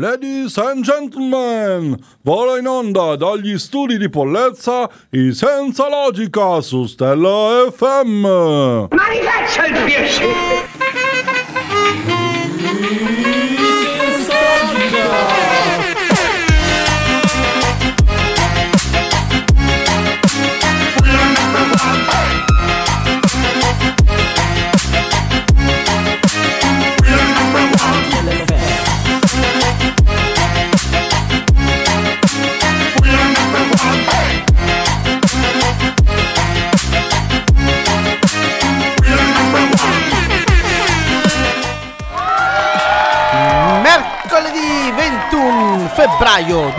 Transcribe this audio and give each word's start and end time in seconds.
Ladies 0.00 0.56
and 0.56 0.82
gentlemen, 0.82 1.94
vola 2.22 2.56
in 2.58 2.66
onda 2.66 3.16
dagli 3.16 3.58
studi 3.58 3.98
di 3.98 4.08
Pollezza 4.08 4.88
i 5.10 5.34
Senza 5.34 5.90
Logica 5.90 6.62
su 6.62 6.86
Stella 6.86 7.70
FM. 7.70 8.22
Ma 8.22 9.08
rifaccia 9.10 9.66
il 9.66 9.84
piacere! 9.84 10.69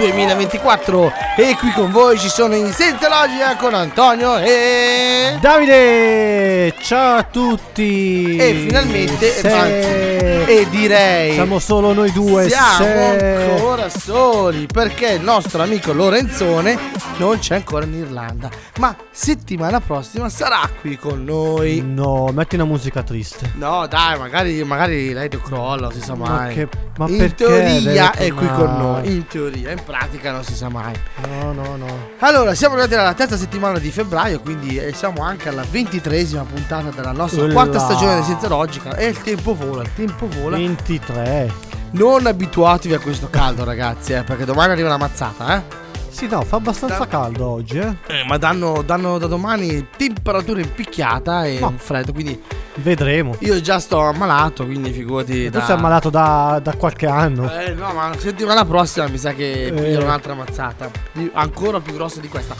2024 0.01 1.13
e 1.37 1.55
qui 1.59 1.71
con 1.73 1.91
voi 1.91 2.17
ci 2.17 2.27
sono 2.27 2.55
in 2.55 2.71
Senza 2.73 3.07
Logica 3.07 3.55
con 3.55 3.73
Antonio 3.75 4.37
e... 4.37 5.37
Davide, 5.39 6.73
ciao 6.81 7.17
a 7.17 7.23
tutti. 7.23 8.35
E 8.35 8.53
finalmente, 8.67 9.31
Se- 9.31 9.51
anzi, 9.51 10.51
e 10.51 10.67
direi... 10.69 11.33
siamo 11.33 11.59
solo 11.59 11.93
noi 11.93 12.11
due. 12.11 12.49
Siamo 12.49 12.77
se- 12.77 13.51
ancora 13.51 13.89
soli 13.89 14.65
perché 14.65 15.11
il 15.11 15.21
nostro 15.21 15.61
amico 15.61 15.93
Lorenzone 15.93 16.77
non 17.17 17.38
c'è 17.39 17.55
ancora 17.55 17.86
in 17.86 17.93
Irlanda, 17.93 18.49
ma 18.80 18.95
settimana 19.11 19.80
prossima 19.80 20.30
sarà 20.30 20.67
qui 20.80 20.97
con 20.97 21.23
noi. 21.23 21.81
No, 21.86 22.30
metti 22.33 22.55
una 22.55 22.65
musica 22.65 23.03
triste. 23.03 23.52
No, 23.55 23.86
dai, 23.88 24.17
magari, 24.17 24.63
magari 24.63 25.13
lei 25.13 25.30
crolla, 25.30 25.88
non 25.89 25.93
si 25.93 26.02
sa 26.02 26.15
Ma 26.15 26.27
mai. 26.30 26.53
che- 26.55 26.67
ma 26.97 27.08
in 27.08 27.33
teoria 27.36 28.11
è 28.13 28.31
qui 28.31 28.47
con 28.47 28.75
noi. 28.77 29.11
In 29.11 29.25
teoria, 29.27 29.71
in 29.71 29.83
pratica 29.92 30.31
non 30.31 30.44
si 30.44 30.56
sa 30.56 30.70
mai. 30.70 30.94
No, 31.28 31.52
no, 31.52 31.75
no. 31.75 32.09
Allora, 32.20 32.56
siamo 32.56 32.75
arrivati 32.75 32.95
alla 32.97 33.14
terza 33.14 33.36
settimana 33.36 33.78
di 33.78 33.92
febbraio, 33.92 34.39
quindi 34.39 34.78
eh, 34.78 34.94
siamo 34.94 35.22
anche 35.22 35.50
alla 35.50 35.66
ventitresima 35.70 36.44
puntata 36.44 36.89
della 36.92 37.11
nostra 37.11 37.44
Ulla. 37.44 37.53
quarta 37.53 37.80
stagione 37.80 38.16
di 38.16 38.23
Senza 38.23 38.48
Logica. 38.48 38.95
E 38.95 39.08
il 39.08 39.22
tempo 39.22 39.53
vola, 39.53 39.81
il 39.83 39.94
tempo 39.94 40.28
vola. 40.30 40.56
23. 40.56 41.52
Non 41.92 42.25
abituatevi 42.25 42.94
a 42.94 43.00
questo 43.00 43.30
caldo, 43.30 43.66
ragazzi, 43.66 44.14
eh, 44.14 44.23
perché 44.23 44.45
domani 44.45 44.72
arriva 44.72 44.88
la 44.88 44.98
mazzata, 44.98 45.58
eh. 45.58 45.80
Sì, 46.12 46.28
no, 46.28 46.42
fa 46.44 46.58
abbastanza 46.58 46.98
Da- 47.00 47.08
caldo 47.08 47.48
oggi, 47.48 47.78
eh. 47.80 47.95
Eh, 48.08 48.23
ma 48.28 48.38
danno, 48.38 48.84
danno 48.86 49.17
da 49.17 49.28
domani 49.28 49.88
temperatura 49.95 50.59
in 50.59 50.72
picchiata 50.73 51.45
e 51.45 51.59
un 51.62 51.78
freddo, 51.78 52.12
quindi 52.12 52.40
Vedremo. 52.76 53.36
io 53.40 53.59
già 53.62 53.80
sto 53.80 54.02
ammalato, 54.02 54.66
quindi 54.66 54.92
figurati 54.92 55.45
Tu 55.45 55.58
da... 55.58 55.66
sei 55.66 55.76
ammalato 55.76 56.09
da, 56.09 56.59
da 56.62 56.73
qualche 56.76 57.08
anno. 57.08 57.50
Eh 57.52 57.73
no, 57.73 57.92
ma 57.94 58.09
la 58.09 58.20
settimana 58.20 58.66
prossima 58.66 59.08
mi 59.08 59.17
sa 59.17 59.32
che 59.34 59.67
Eh. 59.67 59.72
piglierò 59.72 60.04
un'altra 60.04 60.34
mazzata. 60.34 60.89
ancora 61.34 61.80
più 61.80 61.94
grossa 61.94 62.20
di 62.20 62.28
questa. 62.28 62.56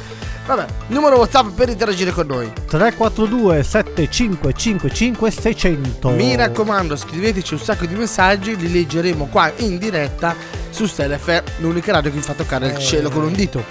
Vabbè, 0.46 0.66
numero 0.88 1.18
WhatsApp 1.18 1.50
per 1.54 1.70
interagire 1.70 2.12
con 2.12 2.26
noi. 2.28 2.52
342 2.68 3.64
7555 3.64 5.30
600. 5.32 6.10
Mi 6.10 6.36
raccomando, 6.36 6.96
scriveteci 6.96 7.54
un 7.54 7.60
sacco 7.60 7.86
di 7.86 7.96
messaggi, 7.96 8.56
li 8.56 8.72
leggeremo 8.72 9.28
qua 9.32 9.52
in 9.58 9.78
diretta 9.78 10.36
su 10.72 10.86
Stella 10.88 11.18
FM, 11.18 11.44
l'unica 11.60 11.92
radio 11.94 12.10
che 12.10 12.18
vi 12.18 12.24
fa 12.24 12.34
toccare 12.34 12.68
il 12.68 12.78
cielo 12.80 13.10
con 13.10 13.24
un 13.24 13.34
dito. 13.34 13.64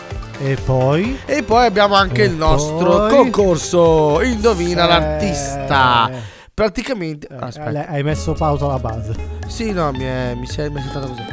E 0.43 0.57
poi 0.65 1.19
E 1.27 1.43
poi 1.43 1.67
abbiamo 1.67 1.95
anche 1.97 2.23
E 2.23 2.27
il 2.27 2.33
nostro 2.33 2.97
poi? 3.07 3.11
concorso 3.11 4.23
Indovina 4.23 4.85
Eh, 4.85 4.89
l'artista. 4.89 6.11
Praticamente. 6.55 7.27
eh, 7.31 7.37
Aspetta. 7.39 7.87
hai 7.89 8.03
messo 8.03 8.33
pausa 8.33 8.67
alla 8.67 8.79
base. 8.79 9.15
Sì, 9.49 9.73
no, 9.73 9.91
mi 9.93 10.05
è, 10.05 10.35
mi 10.35 10.47
si 10.47 10.61
è, 10.61 10.71
così. 10.71 11.25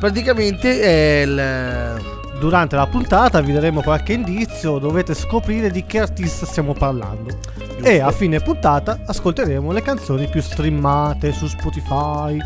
Praticamente 0.00 0.80
è 0.80 1.22
il. 1.22 2.14
Durante 2.38 2.76
la 2.76 2.86
puntata 2.86 3.40
vi 3.40 3.52
daremo 3.52 3.80
qualche 3.82 4.12
indizio, 4.12 4.78
dovete 4.78 5.14
scoprire 5.14 5.70
di 5.70 5.86
che 5.86 6.00
artista 6.00 6.44
stiamo 6.44 6.74
parlando. 6.74 7.38
E 7.82 8.00
a 8.00 8.10
fine 8.10 8.40
puntata 8.40 8.98
ascolteremo 9.06 9.72
le 9.72 9.80
canzoni 9.82 10.28
più 10.28 10.42
streamate 10.42 11.32
su 11.32 11.46
Spotify. 11.46 12.38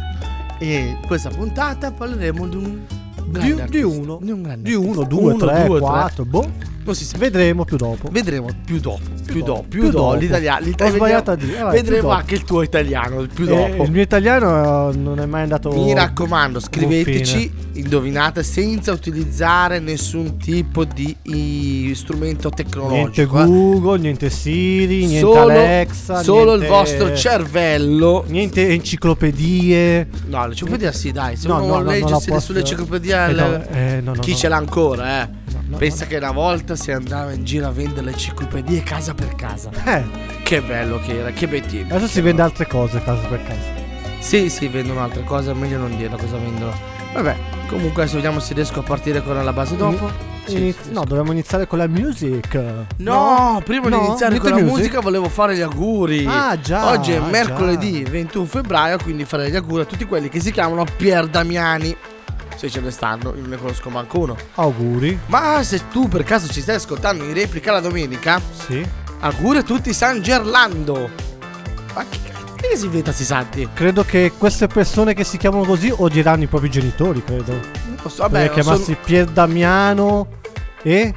E 0.62 0.88
in 0.88 1.06
questa 1.06 1.30
puntata 1.30 1.90
parleremo 1.90 2.46
di 2.46 2.56
un. 2.56 2.99
Di, 3.38 3.54
di 3.68 3.82
uno, 3.82 4.18
Di 4.20 4.30
un 4.30 4.42
grande 4.42 4.68
di 4.68 4.74
uno, 4.74 5.04
due, 5.04 5.32
Uno, 5.34 5.36
tre, 5.36 5.64
due, 5.66 5.78
tre. 5.78 5.86
quattro, 5.86 6.24
boh. 6.24 6.68
Non 6.82 6.94
si 6.94 7.04
sa. 7.04 7.18
Vedremo 7.18 7.64
più 7.64 7.76
dopo. 7.76 8.08
Vedremo 8.10 8.48
più 8.64 8.80
dopo. 8.80 9.00
Più 9.26 9.42
dopo. 9.42 9.64
Più, 9.68 9.80
Più 9.82 9.90
dopo. 9.90 10.04
dopo. 10.04 10.14
L'italiano. 10.14 10.60
Ho 10.64 10.64
l'italiano- 10.66 10.96
sbagliato 10.98 11.30
a 11.30 11.36
dire. 11.36 11.52
Eh, 11.52 11.60
più 11.60 11.70
Vedremo 11.70 12.08
anche 12.10 12.34
il 12.34 12.42
tuo 12.44 12.62
italiano. 12.62 13.26
Più 13.32 13.44
Eh, 13.44 13.48
dopo. 13.48 13.82
il 13.84 13.90
mio 13.92 14.00
italiano 14.00 14.90
eh, 14.90 14.96
non 14.96 15.20
è 15.20 15.26
mai 15.26 15.42
andato. 15.42 15.70
Mi 15.72 15.92
raccomando, 15.94 16.58
scriveteci, 16.58 17.52
indovinate 17.74 18.42
senza 18.42 18.92
utilizzare 18.92 19.78
nessun 19.78 20.38
tipo 20.38 20.84
di 20.84 21.14
i- 21.24 21.92
strumento 21.94 22.48
Niente 22.48 22.62
tecnologico. 22.64 23.40
eh. 23.40 23.44
Google, 23.46 23.98
niente 23.98 24.30
Siri, 24.30 24.98
niente 25.06 25.18
solo 25.20 25.38
Alexa. 25.40 26.22
solo 26.22 26.44
niente- 26.56 26.64
il 26.64 26.70
vostro 26.70 27.14
cervello. 27.14 28.24
Niente 28.26 28.68
enciclopedie. 28.68 30.08
No, 30.28 30.46
l'enciclopedia 30.46 30.92
sì, 30.92 31.12
dai. 31.12 31.36
Se 31.36 31.46
No, 31.46 31.56
uno 31.56 31.66
no, 31.66 31.72
no, 31.74 31.82
non 31.82 31.92
legge 31.92 32.06
posso- 32.12 32.40
sull'enciclopedia, 32.40 33.19
Eh, 33.26 33.30
il- 33.30 33.36
no, 33.36 33.64
eh, 33.76 34.00
no, 34.02 34.14
no, 34.14 34.20
chi 34.20 34.30
no. 34.30 34.36
ce 34.36 34.48
l'ha 34.48 34.56
ancora, 34.56 35.22
eh? 35.22 35.28
no, 35.68 35.76
Pensa 35.76 36.04
no. 36.04 36.10
che 36.10 36.16
una 36.16 36.32
volta 36.32 36.74
si 36.76 36.90
andava 36.92 37.32
in 37.32 37.44
giro 37.44 37.66
a 37.66 37.70
vendere 37.70 38.02
le 38.06 38.10
enciclopedie 38.12 38.82
casa 38.82 39.14
per 39.14 39.34
casa. 39.34 39.70
Eh, 39.84 40.04
Che 40.42 40.60
bello 40.62 41.00
che 41.00 41.18
era, 41.18 41.30
che 41.30 41.48
tempi. 41.48 41.86
adesso 41.88 42.06
si 42.08 42.20
vende 42.20 42.42
altre 42.42 42.66
cose 42.66 43.02
caso 43.02 43.26
per 43.28 43.42
caso. 43.44 43.78
Sì, 44.18 44.50
sì, 44.50 44.68
vendono 44.68 45.02
altre 45.02 45.24
cose, 45.24 45.54
meglio 45.54 45.78
non 45.78 45.96
dirlo 45.96 46.16
cosa 46.16 46.36
vendono. 46.36 46.72
Vabbè, 47.14 47.36
comunque 47.68 48.02
adesso 48.02 48.16
vediamo 48.16 48.38
se 48.40 48.54
riesco 48.54 48.80
a 48.80 48.82
partire 48.82 49.22
con 49.22 49.42
la 49.42 49.52
base 49.52 49.76
dopo. 49.76 50.28
Iniz- 50.46 50.82
sì, 50.82 50.92
no, 50.92 51.04
dobbiamo 51.04 51.30
iniziare 51.32 51.66
con 51.66 51.78
la 51.78 51.86
music. 51.86 52.60
No, 52.96 53.60
prima 53.64 53.88
No? 53.88 53.98
di 54.00 54.06
iniziare 54.06 54.38
con 54.38 54.50
la 54.50 54.56
music? 54.56 54.76
musica 54.76 55.00
volevo 55.00 55.28
fare 55.28 55.56
gli 55.56 55.60
auguri. 55.60 56.24
Ah, 56.26 56.58
già, 56.60 56.90
Oggi 56.90 57.12
è 57.12 57.16
ah, 57.16 57.22
mercoledì 57.22 58.02
già. 58.04 58.10
21 58.10 58.44
febbraio, 58.46 58.98
quindi 59.02 59.24
farei 59.24 59.50
gli 59.50 59.56
auguri 59.56 59.82
a 59.82 59.84
tutti 59.84 60.04
quelli 60.06 60.28
che 60.28 60.40
si 60.40 60.50
chiamano 60.52 60.84
Pier 60.96 61.26
Damiani. 61.28 61.96
Se 62.60 62.68
ce 62.68 62.80
ne 62.80 62.90
stanno, 62.90 63.30
io 63.34 63.40
non 63.40 63.48
ne 63.48 63.56
conosco 63.56 63.88
manco 63.88 64.18
uno. 64.18 64.36
Auguri. 64.56 65.18
Ma 65.28 65.62
se 65.62 65.88
tu 65.90 66.08
per 66.08 66.24
caso 66.24 66.46
ci 66.46 66.60
stai 66.60 66.74
ascoltando 66.74 67.24
in 67.24 67.32
replica 67.32 67.72
la 67.72 67.80
domenica, 67.80 68.38
Sì. 68.66 68.86
auguri 69.20 69.58
a 69.58 69.62
tutti 69.62 69.94
San 69.94 70.20
Gerlando. 70.20 71.08
Ma 71.94 72.04
che 72.06 72.18
cazzo 72.22 72.52
che 72.56 72.76
si 72.76 72.84
inventa 72.84 73.12
sti 73.12 73.24
santi? 73.24 73.68
Credo 73.72 74.04
che 74.04 74.32
queste 74.36 74.66
persone 74.66 75.14
che 75.14 75.24
si 75.24 75.38
chiamano 75.38 75.64
così 75.64 75.90
odieranno 75.96 76.42
i 76.42 76.46
propri 76.48 76.68
genitori, 76.68 77.24
credo. 77.24 77.52
Non 77.52 78.10
so, 78.10 78.24
Vabbè, 78.24 78.42
vabbè, 78.48 78.50
chiamarsi 78.52 78.84
sono- 78.84 78.96
Pier 79.06 79.24
Damiano 79.24 80.26
e 80.82 81.14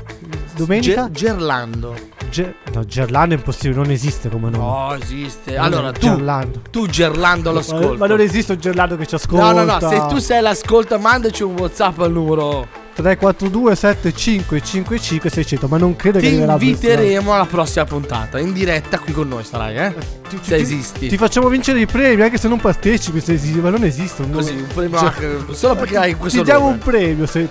domenica 0.55 1.09
Ge- 1.11 1.25
Gerlando. 1.25 1.95
Ge- 2.29 2.55
no, 2.73 2.85
Gerlando 2.85 3.35
è 3.35 3.37
impossibile, 3.37 3.79
non 3.81 3.91
esiste 3.91 4.29
come 4.29 4.49
nome. 4.49 4.63
No, 4.63 4.95
esiste. 5.01 5.55
Allora, 5.57 5.91
tu, 5.91 5.99
Gerlando. 5.99 6.61
tu 6.71 6.87
Gerlando 6.87 7.49
Ma, 7.51 7.55
l'ascolto. 7.57 7.95
ma 7.97 8.07
non 8.07 8.19
esiste 8.19 8.53
un 8.53 8.59
Gerlando 8.59 8.95
che 8.97 9.05
ci 9.05 9.15
ascolta. 9.15 9.51
No, 9.51 9.63
no, 9.63 9.77
no, 9.79 9.89
se 9.89 10.05
tu 10.07 10.17
sei 10.19 10.41
l'ascolta, 10.41 10.97
mandaci 10.97 11.43
un 11.43 11.55
WhatsApp 11.59 11.99
al 11.99 12.11
numero. 12.11 12.67
342 12.93 13.75
7555 13.75 15.29
600, 15.29 15.67
ma 15.67 15.77
non 15.77 15.95
credo 15.95 16.19
che 16.19 16.25
Ti 16.27 16.31
arriverà 16.35 16.53
a 16.53 16.61
inviteremo 16.61 17.33
alla 17.33 17.45
prossima 17.45 17.85
puntata. 17.85 18.39
In 18.39 18.53
diretta 18.53 18.99
qui 18.99 19.13
con 19.13 19.27
noi 19.27 19.43
sarai, 19.43 19.75
eh? 19.77 19.93
Ti- 20.29 20.37
Se 20.41 20.55
ti- 20.55 20.61
esisti. 20.61 21.07
Ti 21.07 21.17
facciamo 21.17 21.47
vincere 21.47 21.79
i 21.79 21.87
premi 21.87 22.21
anche 22.21 22.37
se 22.37 22.47
non 22.47 22.59
partecipi, 22.59 23.19
se 23.19 23.33
esisti, 23.33 23.57
ma 23.59 23.69
non 23.71 23.83
esistono. 23.83 24.29
Così, 24.35 24.53
un 24.53 24.67
premio 24.73 24.97
Cioè, 24.99 25.11
solo 25.53 25.75
perché 25.75 25.97
hai 25.97 26.15
questo 26.15 26.39
Ti 26.39 26.43
diamo 26.45 26.65
nome. 26.65 26.73
un 26.73 26.79
premio 26.79 27.25
se 27.25 27.47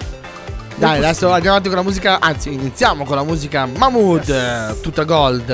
Dai, 0.83 0.99
adesso 0.99 1.31
andiamo 1.31 1.51
avanti 1.51 1.69
con 1.69 1.79
la 1.79 1.85
musica. 1.85 2.19
Anzi, 2.19 2.53
iniziamo 2.55 3.05
con 3.05 3.15
la 3.15 3.23
musica 3.23 3.67
Mahmood, 3.67 4.29
eh, 4.29 4.81
tutta 4.81 5.05
gold. 5.05 5.47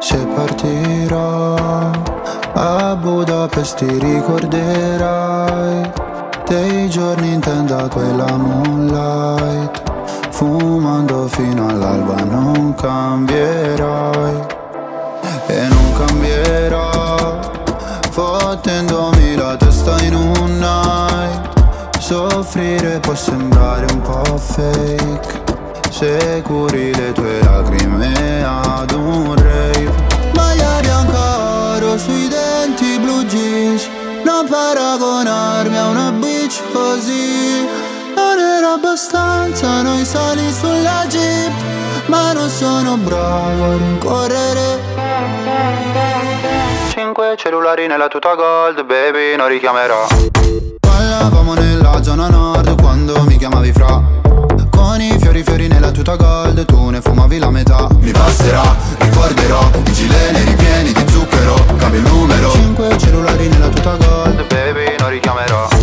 Se 0.00 0.16
partirò 0.34 1.54
a 2.52 2.96
Budapest 2.96 3.76
ti 3.76 3.96
ricorderai 3.96 5.88
dei 6.48 6.90
giorni 6.90 7.34
in 7.34 7.40
tenda 7.40 7.86
quella 7.88 8.36
moonlight 8.36 9.82
Fumando 10.30 11.28
fino 11.28 11.68
all'alba 11.68 12.24
non 12.24 12.74
cambierai 12.74 14.46
E 15.46 15.68
non 15.68 15.92
cambierò 15.92 17.38
Fottendomi 18.10 19.36
la 19.36 19.56
testa 19.56 19.75
in 20.00 20.14
un 20.14 20.58
night. 20.58 21.98
Soffrire 21.98 23.00
può 23.00 23.14
sembrare 23.14 23.86
un 23.92 24.00
po' 24.00 24.36
fake. 24.38 25.44
Se 25.90 26.42
curi 26.44 26.94
le 26.94 27.12
tue 27.12 27.40
lacrime 27.42 28.44
ad 28.44 28.90
un 28.92 29.34
rave. 29.34 29.92
Maglia 30.34 30.80
bianca 30.80 31.74
oro 31.74 31.98
sui 31.98 32.28
denti 32.28 32.98
blu 32.98 33.24
jeans. 33.24 33.88
Non 34.24 34.46
paragonarmi 34.48 35.78
a 35.78 35.88
una 35.88 36.10
bitch 36.12 36.62
così. 36.72 37.64
Non 38.14 38.38
era 38.38 38.72
abbastanza 38.74 39.82
noi 39.82 40.04
sali 40.04 40.52
sulla 40.52 41.06
jeep. 41.08 41.52
Ma 42.06 42.32
non 42.32 42.48
sono 42.48 42.96
bravo 42.96 43.64
a 43.64 43.76
rincorrere 43.76 44.86
Cinque 47.06 47.36
cellulari 47.36 47.86
nella 47.86 48.08
tuta 48.08 48.34
gold, 48.34 48.84
baby, 48.84 49.36
non 49.36 49.46
richiamerò. 49.46 50.08
Ballavamo 50.80 51.54
nella 51.54 52.02
zona 52.02 52.26
nord 52.26 52.80
quando 52.80 53.22
mi 53.22 53.36
chiamavi 53.36 53.70
fra. 53.70 54.02
Con 54.68 55.00
i 55.00 55.16
fiori 55.20 55.44
fiori 55.44 55.68
nella 55.68 55.92
tuta 55.92 56.16
gold, 56.16 56.64
tu 56.64 56.88
ne 56.90 57.00
fumavi 57.00 57.38
la 57.38 57.50
metà. 57.50 57.86
Mi 58.00 58.10
passerà, 58.10 58.74
ricorderò, 58.98 59.70
i 59.84 59.92
gileni 59.92 60.42
ripieni 60.46 60.92
di 60.92 61.04
zucchero 61.08 61.54
Cambio 61.76 62.00
il 62.00 62.06
numero. 62.08 62.50
Cinque 62.50 62.98
cellulari 62.98 63.46
nella 63.50 63.68
tuta 63.68 63.94
gold, 63.94 64.44
baby, 64.48 64.96
non 64.98 65.10
richiamerò 65.10 65.75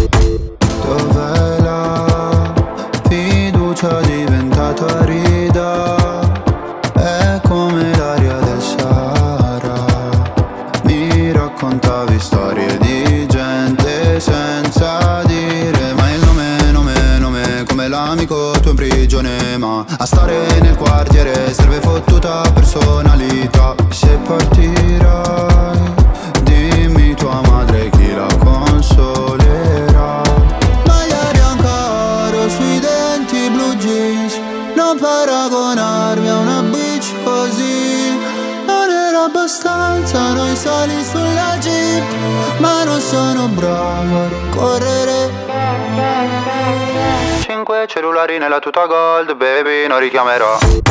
baby, 50.09 50.17
non 50.17 50.82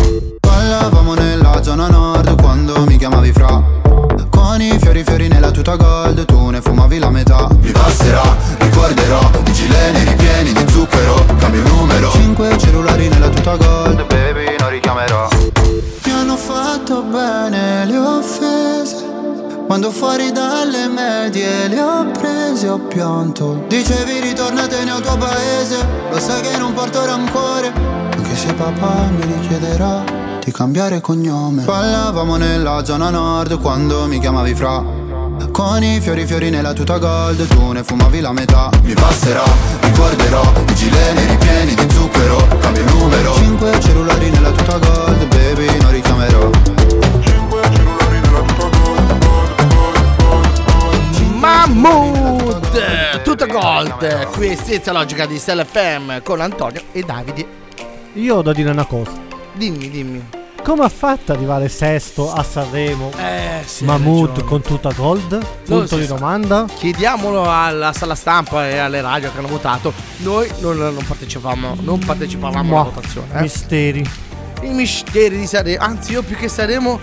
papà 28.63 29.11
mi 29.11 29.25
richiederà 29.25 30.05
di 30.45 30.53
cambiare 30.53 31.01
cognome. 31.01 31.65
Ballavamo 31.65 32.37
nella 32.37 32.85
zona 32.85 33.11
nord 33.11 33.61
quando 33.61 34.07
mi 34.07 34.21
chiamavi 34.21 34.55
fra. 34.55 35.01
Con 35.51 35.83
i 35.83 36.01
fiori 36.01 36.25
fiori 36.25 36.51
nella 36.51 36.73
tuta 36.73 36.99
gold 36.99 37.45
Tu 37.49 37.73
ne 37.73 37.83
fumavi 37.83 38.21
la 38.21 38.33
metà. 38.33 38.71
Mi 38.85 38.95
passerà, 38.95 39.43
ricorderò 39.81 40.43
I 40.69 40.75
gileni 40.75 41.27
ripieni 41.27 41.75
di 41.75 41.91
zucchero 41.93 42.47
Cambio 42.61 42.83
il 42.83 42.95
numero. 42.95 43.35
Cinque 43.35 43.81
cellulari 43.81 44.31
nella 44.31 44.51
tuta 44.51 44.79
gold 44.79 45.27
Baby 45.27 45.81
non 45.81 45.91
richiamerò. 45.91 46.51
Mahmood 51.35 53.23
Tutto 53.25 53.47
gold 53.47 54.27
Qui 54.31 54.57
senza 54.57 54.93
logica 54.93 55.27
di 55.27 55.39
Stella 55.39 55.65
FM 55.65 56.23
Con 56.23 56.41
Antonio 56.41 56.83
e 56.93 57.03
Davide 57.03 57.62
Io 58.15 58.37
ho 58.37 58.43
da 58.43 58.53
dire 58.53 58.71
una 58.71 58.85
cosa. 58.85 59.13
Dimmi, 59.55 59.89
dimmi 59.89 60.23
Come 60.63 60.85
ha 60.85 60.89
fatto 60.89 61.33
ad 61.33 61.39
arrivare 61.39 61.69
sesto 61.69 62.31
a 62.33 62.43
Sanremo? 62.43 63.11
Eh 63.19 63.63
sì 63.65 63.85
Mahmood 63.85 64.45
con 64.45 64.61
tutta 64.63 64.91
gold? 64.93 65.43
Punto 65.65 65.97
di 65.97 66.07
sa. 66.07 66.15
domanda. 66.15 66.67
Chiediamolo 66.75 67.51
alla 67.51 67.93
sala 67.93 68.15
stampa 68.15 68.69
e 68.69 68.77
alle 68.79 69.01
radio 69.01 69.31
che 69.33 69.39
hanno 69.39 69.49
votato 69.49 69.93
Noi 70.19 70.51
non, 70.61 70.77
non 70.77 71.05
partecipavamo 71.07 71.77
Non 71.81 71.99
partecipavamo 71.99 72.81
alla 72.81 72.91
votazione 72.91 73.29
eh. 73.35 73.41
Misteri. 73.43 74.11
I 74.63 74.69
misteri 74.69 75.39
di 75.39 75.47
Sanremo 75.47 75.83
Anzi 75.83 76.13
io 76.13 76.23
più 76.23 76.37
che 76.37 76.49
Sanremo 76.49 77.01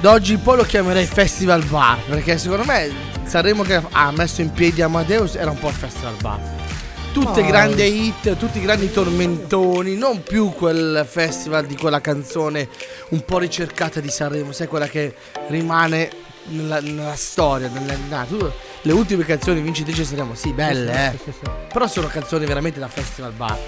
Da 0.00 0.12
oggi 0.12 0.34
in 0.34 0.42
poi 0.42 0.56
lo 0.58 0.64
chiamerei 0.64 1.06
Festival 1.06 1.64
Bar 1.64 1.98
Perché 2.06 2.36
secondo 2.38 2.64
me 2.64 2.90
Sanremo 3.24 3.62
che 3.62 3.82
ha 3.90 4.10
messo 4.12 4.40
in 4.42 4.50
piedi 4.52 4.82
Amadeus 4.82 5.34
Era 5.36 5.50
un 5.50 5.58
po' 5.58 5.68
il 5.68 5.74
Festival 5.74 6.14
Bar 6.20 6.59
Tutte 7.12 7.40
Ah. 7.40 7.46
grandi 7.46 8.06
hit, 8.06 8.36
tutti 8.36 8.60
grandi 8.60 8.90
tormentoni, 8.92 9.96
non 9.96 10.22
più 10.22 10.50
quel 10.52 11.04
festival 11.08 11.66
di 11.66 11.76
quella 11.76 12.00
canzone 12.00 12.68
un 13.10 13.24
po' 13.24 13.38
ricercata 13.38 13.98
di 14.00 14.08
Sanremo, 14.08 14.52
sai 14.52 14.68
quella 14.68 14.86
che 14.86 15.14
rimane 15.48 16.08
nella, 16.50 16.80
nella 16.80 17.14
storia, 17.16 17.68
nella, 17.68 17.96
na- 18.08 18.24
tu- 18.24 18.50
le 18.82 18.92
ultime 18.92 19.24
canzoni 19.24 19.60
vincitrici 19.60 20.04
Sanremo, 20.04 20.34
sì, 20.34 20.52
belle, 20.52 21.12
eh. 21.12 21.32
Però 21.72 21.86
sono 21.88 22.06
canzoni 22.06 22.46
veramente 22.46 22.78
da 22.78 22.86
festival 22.88 23.32
bar, 23.32 23.58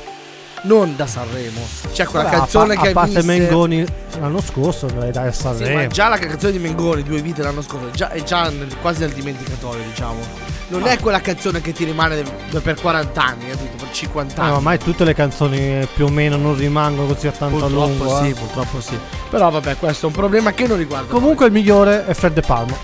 non 0.63 0.95
da 0.97 1.07
Sanremo. 1.07 1.61
C'è 1.93 2.05
quella 2.07 2.25
Vabbè, 2.27 2.37
canzone 2.37 2.75
a, 2.75 2.81
che 2.81 2.89
a 2.89 2.93
parte 2.93 3.21
vinse- 3.23 3.27
Mengoni 3.27 3.85
l'anno 4.21 4.41
scorso 4.41 4.87
dare 4.87 5.09
a 5.09 5.33
Sì, 5.33 5.43
ma 5.47 5.55
Sanremo. 5.55 5.87
già 5.89 6.09
la 6.09 6.19
canzone 6.19 6.53
di 6.53 6.59
Mengoni, 6.59 7.03
due 7.03 7.21
vite 7.21 7.43
l'anno 7.43 7.63
scorso, 7.63 7.91
già, 7.91 8.11
è 8.11 8.23
già 8.23 8.49
nel- 8.49 8.77
quasi 8.81 9.01
nel 9.01 9.13
dimenticatoio, 9.13 9.83
diciamo. 9.89 10.21
Non 10.69 10.87
è 10.87 10.99
quella 10.99 11.21
canzone 11.21 11.61
che 11.61 11.73
ti 11.73 11.85
rimane 11.85 12.23
per 12.63 12.81
40 12.81 13.23
anni, 13.23 13.49
capito? 13.49 13.77
Per 13.85 13.91
50 13.91 14.37
Eh, 14.37 14.41
anni. 14.41 14.51
ma 14.51 14.57
ormai 14.57 14.79
tutte 14.79 15.05
le 15.05 15.15
canzoni 15.15 15.87
più 15.95 16.07
o 16.07 16.09
meno 16.09 16.37
non 16.37 16.57
rimangono 16.57 17.09
così 17.13 17.27
a 17.27 17.33
tanto 17.33 17.57
a 17.57 17.69
Purtroppo 17.69 18.05
lungo. 18.05 18.23
sì, 18.23 18.31
eh. 18.31 18.35
purtroppo 18.35 18.81
sì. 18.81 18.99
Però 19.29 19.51
vabbè, 19.51 19.77
questo 19.77 20.07
è 20.07 20.09
un 20.09 20.15
problema 20.15 20.53
che 20.53 20.67
non 20.67 20.79
riguarda. 20.79 21.13
Comunque 21.13 21.47
il 21.47 21.53
migliore 21.53 22.07
è 22.07 22.15
Fred 22.15 22.33
De 22.33 22.41
Palma. 22.41 22.75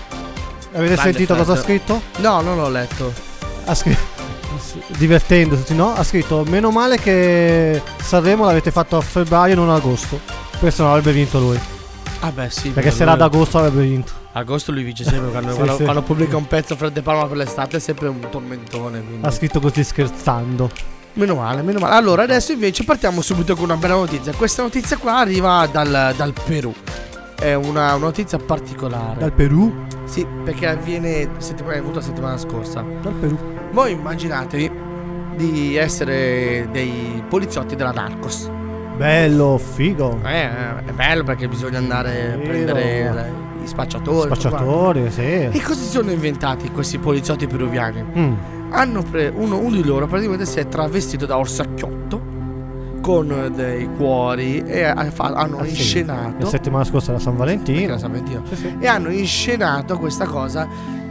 Avete 0.71 0.93
Grande 0.93 1.01
sentito 1.01 1.35
cosa 1.35 1.53
ha 1.53 1.55
Fred. 1.55 1.65
scritto? 1.65 2.01
No, 2.17 2.41
non 2.41 2.57
l'ho 2.57 2.69
letto. 2.69 3.11
Ha 3.65 3.73
scritto. 3.73 4.18
Divertendosi, 4.97 5.73
no? 5.75 5.93
Ha 5.93 6.03
scritto: 6.03 6.43
Meno 6.47 6.71
male 6.71 6.97
che 6.97 7.81
Sanremo 8.01 8.45
l'avete 8.45 8.71
fatto 8.71 8.97
a 8.97 9.01
febbraio 9.01 9.53
e 9.53 9.55
non 9.55 9.69
agosto. 9.69 10.19
Questo 10.59 10.83
non 10.83 10.91
avrebbe 10.91 11.11
vinto 11.11 11.39
lui. 11.39 11.59
Ah 12.21 12.31
beh 12.31 12.49
sì. 12.49 12.69
Perché 12.69 12.89
per 12.89 12.93
se 12.93 13.01
era 13.03 13.13
ad 13.13 13.21
agosto 13.21 13.57
avrebbe 13.59 13.81
vinto. 13.83 14.11
Agosto 14.33 14.71
lui 14.71 14.83
vince 14.83 15.03
sempre 15.05 15.29
quando, 15.31 15.51
Sì, 15.51 15.55
quando- 15.57 15.75
sì. 15.77 15.83
quando 15.83 16.01
pubblica 16.01 16.35
un 16.37 16.47
pezzo 16.47 16.75
Fred 16.75 16.91
De 16.93 17.01
Palma 17.01 17.25
per 17.27 17.37
l'estate 17.37 17.77
è 17.77 17.79
sempre 17.79 18.07
un 18.09 18.19
tormentone. 18.29 19.01
Quindi. 19.03 19.25
Ha 19.25 19.31
scritto 19.31 19.59
così 19.59 19.83
scherzando. 19.83 20.69
Meno 21.13 21.35
male, 21.35 21.61
meno 21.61 21.79
male. 21.79 21.95
Allora, 21.95 22.23
adesso 22.23 22.51
invece 22.51 22.83
partiamo 22.83 23.21
subito 23.21 23.55
con 23.55 23.63
una 23.65 23.77
bella 23.77 23.95
notizia. 23.95 24.33
Questa 24.33 24.61
notizia 24.61 24.97
qua 24.97 25.17
arriva 25.19 25.67
dal, 25.71 26.13
dal 26.15 26.33
Perù. 26.45 26.73
È 27.35 27.53
una, 27.53 27.93
una 27.95 28.05
notizia 28.05 28.37
particolare. 28.37 29.17
Dal 29.19 29.31
Perù? 29.33 29.73
Sì, 30.05 30.25
perché 30.43 30.67
avviene 30.67 31.29
settimana, 31.37 31.75
è 31.75 31.79
avuto 31.79 31.95
la 31.99 32.05
settimana 32.05 32.37
scorsa. 32.37 32.83
Dal 33.01 33.13
Perù. 33.13 33.37
Voi 33.71 33.91
immaginatevi 33.91 34.71
di 35.35 35.75
essere 35.75 36.67
dei 36.71 37.23
poliziotti 37.27 37.75
della 37.75 37.91
Narcos. 37.91 38.49
Bello, 38.97 39.57
figo. 39.57 40.19
Eh, 40.25 40.39
eh, 40.41 40.85
è 40.85 40.91
bello 40.91 41.23
perché 41.23 41.47
bisogna 41.47 41.77
andare 41.77 42.33
a 42.33 42.37
prendere 42.37 42.81
le- 43.13 43.31
i 43.63 43.67
spacciatori. 43.67 44.33
Spacciatori, 44.33 45.09
sì. 45.11 45.21
E 45.21 45.61
cosa 45.63 45.79
si 45.79 45.87
sono 45.89 46.11
inventati 46.11 46.69
questi 46.71 46.97
poliziotti 46.97 47.47
peruviani? 47.47 48.03
Mm. 48.17 48.33
Hanno 48.71 49.01
pre- 49.03 49.31
uno, 49.33 49.57
uno 49.57 49.75
di 49.75 49.83
loro 49.85 50.05
praticamente 50.07 50.45
si 50.45 50.59
è 50.59 50.67
travestito 50.67 51.25
da 51.25 51.37
orsacchiotto 51.37 52.37
con 53.01 53.31
eh, 53.31 53.49
dei 53.51 53.87
cuori 53.95 54.61
e 54.65 54.83
ha- 54.83 55.09
hanno 55.17 55.59
Ah, 55.59 55.63
sì. 55.63 55.69
inscenato 55.69 56.35
La 56.39 56.45
settimana 56.47 56.83
scorsa 56.83 57.11
era 57.11 57.19
San 57.19 57.37
Valentino. 57.37 57.79
era 57.79 57.97
San 57.97 58.11
Valentino. 58.11 58.41
Sì, 58.49 58.55
sì. 58.57 58.75
e 58.79 58.87
hanno 58.87 59.09
inscenato 59.09 59.97
questa 59.97 60.25
cosa 60.25 60.67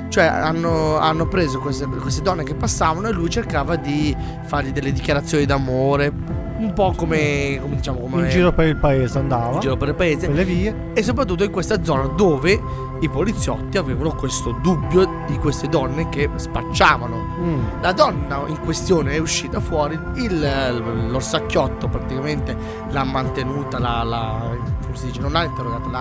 cioè 0.08 0.24
hanno, 0.24 0.96
hanno 0.98 1.26
preso 1.26 1.58
queste, 1.58 1.86
queste 1.86 2.22
donne 2.22 2.42
che 2.44 2.54
passavano 2.54 3.08
e 3.08 3.12
lui 3.12 3.28
cercava 3.30 3.76
di 3.76 4.16
fargli 4.46 4.70
delle 4.72 4.92
dichiarazioni 4.92 5.44
d'amore 5.46 6.12
un 6.58 6.72
po' 6.72 6.92
come, 6.96 7.58
come 7.60 7.76
diciamo 7.76 8.00
come 8.00 8.22
In 8.24 8.28
giro 8.30 8.52
per 8.52 8.66
il 8.66 8.76
paese 8.76 9.18
andava. 9.18 9.54
in 9.54 9.60
giro 9.60 9.76
per 9.76 9.88
il 9.88 9.94
paese 9.94 10.26
Per 10.26 10.34
le 10.34 10.44
vie. 10.44 10.74
e 10.92 11.02
soprattutto 11.04 11.44
in 11.44 11.52
questa 11.52 11.84
zona 11.84 12.06
dove 12.08 12.60
i 13.00 13.08
poliziotti 13.08 13.78
avevano 13.78 14.12
questo 14.16 14.50
dubbio 14.60 15.08
di 15.28 15.38
queste 15.38 15.68
donne 15.68 16.08
che 16.08 16.28
spacciavano 16.34 17.26
Mm. 17.38 17.60
la 17.82 17.92
donna 17.92 18.42
in 18.48 18.58
questione 18.58 19.12
è 19.12 19.18
uscita 19.18 19.60
fuori, 19.60 19.96
il, 20.16 21.08
l'orsacchiotto 21.08 21.86
praticamente 21.86 22.56
l'ha 22.90 23.04
mantenuta, 23.04 23.78
la, 23.78 24.02
la- 24.02 24.56
come 24.82 24.96
si 24.96 25.06
dice, 25.06 25.20
non 25.20 25.30
l'ha 25.30 25.44
interrogata, 25.44 25.84
non 25.84 25.92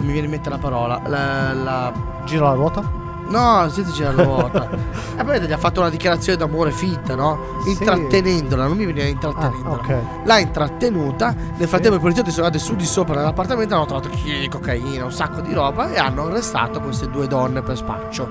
mi 0.00 0.12
viene 0.12 0.26
in 0.26 0.30
mente 0.32 0.48
la 0.48 0.58
parola, 0.58 1.00
la, 1.06 1.52
la- 1.52 1.92
Gira 2.24 2.46
la 2.48 2.54
ruota. 2.54 2.98
No, 3.28 3.68
senza 3.68 3.92
girare 3.92 4.16
la 4.16 4.22
ruota. 4.24 4.68
e 5.16 5.22
poi 5.24 5.40
gli 5.40 5.52
ha 5.52 5.56
fatto 5.56 5.78
una 5.80 5.88
dichiarazione 5.88 6.36
d'amore 6.36 6.72
finta, 6.72 7.14
no? 7.14 7.38
Intrattenendola, 7.64 8.66
non 8.66 8.76
mi 8.76 8.84
veniva 8.86 9.06
intrattenendola. 9.06 9.76
Ah, 9.76 9.78
ok. 9.78 9.96
L'ha 10.24 10.38
intrattenuta. 10.40 11.34
Nel 11.56 11.68
frattempo 11.68 11.96
i 11.96 12.00
poliziotti 12.00 12.30
sono 12.32 12.46
andati 12.46 12.62
su 12.62 12.74
di 12.74 12.84
sopra 12.84 13.14
nell'appartamento, 13.14 13.74
hanno 13.76 13.86
trovato 13.86 14.08
chili 14.08 14.40
di 14.40 14.48
cocaina, 14.48 15.04
un 15.04 15.12
sacco 15.12 15.40
di 15.42 15.52
roba 15.52 15.92
e 15.92 15.98
hanno 15.98 16.26
arrestato 16.26 16.80
queste 16.80 17.08
due 17.08 17.28
donne 17.28 17.62
per 17.62 17.76
spaccio. 17.76 18.28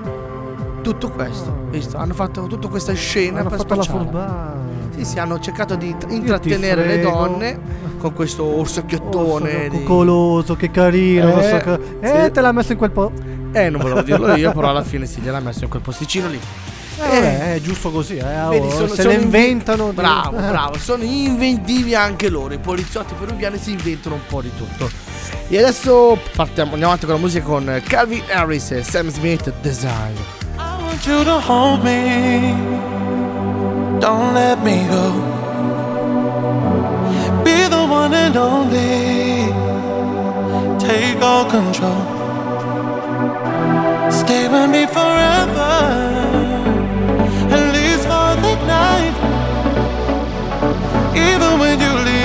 Tutto 0.82 1.10
questo, 1.10 1.54
visto? 1.70 1.96
Hanno 1.96 2.14
fatto 2.14 2.46
tutta 2.46 2.68
questa 2.68 2.92
scena 2.92 3.40
Hanno 3.40 3.48
per 3.48 3.58
fatto 3.58 3.74
la 3.74 3.82
furbata. 3.82 4.54
Sì, 5.04 5.18
hanno 5.18 5.38
cercato 5.40 5.74
di 5.74 5.94
tr- 5.98 6.10
intrattenere 6.10 6.84
le 6.86 7.00
donne 7.00 7.58
con 7.98 8.12
questo 8.14 8.44
orsacchiottone. 8.44 9.66
Oh, 9.66 9.68
di- 9.68 9.78
coccoloso, 9.84 10.56
che 10.56 10.70
carino. 10.70 11.28
Eh, 11.28 11.32
questo 11.32 11.56
ca- 11.58 11.78
eh, 12.00 12.24
sì. 12.26 12.30
te 12.32 12.40
l'ha 12.40 12.52
messo 12.52 12.72
in 12.72 12.78
quel 12.78 12.90
po'. 12.90 13.12
Eh, 13.52 13.68
non 13.70 13.80
volevo 13.80 14.02
dirlo 14.02 14.34
io, 14.36 14.52
però 14.54 14.68
alla 14.70 14.84
fine 14.84 15.06
sì, 15.06 15.20
gliel'ha 15.20 15.40
messo 15.40 15.64
in 15.64 15.70
quel 15.70 15.82
posticino 15.82 16.28
lì. 16.28 16.38
Eh, 17.02 17.02
vabbè, 17.08 17.54
è 17.54 17.60
giusto 17.60 17.90
così. 17.90 18.16
Eh, 18.18 18.22
Vedi, 18.50 18.66
oh, 18.66 18.70
sono- 18.70 18.86
se 18.88 18.94
sono 19.02 19.08
ne 19.08 19.14
invi- 19.14 19.24
inventano. 19.38 19.88
di- 19.88 19.94
Bravo, 19.94 20.36
eh. 20.38 20.42
bravo, 20.48 20.78
sono 20.78 21.02
inventivi 21.02 21.94
anche 21.94 22.28
loro. 22.28 22.52
I 22.54 22.58
poliziotti 22.58 23.14
peruviani 23.18 23.58
si 23.58 23.72
inventano 23.72 24.16
un 24.16 24.20
po' 24.28 24.42
di 24.42 24.50
tutto. 24.56 24.90
E 25.48 25.58
adesso 25.58 26.18
partiamo, 26.36 26.72
andiamo 26.72 26.92
avanti 26.92 27.06
con 27.06 27.14
la 27.14 27.20
musica 27.20 27.44
con 27.44 27.82
Calvin 27.86 28.22
Harris 28.30 28.70
e 28.72 28.82
Sam 28.82 29.08
Smith 29.08 29.52
Design. 29.62 30.14
I 30.56 30.82
want 30.82 31.04
you 31.06 31.24
to 31.24 31.40
hold 31.46 31.82
me. 31.82 32.99
Don't 34.00 34.32
let 34.32 34.64
me 34.64 34.86
go. 34.88 35.12
Be 37.44 37.68
the 37.68 37.84
one 37.86 38.14
and 38.14 38.34
only. 38.34 39.52
Take 40.78 41.20
all 41.20 41.44
control. 41.44 42.02
Stay 44.10 44.48
with 44.48 44.70
me 44.70 44.86
forever. 44.86 45.74
At 47.56 47.64
least 47.76 48.04
for 48.10 48.30
the 48.44 48.54
night. 48.76 49.16
Even 51.14 51.58
when 51.58 51.78
you 51.78 51.92
leave 52.06 52.19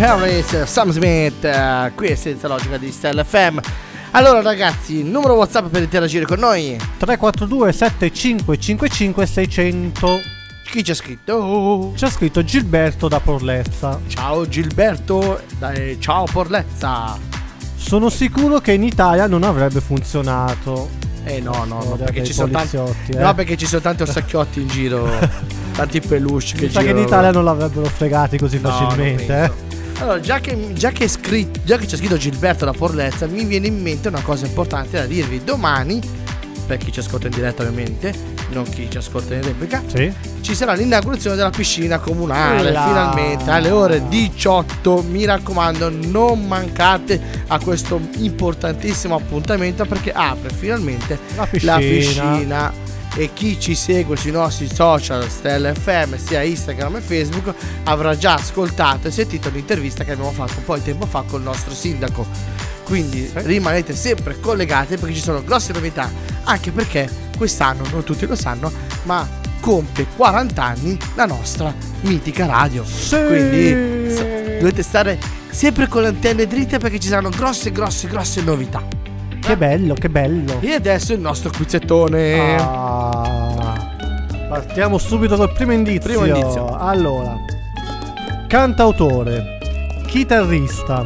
Harris, 0.00 0.62
Sam 0.64 0.90
Smith, 0.90 1.44
eh, 1.44 1.92
qui 1.94 2.08
è 2.08 2.14
senza 2.14 2.48
logica 2.48 2.76
di 2.78 2.90
Stella 2.90 3.22
FM. 3.22 3.58
Allora 4.12 4.40
ragazzi, 4.40 5.02
numero 5.02 5.34
WhatsApp 5.34 5.66
per 5.66 5.82
interagire 5.82 6.24
con 6.24 6.38
noi. 6.38 6.76
342 6.98 7.72
7555 7.72 9.26
600. 9.26 10.20
Chi 10.70 10.82
c'è 10.82 10.94
scritto? 10.94 11.92
C'è 11.96 12.08
scritto 12.08 12.42
Gilberto 12.42 13.08
da 13.08 13.20
Porlezza. 13.20 14.00
Ciao 14.06 14.48
Gilberto, 14.48 15.40
dai, 15.58 15.98
ciao 16.00 16.24
Porlezza. 16.24 17.18
Sono 17.76 18.08
sicuro 18.08 18.58
che 18.60 18.72
in 18.72 18.82
Italia 18.84 19.26
non 19.26 19.42
avrebbe 19.42 19.80
funzionato. 19.80 20.88
Eh 21.24 21.40
no, 21.40 21.64
no, 21.66 21.82
no, 21.84 21.96
perché 21.96 22.24
ci 22.24 22.32
sono 22.32 22.50
tanti 22.50 22.76
eh. 22.76 23.18
No, 23.18 23.34
perché 23.34 23.56
ci 23.56 23.66
sono 23.66 23.82
tanti 23.82 24.02
orsacchiotti 24.02 24.60
in 24.62 24.68
giro, 24.68 25.08
tanti 25.76 26.00
peluche 26.00 26.54
che 26.54 26.70
sa 26.70 26.80
che 26.80 26.86
in 26.88 26.94
girano. 26.96 27.00
Italia 27.00 27.30
non 27.30 27.44
l'avrebbero 27.44 27.84
fregati 27.86 28.38
così 28.38 28.58
No, 28.60 28.70
facilmente. 28.70 29.42
eh. 29.42 29.68
Allora, 30.00 30.18
già 30.20 30.40
che, 30.40 30.72
già, 30.72 30.90
che 30.90 31.06
scritto, 31.08 31.60
già 31.62 31.76
che 31.76 31.84
c'è 31.86 31.96
scritto 31.96 32.16
Gilberto 32.16 32.64
da 32.64 32.72
Porlezza, 32.72 33.26
mi 33.26 33.44
viene 33.44 33.66
in 33.66 33.80
mente 33.82 34.08
una 34.08 34.22
cosa 34.22 34.46
importante 34.46 34.96
da 34.98 35.04
dirvi. 35.04 35.42
Domani, 35.44 36.00
per 36.66 36.78
chi 36.78 36.90
ci 36.90 37.00
ascolta 37.00 37.26
in 37.26 37.34
diretta 37.34 37.62
ovviamente, 37.62 38.14
non 38.52 38.64
chi 38.64 38.88
ci 38.90 38.96
ascolta 38.96 39.34
in 39.34 39.42
replica, 39.42 39.82
Sì. 39.86 40.10
ci 40.40 40.54
sarà 40.54 40.72
l'inaugurazione 40.72 41.36
della 41.36 41.50
piscina 41.50 41.98
comunale. 41.98 42.72
Là. 42.72 42.86
Finalmente 42.86 43.50
alle 43.50 43.70
ore 43.70 44.08
18. 44.08 45.02
Mi 45.02 45.26
raccomando, 45.26 45.90
non 45.90 46.46
mancate 46.46 47.20
a 47.48 47.58
questo 47.60 48.00
importantissimo 48.18 49.16
appuntamento 49.16 49.84
perché 49.84 50.12
apre 50.12 50.48
finalmente 50.50 51.18
La 51.36 51.44
piscina. 51.46 51.76
piscina. 51.78 52.72
E 53.16 53.30
chi 53.34 53.58
ci 53.58 53.74
segue 53.74 54.16
sui 54.16 54.30
nostri 54.30 54.68
social, 54.72 55.28
Stella 55.28 55.74
FM, 55.74 56.14
sia 56.16 56.42
Instagram 56.42 56.96
e 56.96 57.00
Facebook, 57.00 57.52
avrà 57.84 58.16
già 58.16 58.34
ascoltato 58.34 59.08
e 59.08 59.10
sentito 59.10 59.50
l'intervista 59.50 60.04
che 60.04 60.12
abbiamo 60.12 60.30
fatto 60.32 60.54
un 60.58 60.64
po' 60.64 60.76
di 60.76 60.82
tempo 60.84 61.06
fa 61.06 61.22
con 61.26 61.40
il 61.40 61.46
nostro 61.46 61.74
sindaco. 61.74 62.26
Quindi 62.84 63.28
rimanete 63.34 63.94
sempre 63.94 64.38
collegati 64.40 64.96
perché 64.96 65.14
ci 65.14 65.20
sono 65.20 65.42
grosse 65.44 65.72
novità, 65.72 66.10
anche 66.44 66.70
perché 66.70 67.08
quest'anno, 67.36 67.82
non 67.90 68.04
tutti 68.04 68.26
lo 68.26 68.34
sanno, 68.36 68.70
ma 69.04 69.28
compie 69.60 70.06
40 70.16 70.62
anni 70.62 70.98
la 71.14 71.26
nostra 71.26 71.74
mitica 72.02 72.46
radio. 72.46 72.82
Quindi 72.82 74.10
s- 74.14 74.24
dovete 74.58 74.82
stare 74.82 75.18
sempre 75.50 75.88
con 75.88 76.02
le 76.02 76.08
antenne 76.08 76.46
dritte 76.46 76.78
perché 76.78 76.98
ci 76.98 77.08
saranno 77.08 77.30
grosse, 77.30 77.70
grosse, 77.72 78.06
grosse 78.08 78.40
novità. 78.42 78.82
Che 79.40 79.56
bello, 79.56 79.94
che 79.94 80.08
bello. 80.08 80.58
E 80.60 80.74
adesso 80.74 81.12
il 81.12 81.20
nostro 81.20 81.50
quizzettone. 81.50 82.56
Ah. 82.56 83.88
Partiamo 84.48 84.98
subito 84.98 85.36
col 85.36 85.52
primo 85.52 85.72
indizio. 85.72 86.10
Primo 86.10 86.26
indizio. 86.26 86.76
Allora, 86.76 87.36
cantautore, 88.46 89.58
chitarrista, 90.06 91.04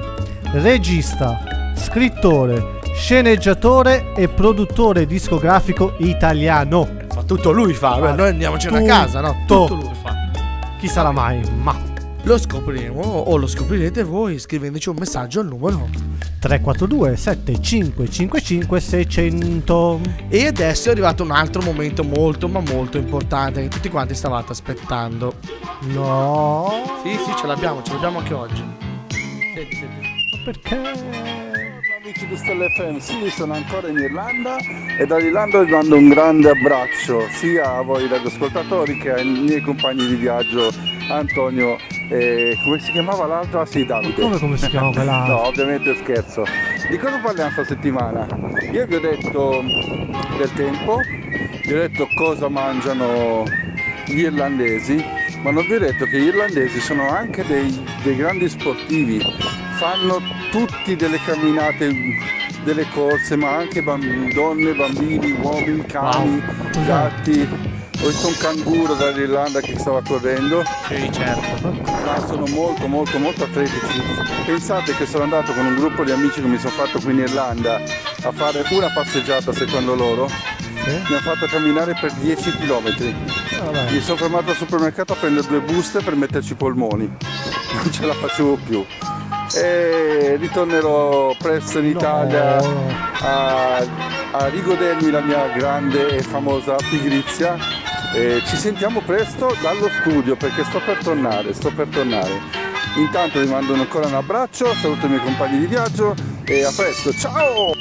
regista, 0.52 1.72
scrittore, 1.74 2.80
sceneggiatore 2.94 4.14
e 4.14 4.28
produttore 4.28 5.06
discografico 5.06 5.94
italiano. 5.98 6.88
Ma 7.14 7.22
tutto 7.22 7.50
lui 7.52 7.72
fa, 7.74 7.98
beh, 7.98 8.12
noi 8.12 8.28
andiamocene 8.28 8.78
a 8.78 8.82
casa, 8.82 9.20
no? 9.20 9.36
Tutto 9.46 9.74
lui 9.74 9.94
fa. 10.02 10.14
Chi 10.78 10.88
sarà 10.88 11.12
mai? 11.12 11.40
Ma 11.62 11.83
Lo 12.24 12.38
scopriremo 12.38 13.02
o 13.02 13.36
lo 13.36 13.46
scoprirete 13.46 14.02
voi 14.02 14.38
scrivendoci 14.38 14.88
un 14.88 14.96
messaggio 14.98 15.40
al 15.40 15.46
numero. 15.46 15.90
342 16.40 17.16
7555 17.16 18.80
600. 18.80 20.00
E 20.30 20.46
adesso 20.46 20.88
è 20.88 20.92
arrivato 20.92 21.22
un 21.22 21.32
altro 21.32 21.60
momento 21.60 22.02
molto 22.02 22.48
ma 22.48 22.60
molto 22.60 22.96
importante 22.96 23.60
che 23.60 23.68
tutti 23.68 23.90
quanti 23.90 24.14
stavate 24.14 24.52
aspettando. 24.52 25.34
No. 25.92 27.00
Sì, 27.02 27.10
sì, 27.10 27.36
ce 27.38 27.46
l'abbiamo, 27.46 27.82
ce 27.82 27.92
l'abbiamo 27.92 28.20
anche 28.20 28.32
oggi. 28.32 28.64
Senti, 29.54 29.76
senti. 29.76 30.42
Perché? 30.46 30.76
Amici 32.02 32.26
di 32.26 32.36
Stella 32.36 32.66
FM, 32.70 32.96
sì, 32.98 33.30
sono 33.30 33.52
ancora 33.52 33.88
in 33.88 33.98
Irlanda 33.98 34.56
e 34.98 35.04
dall'Irlanda 35.06 35.62
vi 35.62 35.72
mando 35.72 35.96
un 35.96 36.08
grande 36.08 36.50
abbraccio 36.50 37.26
sia 37.30 37.76
a 37.76 37.82
voi 37.82 38.08
radioascoltatori 38.08 38.96
che 38.98 39.12
ai 39.12 39.26
miei 39.26 39.60
compagni 39.60 40.06
di 40.06 40.16
viaggio 40.16 40.70
Antonio 41.08 41.76
e 42.08 42.58
come 42.62 42.78
si 42.78 42.92
chiamava 42.92 43.26
l'altro? 43.26 43.60
Ah 43.60 43.66
sì, 43.66 43.84
Davide. 43.84 44.20
Come, 44.20 44.38
come 44.38 44.56
si 44.56 44.68
chiama 44.68 44.90
quella? 44.94 45.26
No, 45.26 45.46
ovviamente 45.46 45.94
scherzo. 45.96 46.44
Di 46.88 46.96
cosa 46.98 47.18
parliamo 47.18 47.52
questa 47.54 47.74
settimana? 47.74 48.26
Io 48.72 48.86
vi 48.86 48.94
ho 48.94 49.00
detto 49.00 49.62
del 50.36 50.52
tempo, 50.54 51.00
vi 51.66 51.72
ho 51.72 51.76
detto 51.78 52.06
cosa 52.14 52.48
mangiano 52.48 53.44
gli 54.06 54.20
irlandesi, 54.20 55.02
ma 55.42 55.50
non 55.50 55.64
vi 55.66 55.74
ho 55.74 55.78
detto 55.78 56.04
che 56.04 56.18
gli 56.18 56.26
irlandesi 56.26 56.78
sono 56.80 57.08
anche 57.08 57.44
dei, 57.46 57.82
dei 58.02 58.16
grandi 58.16 58.48
sportivi, 58.50 59.18
fanno 59.78 60.20
tutti 60.50 60.94
delle 60.94 61.18
camminate, 61.24 61.90
delle 62.64 62.86
corse, 62.92 63.36
ma 63.36 63.56
anche 63.56 63.82
bamb- 63.82 64.32
donne, 64.34 64.72
bambini, 64.74 65.30
uomini, 65.32 65.84
cani, 65.86 66.42
Wow. 66.74 66.84
gatti. 66.86 67.48
Ho 68.02 68.08
visto 68.08 68.26
un 68.28 68.36
canguro 68.36 68.94
dall'Irlanda 68.94 69.60
che 69.60 69.78
stava 69.78 70.02
correndo 70.06 70.62
Sì, 70.88 71.10
certo. 71.12 71.70
ma 72.04 72.18
sono 72.26 72.44
molto 72.48 72.86
molto 72.86 73.18
molto 73.18 73.44
atletici. 73.44 74.02
Pensate 74.44 74.94
che 74.96 75.06
sono 75.06 75.24
andato 75.24 75.52
con 75.52 75.64
un 75.64 75.74
gruppo 75.74 76.04
di 76.04 76.10
amici 76.10 76.40
che 76.42 76.46
mi 76.46 76.58
sono 76.58 76.72
fatto 76.72 76.98
qui 77.00 77.12
in 77.12 77.20
Irlanda 77.20 77.76
a 78.22 78.32
fare 78.32 78.62
una 78.70 78.90
passeggiata 78.92 79.52
secondo 79.52 79.94
loro. 79.94 80.28
Sì? 80.28 80.90
Mi 80.90 81.06
hanno 81.08 81.20
fatto 81.20 81.46
camminare 81.46 81.96
per 81.98 82.12
10 82.12 82.50
km. 82.58 82.94
Vabbè. 83.64 83.90
Mi 83.90 84.00
sono 84.00 84.16
fermato 84.18 84.50
al 84.50 84.56
supermercato 84.56 85.12
a 85.14 85.16
prendere 85.16 85.46
due 85.46 85.60
buste 85.60 86.00
per 86.00 86.14
metterci 86.14 86.52
i 86.52 86.56
polmoni. 86.56 87.06
Non 87.72 87.90
ce 87.90 88.04
la 88.04 88.12
facevo 88.14 88.58
più. 88.66 88.84
E 89.54 90.36
ritornerò 90.38 91.34
presto 91.38 91.78
in 91.78 91.86
Italia 91.86 92.56
No. 92.60 92.86
a, 93.20 93.76
a 94.32 94.46
rigodermi 94.48 95.10
la 95.10 95.20
mia 95.20 95.46
grande 95.56 96.16
e 96.16 96.22
famosa 96.22 96.74
pigrizia. 96.90 97.56
E 98.14 98.42
ci 98.46 98.56
sentiamo 98.56 99.00
presto 99.00 99.56
dallo 99.60 99.90
studio 100.00 100.36
perché 100.36 100.62
sto 100.62 100.80
per 100.86 100.98
tornare, 101.02 101.52
sto 101.52 101.72
per 101.72 101.88
tornare. 101.88 102.30
Intanto 102.96 103.40
vi 103.40 103.46
mando 103.48 103.74
ancora 103.74 104.06
un 104.06 104.14
abbraccio, 104.14 104.72
saluto 104.74 105.06
i 105.06 105.08
miei 105.08 105.20
compagni 105.20 105.58
di 105.58 105.66
viaggio 105.66 106.14
e 106.44 106.62
a 106.62 106.70
presto, 106.74 107.12
ciao! 107.12 107.72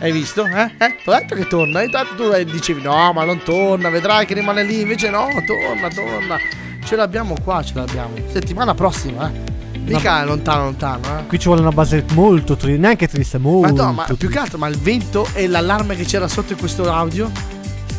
Hai 0.00 0.10
visto? 0.10 0.44
Eh? 0.44 0.74
Eh? 0.78 0.96
Ti 1.02 1.08
ho 1.08 1.12
detto 1.12 1.34
che 1.36 1.46
torna. 1.46 1.82
Intanto 1.82 2.16
tu 2.16 2.32
eh, 2.32 2.44
dicevi 2.44 2.82
no, 2.82 3.12
ma 3.12 3.22
non 3.22 3.40
torna, 3.44 3.88
vedrai 3.88 4.26
che 4.26 4.34
rimane 4.34 4.64
lì. 4.64 4.80
Invece 4.80 5.10
no, 5.10 5.28
torna, 5.46 5.88
torna. 5.88 6.36
Ce 6.84 6.96
l'abbiamo 6.96 7.36
qua, 7.42 7.62
ce 7.62 7.74
l'abbiamo. 7.74 8.14
Settimana 8.32 8.74
prossima, 8.74 9.30
eh. 9.30 9.78
Mica 9.78 10.24
lontano, 10.24 10.64
lontano, 10.64 11.20
eh. 11.20 11.26
Qui 11.26 11.38
ci 11.38 11.46
vuole 11.46 11.60
una 11.60 11.70
base 11.70 12.04
molto 12.14 12.56
triste, 12.56 12.80
neanche 12.80 13.06
triste, 13.06 13.38
Ma 13.38 13.48
molto. 13.48 13.84
no, 13.84 13.92
ma 13.92 14.06
più 14.16 14.28
che 14.28 14.38
altro, 14.38 14.58
ma 14.58 14.66
il 14.66 14.76
vento 14.76 15.26
e 15.34 15.46
l'allarme 15.46 15.94
che 15.94 16.04
c'era 16.04 16.26
sotto 16.26 16.52
in 16.52 16.58
questo 16.58 16.92
audio? 16.92 17.30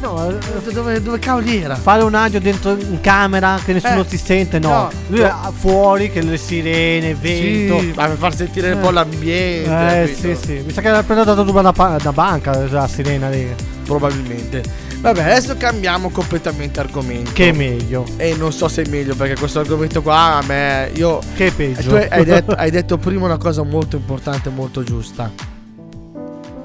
No, 0.02 0.30
eh, 0.30 0.72
Dove, 0.72 1.02
dove 1.02 1.20
cavoli 1.20 1.62
era? 1.62 1.76
fare 1.76 2.04
un 2.04 2.14
audio 2.16 2.40
dentro 2.40 2.72
in 2.72 3.02
camera 3.02 3.60
che 3.64 3.74
nessuno 3.74 4.02
Eh, 4.02 4.06
ti 4.06 4.16
sente, 4.18 4.58
no. 4.58 4.70
no, 4.70 4.90
Lui 5.08 5.20
è 5.20 5.34
fuori 5.52 6.10
che 6.10 6.22
le 6.22 6.38
sirene, 6.38 7.16
vento. 7.16 7.80
Sì, 7.80 7.92
ma 7.96 8.08
per 8.08 8.16
far 8.18 8.34
sentire 8.36 8.72
un 8.72 8.80
po' 8.80 8.92
l'ambiente. 8.92 9.70
Eh 9.70 10.08
capito? 10.14 10.18
sì 10.20 10.36
sì, 10.36 10.64
mi 10.66 10.72
sa 10.72 10.80
che 10.82 10.90
l'ha 10.90 11.04
prendata 11.04 11.34
da 11.34 11.42
una, 11.42 11.72
pa- 11.74 11.98
da 12.02 12.14
banca 12.14 12.58
la 12.70 12.88
sirena 12.88 13.28
lì. 13.30 13.54
Probabilmente. 13.84 14.64
Vabbè, 15.02 15.22
adesso 15.22 15.56
cambiamo 15.58 16.10
completamente 16.10 16.80
argomento. 16.80 17.32
Che 17.34 17.50
è 17.50 17.52
meglio, 17.52 18.06
E 18.18 18.36
non 18.38 18.54
so 18.54 18.68
se 18.70 18.84
è 18.84 18.90
meglio 18.90 19.16
perché 19.16 19.36
questo 19.38 19.60
argomento 19.60 20.02
qua 20.02 20.38
a 20.38 20.44
me. 20.46 20.92
Io. 20.94 21.20
che 21.36 21.48
è 21.48 21.48
Eh, 21.48 21.52
peggio. 21.52 21.90
Tu 21.90 22.08
hai 22.10 22.24
detto, 22.26 22.52
hai 22.54 22.72
detto 22.72 22.98
prima 22.98 23.26
una 23.26 23.38
cosa 23.38 23.64
molto 23.64 23.98
importante 23.98 24.48
e 24.48 24.52
molto 24.54 24.82
giusta. 24.84 25.30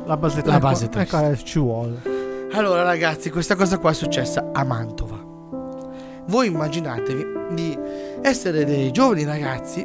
la 0.07 0.17
base 0.17 0.43
La 0.45 0.59
base 0.61 0.85
ecco, 0.85 0.99
triste. 0.99 1.17
ecco, 1.17 1.31
eh, 1.33 1.45
ci 1.45 1.59
vuole. 1.59 2.14
Allora, 2.55 2.85
ragazzi, 2.85 3.31
questa 3.31 3.57
cosa 3.57 3.79
qua 3.79 3.91
è 3.91 3.95
successa 3.95 4.51
a 4.53 4.63
Mantova. 4.63 5.19
Voi 6.27 6.47
immaginatevi 6.47 7.27
di 7.51 7.77
essere 8.23 8.65
dei 8.65 8.93
giovani 8.93 9.25
ragazzi 9.25 9.85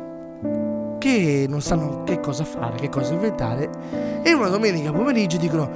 che 0.99 1.45
non 1.49 1.61
sanno 1.61 2.03
che 2.03 2.19
cosa 2.19 2.43
fare, 2.43 2.77
che 2.77 2.89
cosa 2.89 3.13
inventare, 3.13 4.21
e 4.23 4.33
una 4.33 4.49
domenica 4.49 4.91
pomeriggio 4.91 5.37
dicono: 5.37 5.67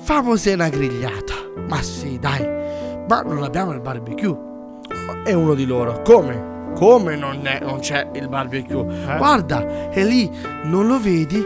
Famose 0.00 0.54
una 0.54 0.70
grigliata. 0.70 1.34
Ma 1.68 1.82
sì, 1.82 2.18
dai, 2.18 2.48
ma 3.06 3.20
non 3.20 3.42
abbiamo 3.42 3.72
il 3.72 3.80
barbecue. 3.80 4.34
È 5.24 5.34
uno 5.34 5.52
di 5.52 5.66
loro. 5.66 6.00
Come? 6.00 6.70
Come 6.74 7.14
non, 7.14 7.46
è- 7.46 7.60
non 7.60 7.80
c'è 7.80 8.08
il 8.14 8.28
barbecue? 8.30 8.82
Guarda, 9.18 9.90
è 9.90 10.02
lì, 10.02 10.30
non 10.64 10.86
lo 10.86 10.98
vedi? 10.98 11.44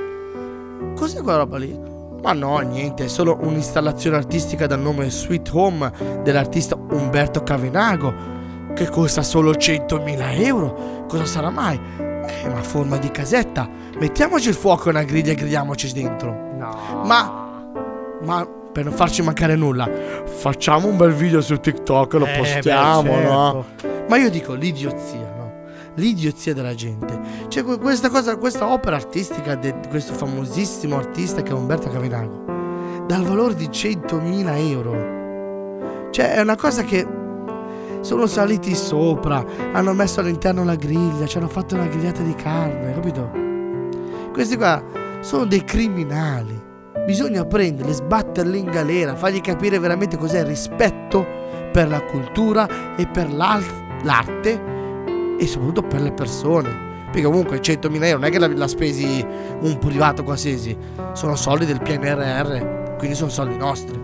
Cos'è 0.95 1.21
quella 1.23 1.39
roba 1.39 1.59
lì? 1.59 1.95
Ma 2.27 2.33
no, 2.33 2.59
niente, 2.59 3.05
è 3.05 3.09
solo 3.09 3.39
un'installazione 3.41 4.17
artistica 4.17 4.67
dal 4.67 4.81
nome 4.81 5.09
Sweet 5.09 5.49
Home 5.53 5.93
dell'artista 6.25 6.75
Umberto 6.75 7.45
Cavenago 7.45 8.35
che 8.75 8.89
costa 8.89 9.23
solo 9.23 9.53
100.000 9.53 10.43
euro. 10.45 11.05
Cosa 11.07 11.25
sarà 11.25 11.51
mai? 11.51 11.79
È 11.97 12.47
una 12.49 12.63
forma 12.65 12.97
di 12.97 13.13
casetta. 13.13 13.69
Mettiamoci 14.01 14.49
il 14.49 14.57
fuoco 14.57 14.87
e 14.89 14.91
una 14.91 15.05
griglia 15.05 15.31
e 15.31 15.35
grigliamoci 15.37 15.93
dentro. 15.93 16.33
No. 16.59 17.03
Ma, 17.05 17.71
ma 18.25 18.45
per 18.73 18.83
non 18.83 18.93
farci 18.93 19.23
mancare 19.23 19.55
nulla, 19.55 19.89
facciamo 20.25 20.89
un 20.89 20.97
bel 20.97 21.13
video 21.13 21.41
su 21.41 21.61
TikTok 21.61 22.15
e 22.15 22.19
lo 22.19 22.27
Eh, 22.27 22.37
postiamo, 22.39 23.03
beh, 23.15 23.23
no? 23.23 23.65
certo. 23.79 24.05
Ma 24.09 24.17
io 24.17 24.31
dico 24.31 24.53
l'idiozia, 24.55 25.19
no? 25.21 25.26
L'idiozia 25.97 26.55
della 26.55 26.75
gente. 26.75 27.19
Cioè, 27.49 27.65
que- 27.65 27.79
questa 27.79 28.09
cosa, 28.11 28.37
questa 28.37 28.71
opera 28.71 28.97
artistica 28.97 29.55
di 29.55 29.73
questo 29.89 30.13
famosissimo 30.13 30.97
artista 30.97 31.43
che 31.43 31.51
è 31.51 31.55
Umberto 31.55 31.89
Cavenago, 31.89 33.05
dal 33.07 33.23
valore 33.25 33.55
di 33.55 33.69
100.000 33.69 34.57
euro. 34.71 36.11
Cioè, 36.11 36.35
è 36.35 36.41
una 36.41 36.57
cosa 36.57 36.83
che 36.83 37.07
sono 38.01 38.27
saliti 38.27 38.75
sopra, 38.75 39.45
hanno 39.73 39.93
messo 39.93 40.21
all'interno 40.21 40.65
la 40.65 40.77
griglia, 40.77 41.27
ci 41.27 41.39
hanno 41.39 41.49
fatto 41.49 41.75
una 41.75 41.87
grigliata 41.87 42.23
di 42.23 42.35
carne, 42.35 42.93
capito? 42.95 43.31
Questi 44.33 44.57
qua 44.57 44.83
sono 45.21 45.45
dei 45.45 45.65
criminali. 45.65 46.65
Bisogna 47.07 47.45
prenderli, 47.45 47.93
sbatterli 47.93 48.59
in 48.59 48.71
galera, 48.71 49.17
fargli 49.17 49.41
capire 49.41 49.79
veramente 49.79 50.17
cos'è 50.17 50.41
il 50.41 50.47
rispetto 50.47 51.27
per 51.73 51.89
la 51.89 52.03
cultura 52.03 52.97
e 52.97 53.07
per 53.07 53.33
l'arte 53.33 54.75
e 55.39 55.47
soprattutto 55.47 55.83
per 55.83 56.01
le 56.03 56.13
persone. 56.13 56.85
Perché 57.07 57.23
comunque 57.23 57.61
100.000 57.61 58.05
euro 58.05 58.19
non 58.19 58.25
è 58.29 58.31
che 58.31 58.39
la, 58.39 58.49
la 58.49 58.69
spesi 58.69 59.25
un 59.61 59.79
privato 59.79 60.23
qualsiasi, 60.23 60.77
sono 61.13 61.37
soldi 61.37 61.65
del 61.65 61.81
PNRR, 61.81 62.97
quindi 62.99 63.17
sono 63.17 63.31
soldi 63.31 63.57
nostri. 63.57 63.99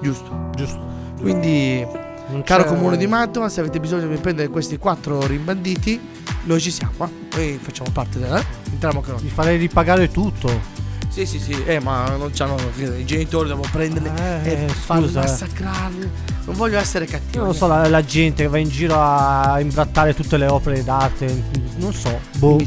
Giusto? 0.00 0.48
Giusto. 0.54 0.80
Quindi, 1.20 1.84
Non 2.28 2.42
caro 2.44 2.64
comune 2.64 2.96
di 2.96 3.06
Mantova, 3.06 3.48
se 3.48 3.60
avete 3.60 3.80
bisogno 3.80 4.06
di 4.06 4.16
prendere 4.16 4.48
questi 4.48 4.76
quattro 4.78 5.26
rimbanditi, 5.26 6.00
noi 6.44 6.60
ci 6.60 6.70
siamo. 6.70 6.92
eh. 7.04 7.36
Noi 7.36 7.58
facciamo 7.60 7.90
parte 7.92 8.18
della. 8.18 8.42
Entriamo 8.70 8.98
anche 8.98 9.10
noi. 9.10 9.22
Gli 9.22 9.28
farei 9.28 9.56
ripagare 9.58 10.10
tutto. 10.10 10.78
Sì, 11.10 11.26
sì, 11.26 11.40
sì, 11.40 11.62
eh, 11.64 11.80
ma 11.80 12.08
non 12.16 12.30
c'hanno. 12.32 12.56
I 12.76 13.04
genitori 13.04 13.48
devono 13.48 13.68
prenderli 13.70 14.08
Eh, 14.44 14.52
e 14.52 14.68
farli 14.68 15.06
scusa, 15.06 15.20
eh. 15.20 15.26
massacrarli. 15.26 16.10
Non 16.44 16.54
voglio 16.54 16.78
essere 16.78 17.04
cattivo. 17.04 17.38
Io 17.38 17.44
non 17.44 17.54
so, 17.54 17.66
la, 17.66 17.88
la 17.88 18.04
gente 18.04 18.44
che 18.44 18.48
va 18.48 18.58
in 18.58 18.68
giro 18.68 18.94
a 18.96 19.58
imbrattare 19.60 20.14
tutte 20.14 20.36
le 20.36 20.46
opere 20.46 20.84
d'arte. 20.84 21.42
Non 21.78 21.92
so. 21.92 22.18
Boh. 22.36 22.58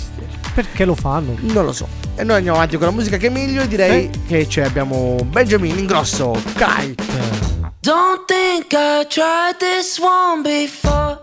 Perché 0.54 0.84
lo 0.86 0.94
fanno? 0.94 1.36
Non 1.40 1.66
lo 1.66 1.72
so. 1.72 1.88
E 2.16 2.24
noi 2.24 2.36
andiamo 2.38 2.58
avanti 2.58 2.78
con 2.78 2.86
la 2.88 2.92
musica 2.92 3.18
che 3.18 3.28
è 3.28 3.30
meglio 3.30 3.62
e 3.62 3.68
direi 3.68 4.10
che 4.28 4.46
c'è 4.46 4.64
abbiamo 4.64 5.16
Benjamin 5.26 5.78
Ingrosso, 5.80 6.40
Kite. 6.54 7.02
Don't 7.80 8.26
think 8.28 8.72
I 8.74 9.06
tried 9.08 9.58
this 9.58 9.98
one 10.00 10.42
before. 10.44 11.23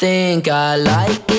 Think 0.00 0.48
I 0.48 0.76
like 0.76 1.29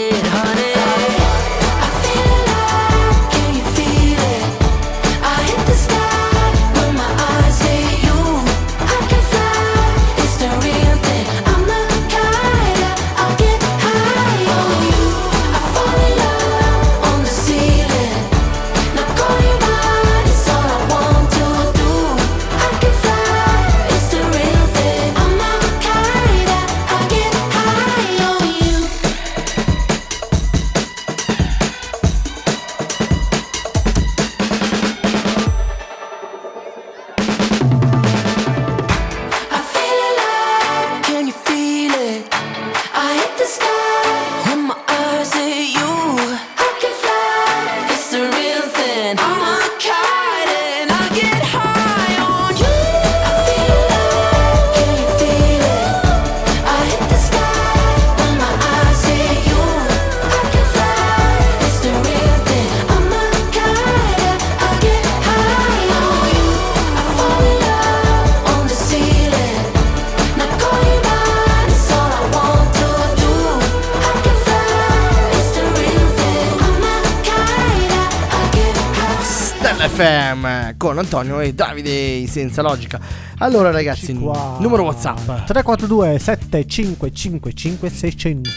con 80.91 80.99
Antonio 80.99 81.39
e 81.39 81.53
Davide 81.53 82.27
senza 82.27 82.61
logica. 82.61 82.99
Allora 83.37 83.71
ragazzi, 83.71 84.13
Qua. 84.13 84.57
numero 84.59 84.83
WhatsApp. 84.83 85.45
342 85.45 86.19
7555 86.19 87.89
600 87.89 88.49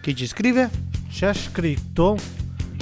Chi 0.00 0.16
ci 0.16 0.26
scrive? 0.26 0.68
C'è 1.08 1.32
scritto 1.32 2.16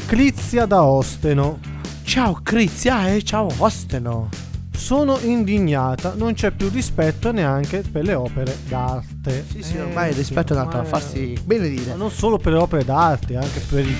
Clizia 0.06 0.64
da 0.64 0.82
Osteno. 0.82 1.58
Ciao 2.04 2.40
Crizia 2.42 3.12
e 3.12 3.22
ciao 3.22 3.48
Osteno. 3.58 4.30
Sono 4.74 5.18
indignata, 5.20 6.14
non 6.16 6.32
c'è 6.34 6.50
più 6.52 6.70
rispetto 6.70 7.30
neanche 7.32 7.80
per 7.80 8.04
le 8.04 8.14
opere 8.14 8.56
d'arte. 8.68 9.44
Sì, 9.50 9.62
sì, 9.62 9.76
Eh, 9.76 9.82
ormai 9.82 10.10
il 10.10 10.16
rispetto 10.16 10.54
è 10.54 10.56
andato 10.56 10.78
a 10.78 10.84
farsi 10.84 11.36
bene 11.44 11.68
dire. 11.68 11.90
Ma 11.90 11.96
non 11.96 12.10
solo 12.10 12.38
per 12.38 12.52
le 12.54 12.58
opere 12.60 12.84
d'arte, 12.84 13.36
anche 13.36 13.60
per, 13.68 13.84
i- 13.84 13.96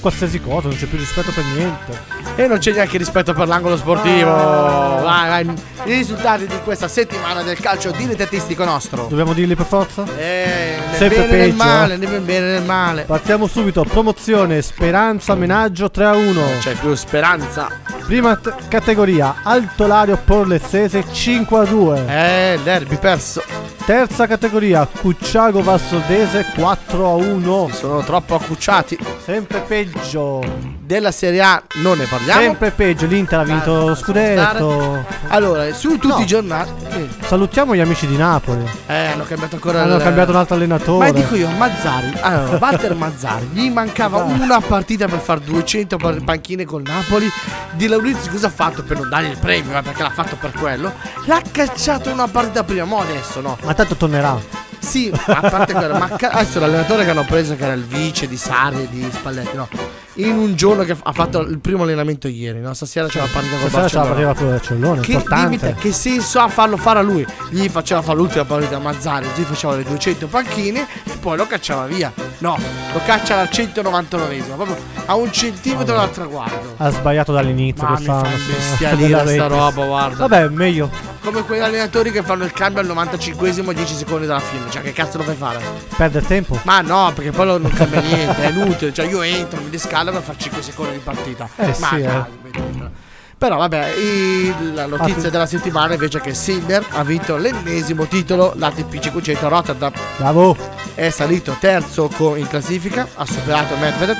qualsiasi 0.00 0.40
cosa, 0.40 0.68
non 0.68 0.76
c'è 0.76 0.86
più 0.86 0.98
rispetto 0.98 1.30
per 1.32 1.44
niente. 1.44 2.16
E 2.36 2.46
non 2.46 2.58
c'è 2.58 2.72
neanche 2.72 2.98
rispetto 2.98 3.32
per 3.34 3.48
l'angolo 3.48 3.76
sportivo. 3.76 4.30
Ah. 4.30 5.00
Vai, 5.02 5.44
vai. 5.44 5.54
I 5.84 5.94
risultati 5.94 6.46
di 6.46 6.58
questa 6.62 6.88
settimana 6.88 7.42
del 7.42 7.58
calcio 7.58 7.90
dilettantistico 7.90 8.64
nostro. 8.64 9.06
Dobbiamo 9.08 9.32
dirli 9.32 9.54
per 9.54 9.66
forza? 9.66 10.04
Eh, 10.16 10.76
nel 10.88 10.96
Sempre 10.96 11.22
bene 11.22 11.32
e 11.32 11.46
nel 11.46 11.54
male, 11.54 11.94
eh. 11.94 11.96
nel 11.96 12.20
bene 12.20 12.46
nel 12.52 12.62
male. 12.62 13.02
Partiamo 13.02 13.46
subito, 13.46 13.84
promozione 13.84 14.62
Speranza 14.62 15.34
Menaggio 15.34 15.90
3 15.90 16.04
a 16.04 16.14
1. 16.14 16.42
C'è 16.60 16.74
più 16.74 16.94
speranza. 16.94 17.68
Prima 18.06 18.36
t- 18.36 18.68
categoria 18.68 19.40
Alto 19.42 19.86
Lario 19.86 20.16
Porlezzese 20.16 21.04
5 21.10 21.58
a 21.58 21.64
2. 21.64 22.04
Eh, 22.06 22.58
derby 22.62 22.96
perso. 22.96 23.42
Terza 23.84 24.26
categoria 24.26 24.86
Cucciago 24.86 25.62
Valsoldese 25.62 26.44
4 26.54 27.06
a 27.06 27.14
1. 27.14 27.70
Sono 27.72 28.02
troppo 28.02 28.34
accucciati. 28.34 28.98
Sempre 29.24 29.60
peggio. 29.68 30.76
Della 30.88 31.10
Serie 31.12 31.42
A 31.42 31.62
non 31.82 31.98
ne 31.98 32.06
parliamo. 32.06 32.40
Sempre 32.40 32.70
peggio. 32.70 33.04
L'Inter 33.06 33.40
ha 33.40 33.44
vinto 33.44 33.88
lo 33.88 33.94
scudetto. 33.94 35.04
Allora, 35.28 35.70
su 35.74 35.90
tutti 35.98 36.06
No. 36.08 36.18
i 36.20 36.26
giornali. 36.26 36.70
sì. 36.90 37.08
Salutiamo 37.26 37.74
gli 37.74 37.80
amici 37.80 38.06
di 38.06 38.16
Napoli. 38.16 38.64
Eh, 38.86 38.94
hanno 39.08 39.24
cambiato 39.24 39.56
ancora 39.56 39.82
Hanno 39.82 39.96
il- 39.96 40.02
cambiato 40.02 40.30
un 40.30 40.36
altro 40.38 40.54
allenatore. 40.54 41.12
Ma 41.12 41.18
dico 41.18 41.34
io, 41.34 41.50
Mazzari, 41.50 42.12
allora, 42.20 42.56
Walter 42.58 42.94
Mazzari, 42.94 43.50
gli 43.52 43.68
mancava 43.68 44.22
una 44.22 44.60
partita 44.60 45.06
per 45.06 45.18
fare 45.18 45.40
200 45.44 45.98
par- 45.98 46.24
panchine 46.24 46.64
col 46.64 46.82
Napoli. 46.86 47.28
Di 47.72 47.86
Laurizio 47.86 48.30
cosa 48.32 48.46
ha 48.46 48.50
fatto 48.50 48.82
per 48.82 48.98
non 48.98 49.10
dargli 49.10 49.28
il 49.30 49.38
premio? 49.38 49.72
Ma 49.72 49.82
perché 49.82 50.02
l'ha 50.02 50.10
fatto 50.10 50.36
per 50.40 50.52
quello? 50.52 50.90
L'ha 51.26 51.42
cacciato 51.52 52.10
una 52.10 52.26
partita 52.28 52.64
prima, 52.64 52.84
mo 52.84 53.00
adesso 53.00 53.42
no. 53.42 53.58
Ma 53.62 53.74
tanto 53.74 53.94
tornerà. 53.94 54.66
Sì, 54.80 55.12
a 55.26 55.40
parte 55.48 55.72
quello, 55.72 55.96
ma 55.98 56.08
ca- 56.16 56.30
adesso 56.30 56.58
l'allenatore 56.60 57.04
che 57.04 57.10
hanno 57.10 57.24
preso, 57.24 57.56
che 57.56 57.64
era 57.64 57.72
il 57.74 57.84
vice 57.84 58.26
di 58.28 58.36
Sarri 58.36 58.88
di 58.88 59.06
Spalletti, 59.12 59.56
no? 59.56 59.68
In 60.14 60.36
un 60.36 60.54
giorno 60.56 60.82
che 60.82 60.96
ha 61.00 61.12
fatto 61.12 61.40
il 61.40 61.58
primo 61.60 61.82
allenamento 61.84 62.26
ieri, 62.26 62.60
no? 62.60 62.74
Stasera 62.74 63.06
c'è 63.06 63.20
la 63.20 63.28
partita 63.30 63.56
con 63.58 63.68
Stasera 63.68 63.88
ce 63.88 63.94
la 63.96 64.02
Barcellona. 64.02 64.14
pareva 64.14 64.34
con 64.34 64.48
Barcellona. 64.50 65.00
Che, 65.02 65.12
Importante. 65.12 65.56
dimmi 65.68 65.74
che 65.78 65.92
senso 65.92 66.40
ha 66.40 66.48
farlo 66.48 66.76
fare 66.76 66.98
a 66.98 67.02
lui? 67.02 67.24
Gli 67.50 67.68
faceva 67.68 68.02
fare 68.02 68.16
l'ultima 68.18 68.44
partita 68.44 68.76
a 68.76 68.80
Mazzari, 68.80 69.26
gli 69.36 69.42
faceva 69.42 69.76
le 69.76 69.84
200 69.84 70.26
panchine 70.26 70.86
e 71.04 71.12
poi 71.20 71.36
lo 71.36 71.46
cacciava 71.46 71.86
via. 71.86 72.12
No, 72.38 72.56
lo 72.92 73.00
caccia 73.04 73.38
al 73.40 73.48
199esimo, 73.52 74.54
proprio 74.56 74.76
a 75.06 75.14
un 75.16 75.30
centimetro 75.32 75.94
dal 75.94 76.10
traguardo. 76.10 76.74
Ha 76.78 76.90
sbagliato 76.90 77.32
dall'inizio 77.32 77.84
Ma 77.84 77.90
mi 77.90 77.96
quest'anno. 77.96 78.24
fa 78.24 78.28
sì. 78.36 78.42
imbestialire 78.50 79.06
Della 79.08 79.30
sta 79.30 79.46
roba, 79.46 79.84
guarda. 79.84 80.26
Vabbè, 80.26 80.48
meglio. 80.48 80.90
Come 81.22 81.42
quegli 81.42 81.60
allenatori 81.60 82.10
che 82.10 82.22
fanno 82.22 82.44
il 82.44 82.52
cambio 82.52 82.80
al 82.80 82.86
95esimo 82.88 83.72
10 83.72 83.94
secondi 83.94 84.26
dalla 84.26 84.40
fine. 84.40 84.67
Cioè, 84.70 84.82
che 84.82 84.92
cazzo 84.92 85.18
lo 85.18 85.24
fai 85.24 85.34
fare? 85.36 85.60
Perde 85.96 86.20
tempo. 86.22 86.58
Ma 86.64 86.80
no, 86.80 87.10
perché 87.14 87.30
poi 87.30 87.46
non 87.46 87.70
cambia 87.72 88.00
niente, 88.00 88.42
è 88.42 88.48
inutile. 88.50 88.92
Cioè, 88.92 89.06
io 89.06 89.22
entro, 89.22 89.60
mi 89.60 89.70
descalo 89.70 90.10
per 90.12 90.22
fare 90.22 90.38
5 90.38 90.62
secondi 90.62 90.92
di 90.92 90.98
partita. 90.98 91.48
Eh, 91.56 91.74
Ma 91.78 91.88
sì, 91.88 91.96
eh. 91.96 92.02
dai, 92.02 92.22
smettila. 92.50 92.90
Però 93.38 93.56
vabbè, 93.56 93.90
il- 93.96 94.74
la 94.74 94.86
notizia 94.86 95.28
Ah, 95.28 95.30
della 95.30 95.46
settimana 95.46 95.92
invece 95.92 96.18
è 96.18 96.20
che 96.20 96.34
Sinner 96.34 96.84
ha 96.90 97.04
vinto 97.04 97.36
l'ennesimo 97.36 98.06
titolo, 98.06 98.52
l'ATP 98.56 98.98
500 98.98 99.46
a 99.46 99.48
Rotterdam. 99.48 99.92
Bravo. 100.16 100.56
È 100.94 101.08
salito 101.10 101.56
terzo 101.60 102.10
in 102.34 102.48
classifica, 102.48 103.06
ha 103.14 103.24
superato 103.24 103.76
Medvedev 103.76 104.18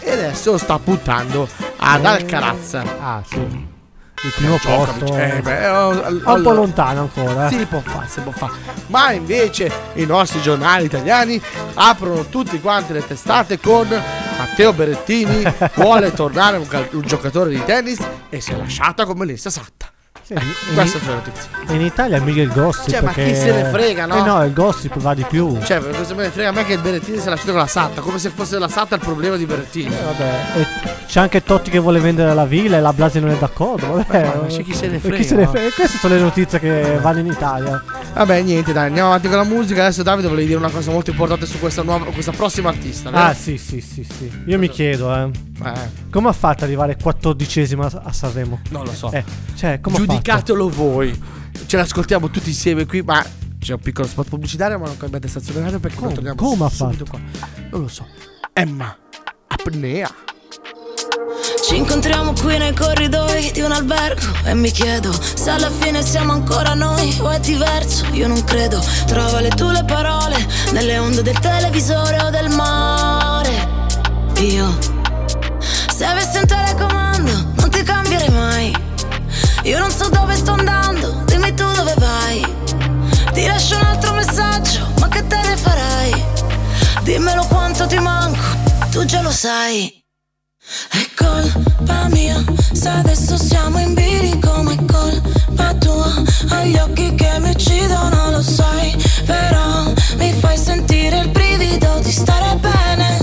e 0.00 0.10
adesso 0.10 0.58
sta 0.58 0.76
puntando 0.80 1.48
ad 1.76 2.04
Alcaraz. 2.04 2.74
Ah, 2.74 3.22
sì. 3.24 3.76
Il 4.24 4.32
primo 4.34 4.56
Djokovic. 4.56 4.98
posto. 4.98 5.16
Eh, 5.16 5.40
beh, 5.42 5.68
oh, 5.68 6.02
È 6.02 6.08
un 6.32 6.42
po' 6.42 6.52
lontano 6.52 7.00
ancora. 7.02 7.46
eh. 7.46 7.50
si 7.56 7.64
può 7.66 7.80
fare, 7.80 8.06
si 8.08 8.20
può 8.20 8.32
fare. 8.32 8.52
Ma 8.88 9.12
invece 9.12 9.70
i 9.94 10.04
nostri 10.06 10.40
giornali 10.40 10.84
italiani 10.86 11.40
aprono 11.74 12.24
tutti 12.26 12.60
quanti 12.60 12.92
le 12.92 13.06
testate 13.06 13.60
con 13.60 13.86
Matteo 14.38 14.72
Berettini 14.72 15.42
vuole 15.76 16.12
tornare 16.12 16.56
un, 16.56 16.66
cal- 16.66 16.88
un 16.92 17.02
giocatore 17.02 17.50
di 17.50 17.62
tennis 17.64 17.98
e 18.28 18.40
si 18.40 18.52
è 18.52 18.56
lasciata 18.56 19.04
come 19.04 19.24
Melissa 19.24 19.50
Satta. 19.50 19.86
Sì, 20.28 20.34
in- 20.34 20.74
Questa 20.74 20.98
è 20.98 21.06
la 21.06 21.14
notizia. 21.14 21.74
In 21.74 21.80
Italia 21.80 22.20
mica 22.20 22.42
il 22.42 22.52
gossip. 22.52 22.90
Cioè, 22.90 23.00
ma 23.00 23.12
che- 23.12 23.24
chi 23.24 23.34
se 23.34 23.50
ne 23.50 23.64
frega, 23.70 24.04
no? 24.04 24.16
Eh 24.16 24.20
no, 24.28 24.44
il 24.44 24.52
gossip 24.52 24.98
va 24.98 25.14
di 25.14 25.24
più. 25.26 25.58
Cioè, 25.62 25.80
per 25.80 25.94
questo 25.96 26.14
me 26.14 26.24
ne 26.24 26.28
frega 26.28 26.50
a 26.50 26.52
me 26.52 26.66
che 26.66 26.74
il 26.74 26.80
Berettini 26.80 27.18
si 27.18 27.26
è 27.26 27.30
lasciato 27.30 27.52
con 27.52 27.60
la 27.60 27.66
Satta, 27.66 28.02
come 28.02 28.18
se 28.18 28.28
fosse 28.28 28.58
la 28.58 28.68
Satta 28.68 28.96
il 28.96 29.00
problema 29.00 29.36
di 29.36 29.46
Berettini. 29.46 29.88
Vabbè, 29.88 30.42
e 30.56 30.66
c'è 31.06 31.20
anche 31.20 31.42
Totti 31.42 31.70
che 31.70 31.78
vuole 31.78 31.98
vendere 32.00 32.34
la 32.34 32.44
villa 32.44 32.76
e 32.76 32.80
la 32.82 32.92
Blasi 32.92 33.20
non 33.20 33.30
è 33.30 33.38
d'accordo. 33.38 33.86
Vabbè, 34.06 34.24
Ma 34.42 34.46
c'è 34.48 34.62
chi 34.62 34.74
se 34.74 34.88
ne 34.88 34.98
frega, 34.98 35.16
chi 35.16 35.24
se 35.24 35.34
ne 35.34 35.44
no? 35.44 35.50
frega? 35.50 35.70
Queste 35.74 35.96
sono 35.96 36.14
le 36.14 36.20
notizie 36.20 36.58
che 36.60 36.98
vanno 37.00 37.20
in 37.20 37.26
Italia. 37.26 37.82
Vabbè, 38.12 38.42
niente, 38.42 38.74
dai, 38.74 38.88
andiamo 38.88 39.08
avanti 39.08 39.28
con 39.28 39.36
la 39.38 39.44
musica. 39.44 39.84
Adesso 39.84 40.02
Davide 40.02 40.28
volevi 40.28 40.48
dire 40.48 40.58
una 40.58 40.68
cosa 40.70 40.90
molto 40.90 41.08
importante 41.08 41.46
su 41.46 41.58
questa 41.58 41.82
nuova, 41.82 42.04
questa 42.06 42.32
prossima 42.32 42.68
artista, 42.68 43.08
vero? 43.10 43.22
Ah, 43.24 43.32
sì, 43.32 43.56
sì, 43.56 43.80
sì, 43.80 44.04
sì. 44.04 44.30
Io 44.46 44.58
mi 44.58 44.68
chiedo, 44.68 45.14
eh. 45.14 45.30
Eh, 45.64 45.72
Come 46.10 46.28
ha 46.28 46.32
fatto 46.32 46.58
ad 46.58 46.68
arrivare 46.68 46.96
quattordicesima 47.00 47.90
a 48.04 48.12
Sanremo? 48.12 48.60
non 48.70 48.84
lo 48.84 48.92
so. 48.92 49.10
Eh, 49.10 49.24
cioè, 49.56 49.80
come 49.80 49.96
ha 49.96 50.00
fatto? 50.00 50.12
Giudicatelo 50.18 50.68
voi. 50.68 51.16
Ce 51.66 51.76
l'ascoltiamo 51.76 52.28
tutti 52.30 52.48
insieme 52.48 52.86
qui, 52.86 53.02
ma 53.02 53.24
c'è 53.58 53.74
un 53.74 53.80
piccolo 53.80 54.06
spot 54.06 54.28
pubblicitario, 54.28 54.78
ma 54.78 54.86
non 54.86 54.96
cambiate 54.96 55.28
stazione 55.28 55.60
radio 55.60 55.78
perché 55.78 55.96
Come- 55.96 56.12
torniamo 56.14 56.36
come 56.36 56.64
ha 56.64 56.68
subito 56.68 57.04
qua. 57.08 57.20
Non 57.70 57.82
lo 57.82 57.88
so. 57.88 58.06
Emma, 58.52 58.96
apnea. 59.46 60.12
Ci 61.64 61.76
incontriamo 61.76 62.32
qui 62.32 62.56
nei 62.58 62.74
corridoi 62.74 63.50
di 63.52 63.60
un 63.60 63.70
albergo 63.72 64.22
e 64.44 64.54
mi 64.54 64.70
chiedo 64.70 65.12
se 65.12 65.50
alla 65.50 65.70
fine 65.70 66.02
siamo 66.02 66.32
ancora 66.32 66.74
noi 66.74 67.14
o 67.20 67.30
è 67.30 67.38
diverso, 67.40 68.06
io 68.12 68.26
non 68.26 68.42
credo. 68.44 68.82
Trova 69.06 69.40
le 69.40 69.50
tue 69.50 69.72
le 69.72 69.84
parole 69.84 70.36
nelle 70.72 70.98
onde 70.98 71.22
del 71.22 71.38
televisore 71.38 72.20
o 72.22 72.30
del 72.30 72.48
mare. 72.50 73.68
Io, 74.40 74.76
se 75.94 76.04
avessi 76.04 76.38
un 76.38 76.46
telecomando, 76.46 76.97
Io 79.68 79.78
non 79.78 79.90
so 79.90 80.08
dove 80.08 80.34
sto 80.34 80.52
andando, 80.52 81.24
dimmi 81.26 81.52
tu 81.52 81.70
dove 81.74 81.92
vai. 81.98 82.40
Ti 83.34 83.46
lascio 83.46 83.76
un 83.76 83.84
altro 83.84 84.14
messaggio, 84.14 84.80
ma 84.98 85.08
che 85.08 85.26
te 85.26 85.36
ne 85.36 85.56
farai? 85.58 86.24
Dimmelo 87.02 87.44
quanto 87.48 87.86
ti 87.86 87.98
manco, 87.98 88.40
tu 88.90 89.04
già 89.04 89.20
lo 89.20 89.30
sai. 89.30 90.02
È 90.90 91.06
colpa 91.14 92.08
mia 92.08 92.42
se 92.72 92.88
adesso 92.88 93.36
siamo 93.36 93.78
in 93.78 93.92
bilico 93.92 94.62
ma 94.62 94.72
è 94.72 94.84
colpa 94.84 95.74
tua 95.74 96.12
Ho 96.50 96.64
gli 96.64 96.76
occhi 96.76 97.14
che 97.14 97.38
mi 97.40 97.50
uccidono 97.50 98.30
lo 98.30 98.42
sai 98.42 98.94
Però 99.24 99.92
mi 100.16 100.32
fai 100.32 100.58
sentire 100.58 101.20
il 101.20 101.28
brivido 101.28 102.00
di 102.00 102.10
stare 102.10 102.56
bene 102.56 103.18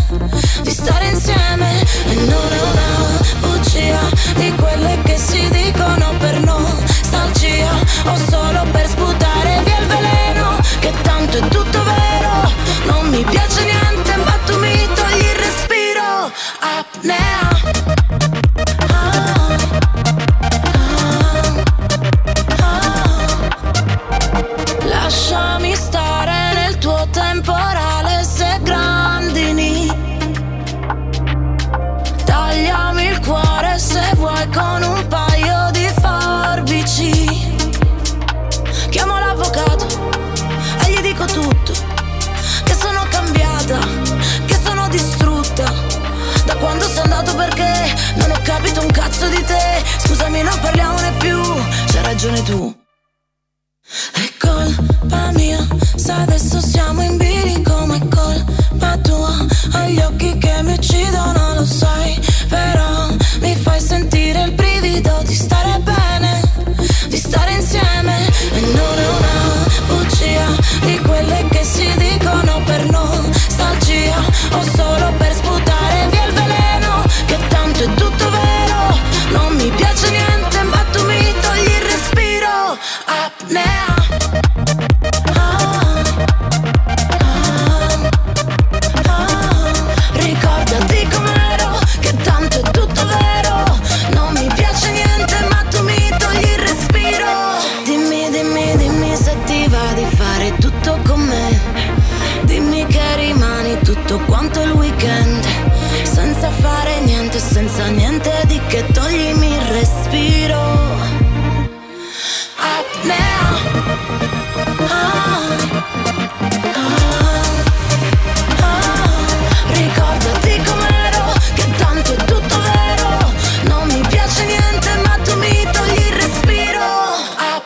Di 0.64 0.72
stare 0.72 1.10
insieme 1.10 1.82
E 1.82 2.16
non 2.16 2.52
è 2.52 2.62
una 2.72 3.20
bugia 3.42 4.00
Di 4.36 4.52
quelle 4.56 5.02
che 5.04 5.05
O 8.06 8.18
solo 8.18 8.75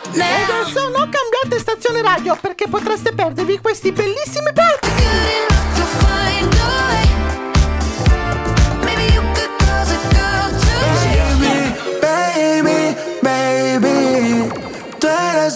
Apnea 0.06 0.60
Adesso 0.62 0.90
non 0.90 1.10
cambiate 1.10 1.60
stazione 1.60 2.02
radio 2.02 2.38
perché 2.40 2.68
potreste 2.68 3.14
perdervi 3.14 3.60
questi 3.60 3.92
bellissimi 3.92 4.52
pezzi. 4.54 4.98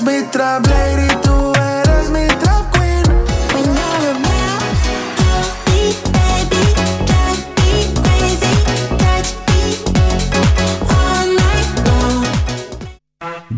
Mi 0.01 0.27
trap 0.29 0.82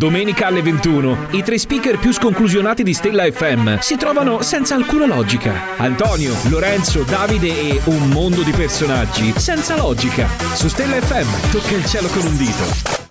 Domenica 0.05 0.45
alle 0.45 0.61
21, 0.61 1.29
i 1.31 1.41
tre 1.41 1.57
speaker 1.57 1.97
più 1.97 2.13
sconclusionati 2.13 2.83
di 2.83 2.93
Stella 2.93 3.23
FM 3.23 3.79
si 3.79 3.97
trovano 3.97 4.43
senza 4.43 4.75
alcuna 4.75 5.07
logica. 5.07 5.75
Antonio, 5.77 6.35
Lorenzo, 6.49 7.01
Davide 7.01 7.47
e 7.47 7.81
un 7.85 8.09
mondo 8.09 8.43
di 8.43 8.51
personaggi 8.51 9.33
senza 9.35 9.75
logica. 9.75 10.27
Su 10.53 10.67
Stella 10.67 11.01
FM 11.01 11.51
tocca 11.51 11.73
il 11.73 11.85
cielo 11.87 12.07
con 12.09 12.23
un 12.23 12.37
dito. 12.37 13.04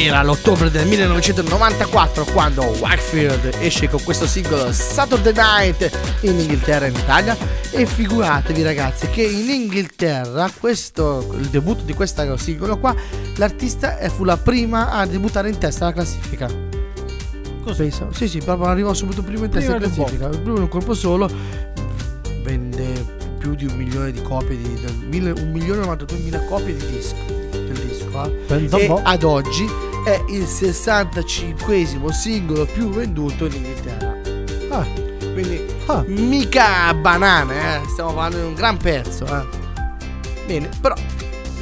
Era 0.00 0.22
l'ottobre 0.22 0.70
del 0.70 0.86
1994 0.86 2.24
quando 2.26 2.62
Wakefield 2.62 3.56
esce 3.60 3.88
con 3.88 4.02
questo 4.04 4.26
singolo 4.26 4.72
Saturday 4.72 5.32
Night 5.34 5.90
in 6.20 6.38
Inghilterra 6.38 6.86
e 6.86 6.90
in 6.90 6.94
Italia 6.94 7.36
e 7.70 7.84
figuratevi 7.84 8.62
ragazzi 8.62 9.08
che 9.08 9.22
in 9.22 9.50
Inghilterra 9.50 10.50
questo, 10.58 11.34
il 11.38 11.48
debutto 11.48 11.82
di 11.82 11.94
questo 11.94 12.36
singolo 12.36 12.78
qua 12.78 12.94
l'artista 13.36 13.98
fu 14.14 14.24
la 14.24 14.36
prima 14.36 14.92
a 14.92 15.04
debuttare 15.04 15.48
in 15.48 15.58
testa 15.58 15.86
alla 15.86 15.94
classifica 15.94 16.46
Così. 17.64 17.82
Pensa. 17.82 18.06
Sì, 18.12 18.28
sì, 18.28 18.38
proprio 18.38 18.68
arrivò 18.68 18.94
subito 18.94 19.22
primo 19.22 19.44
in 19.44 19.50
testa 19.50 19.74
Prima 19.74 19.86
del 19.86 19.94
classifica. 19.94 20.28
Primo 20.28 20.56
in 20.56 20.62
un 20.62 20.68
colpo 20.68 20.94
solo. 20.94 21.28
Vende 22.42 23.04
più 23.38 23.54
di 23.54 23.66
un 23.66 23.74
milione 23.76 24.10
di 24.10 24.22
copie 24.22 24.56
di. 24.56 24.80
del 24.80 24.94
mille- 25.06 25.32
un 25.32 25.50
milione 25.50 25.82
e 25.82 25.84
92 25.84 26.16
mila 26.18 26.38
copie 26.44 26.74
di 26.74 26.86
disco. 26.86 27.16
Del 27.50 27.78
disco. 27.86 28.32
eh. 28.48 28.84
E 28.84 29.00
ad 29.02 29.22
oggi 29.22 29.68
è 30.04 30.24
il 30.28 30.46
65 30.46 32.12
singolo 32.12 32.64
più 32.66 32.88
venduto 32.90 33.46
in 33.46 33.52
Inghilterra. 33.52 34.16
Ah, 34.70 34.86
Quindi 35.32 35.64
ah. 35.86 36.04
mica 36.06 36.92
banane, 36.94 37.76
eh. 37.76 37.88
Stiamo 37.88 38.12
parlando 38.12 38.38
di 38.38 38.46
un 38.46 38.54
gran 38.54 38.76
pezzo, 38.76 39.24
eh. 39.24 39.46
Bene, 40.46 40.68
però. 40.80 40.94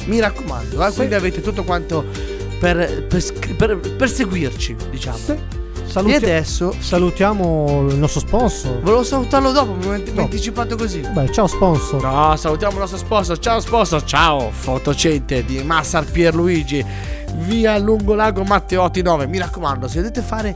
Mi 0.10 0.20
raccomando, 0.20 0.86
eh, 0.86 0.90
Sì. 0.90 0.96
quindi 0.96 1.14
avete 1.16 1.42
tutto 1.42 1.64
quanto 1.64 2.04
per, 2.60 3.06
per 3.08 3.24
per- 3.56 3.78
per 3.96 4.10
seguirci, 4.10 4.76
diciamo. 4.90 5.18
Sì. 5.18 5.32
E 5.32 5.92
Saluti- 5.92 6.16
adesso 6.16 6.76
salutiamo 6.78 7.88
il 7.90 7.96
nostro 7.98 8.20
sponsor. 8.20 8.80
volevo 8.82 9.04
salutarlo 9.04 9.52
dopo, 9.52 9.74
mi 9.74 9.86
ho 9.86 9.90
mi 9.92 10.04
ho 10.10 10.14
No. 10.14 10.22
anticipato 10.22 10.76
così. 10.76 11.00
Beh, 11.00 11.32
ciao 11.32 11.48
sponsor. 11.48 12.02
No, 12.04 12.36
salutiamo 12.36 12.74
il 12.74 12.80
nostro 12.80 12.98
sponsor. 13.00 13.40
Ciao 13.40 13.60
sponsor, 13.60 14.04
ciao. 14.04 14.52
Fotocente 14.52 15.44
di 15.46 15.64
Massar 15.64 16.06
Pierluigi, 16.06 16.86
via 17.38 17.78
Lungolago 17.80 18.44
Matteotti 18.44 19.02
9. 19.02 19.26
Mi 19.28 19.40
raccomando, 19.40 19.88
se 19.88 19.98
dovete 20.02 20.22
fare 20.22 20.56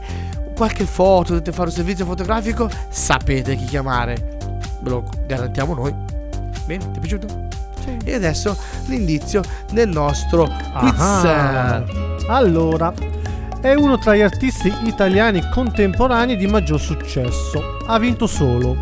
qualche 0.54 0.84
foto, 0.84 1.32
dovete 1.32 1.50
fare 1.52 1.68
un 1.68 1.74
servizio 1.74 2.04
fotografico, 2.04 2.70
sapete 2.88 3.56
chi 3.56 3.64
chiamare. 3.64 4.36
Ve 4.82 4.90
lo 4.90 5.04
garantiamo 5.26 5.74
noi. 5.74 5.92
Bene, 6.66 6.90
ti 6.92 6.98
è 6.98 7.00
piaciuto? 7.00 7.42
E 8.04 8.14
adesso 8.14 8.56
l'indizio 8.86 9.42
del 9.72 9.88
nostro 9.88 10.44
quiz. 10.78 11.00
Ah. 11.00 11.82
Allora, 12.28 12.92
è 13.60 13.74
uno 13.74 13.98
tra 13.98 14.14
gli 14.14 14.20
artisti 14.20 14.72
italiani 14.84 15.42
contemporanei 15.50 16.36
di 16.36 16.46
maggior 16.46 16.80
successo. 16.80 17.78
Ha 17.86 17.98
vinto 17.98 18.26
solo 18.26 18.76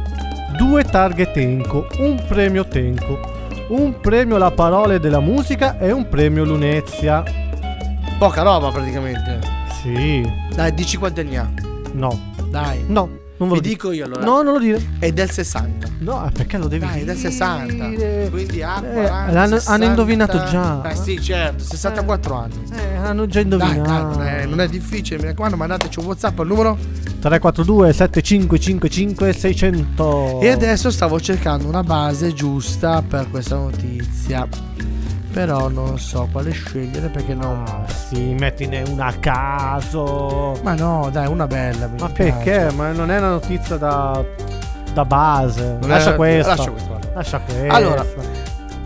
due 0.56 0.84
targhe 0.84 1.30
Tenco, 1.32 1.86
un 1.98 2.22
premio 2.26 2.66
Tenco, 2.66 3.18
un 3.68 4.00
premio 4.00 4.38
La 4.38 4.50
Parole 4.50 5.00
della 5.00 5.20
Musica 5.20 5.78
e 5.78 5.92
un 5.92 6.08
premio 6.08 6.44
Lunezia. 6.44 7.22
Poca 8.18 8.42
roba 8.42 8.70
praticamente. 8.70 9.40
Sì, 9.80 10.28
Dai, 10.54 10.72
dici 10.74 10.96
quanti 10.96 11.20
anni 11.20 11.36
ha. 11.36 11.48
no, 11.92 12.18
Dai. 12.50 12.84
no, 12.86 13.08
non 13.44 13.54
ve 13.54 13.60
Vi 13.60 13.66
lo 13.66 13.68
dico 13.68 13.92
io 13.92 14.04
allora. 14.06 14.24
No, 14.24 14.42
non 14.42 14.52
lo 14.54 14.58
dire. 14.58 14.80
È 14.98 15.12
del 15.12 15.30
60. 15.30 15.88
No, 15.98 16.26
eh, 16.26 16.30
perché 16.30 16.58
lo 16.58 16.68
devi 16.68 16.84
Dai, 16.86 17.00
è 17.02 17.04
del 17.04 17.16
60. 17.16 17.88
dire? 17.88 18.28
Quindi 18.30 18.62
ha 18.62 18.78
Eh, 18.78 18.92
40, 18.92 19.10
l'hanno- 19.26 19.38
hanno 19.40 19.58
60. 19.58 19.84
indovinato 19.84 20.44
già. 20.44 20.82
Eh 20.90 20.94
sì, 20.96 21.20
certo, 21.20 21.62
64 21.64 22.34
anni. 22.34 22.54
Eh, 22.74 22.96
hanno 22.96 23.26
già 23.26 23.42
Dai, 23.42 23.48
dai, 23.58 23.68
indovinato. 23.68 24.18
non 24.18 24.22
è, 24.26 24.46
non 24.46 24.60
è 24.60 24.68
difficile, 24.68 25.18
mi 25.20 25.24
raccomando, 25.26 25.56
mandateci 25.56 25.98
un 25.98 26.06
WhatsApp 26.06 26.38
al 26.38 26.46
numero. 26.46 26.78
342 27.20 27.92
7555 27.92 29.32
600. 29.32 30.40
E 30.40 30.48
adesso 30.48 30.90
stavo 30.90 31.20
cercando 31.20 31.68
una 31.68 31.82
base 31.84 32.32
giusta 32.32 33.00
per 33.02 33.30
questa 33.30 33.56
notizia. 33.56 34.46
Però 35.32 35.68
non 35.68 35.98
so 35.98 36.28
quale 36.30 36.50
scegliere 36.50 37.08
perché 37.08 37.34
non. 37.34 37.64
Sì, 37.88 38.34
mettine 38.38 38.82
una 38.88 39.06
a 39.06 39.12
caso. 39.14 40.58
Ma 40.62 40.74
no, 40.74 41.08
dai, 41.10 41.26
una 41.26 41.46
bella. 41.46 41.88
Ma 41.98 42.08
piace. 42.08 42.32
perché? 42.32 42.70
Ma 42.74 42.92
non 42.92 43.10
è 43.10 43.18
una 43.18 43.30
notizia 43.30 43.76
da, 43.76 44.22
da 44.92 45.04
base. 45.04 45.76
Non 45.80 45.88
lascia 45.88 46.12
è- 46.12 46.16
questa. 46.16 46.54
lascia 46.54 46.70
questa. 46.70 46.98
Lascia 47.14 47.38
questa. 47.40 47.72
Allora, 47.74 48.04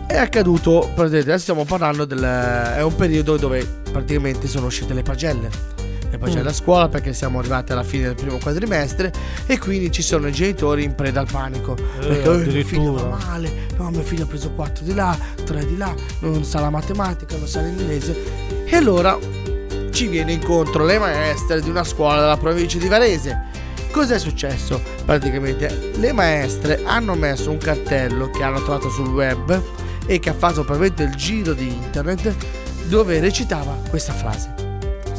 È 0.05 0.15
accaduto, 0.17 0.79
praticamente, 0.95 1.17
adesso 1.29 1.39
stiamo 1.39 1.65
parlando 1.65 2.05
del... 2.05 2.21
è 2.23 2.81
un 2.81 2.95
periodo 2.95 3.35
dove 3.35 3.65
praticamente 3.91 4.47
sono 4.47 4.67
uscite 4.67 4.93
le 4.93 5.03
pagelle. 5.03 5.49
Le 6.17 6.23
pagelle 6.23 6.43
Mm. 6.43 6.47
a 6.47 6.53
scuola 6.53 6.89
perché 6.89 7.13
siamo 7.13 7.39
arrivati 7.39 7.71
alla 7.71 7.83
fine 7.83 8.05
del 8.05 8.15
primo 8.15 8.37
quadrimestre 8.39 9.13
e 9.45 9.59
quindi 9.59 9.91
ci 9.91 10.01
sono 10.01 10.27
i 10.27 10.31
genitori 10.31 10.83
in 10.83 10.95
preda 10.95 11.19
al 11.19 11.27
panico. 11.31 11.75
perché 11.99 12.23
"Eh, 12.31 12.37
mio 12.53 12.63
figlio 12.65 12.93
va 12.93 13.03
male, 13.27 13.51
no 13.77 13.89
mio 13.91 14.01
figlio 14.01 14.23
ha 14.23 14.27
preso 14.27 14.51
4 14.51 14.83
di 14.83 14.93
là, 14.95 15.15
3 15.43 15.65
di 15.65 15.77
là, 15.77 15.93
non 16.19 16.43
sa 16.43 16.59
la 16.59 16.69
matematica, 16.71 17.37
non 17.37 17.47
sa 17.47 17.61
l'inglese. 17.61 18.15
E 18.65 18.75
allora 18.75 19.17
ci 19.91 20.07
viene 20.07 20.31
incontro 20.33 20.85
le 20.85 20.97
maestre 20.99 21.61
di 21.61 21.69
una 21.69 21.83
scuola 21.83 22.19
della 22.21 22.37
provincia 22.37 22.77
di 22.79 22.87
Varese. 22.87 23.45
Cos'è 23.91 24.17
successo? 24.19 24.81
Praticamente 25.05 25.91
le 25.95 26.11
maestre 26.13 26.81
hanno 26.83 27.13
messo 27.15 27.49
un 27.51 27.57
cartello 27.57 28.29
che 28.29 28.43
hanno 28.43 28.61
trovato 28.63 28.89
sul 28.89 29.09
web 29.09 29.61
e 30.05 30.19
che 30.19 30.29
ha 30.29 30.33
fatto 30.33 30.63
probabilmente 30.63 31.03
il 31.03 31.15
giro 31.15 31.53
di 31.53 31.67
internet 31.67 32.33
dove 32.87 33.19
recitava 33.19 33.77
questa 33.89 34.13
frase. 34.13 34.66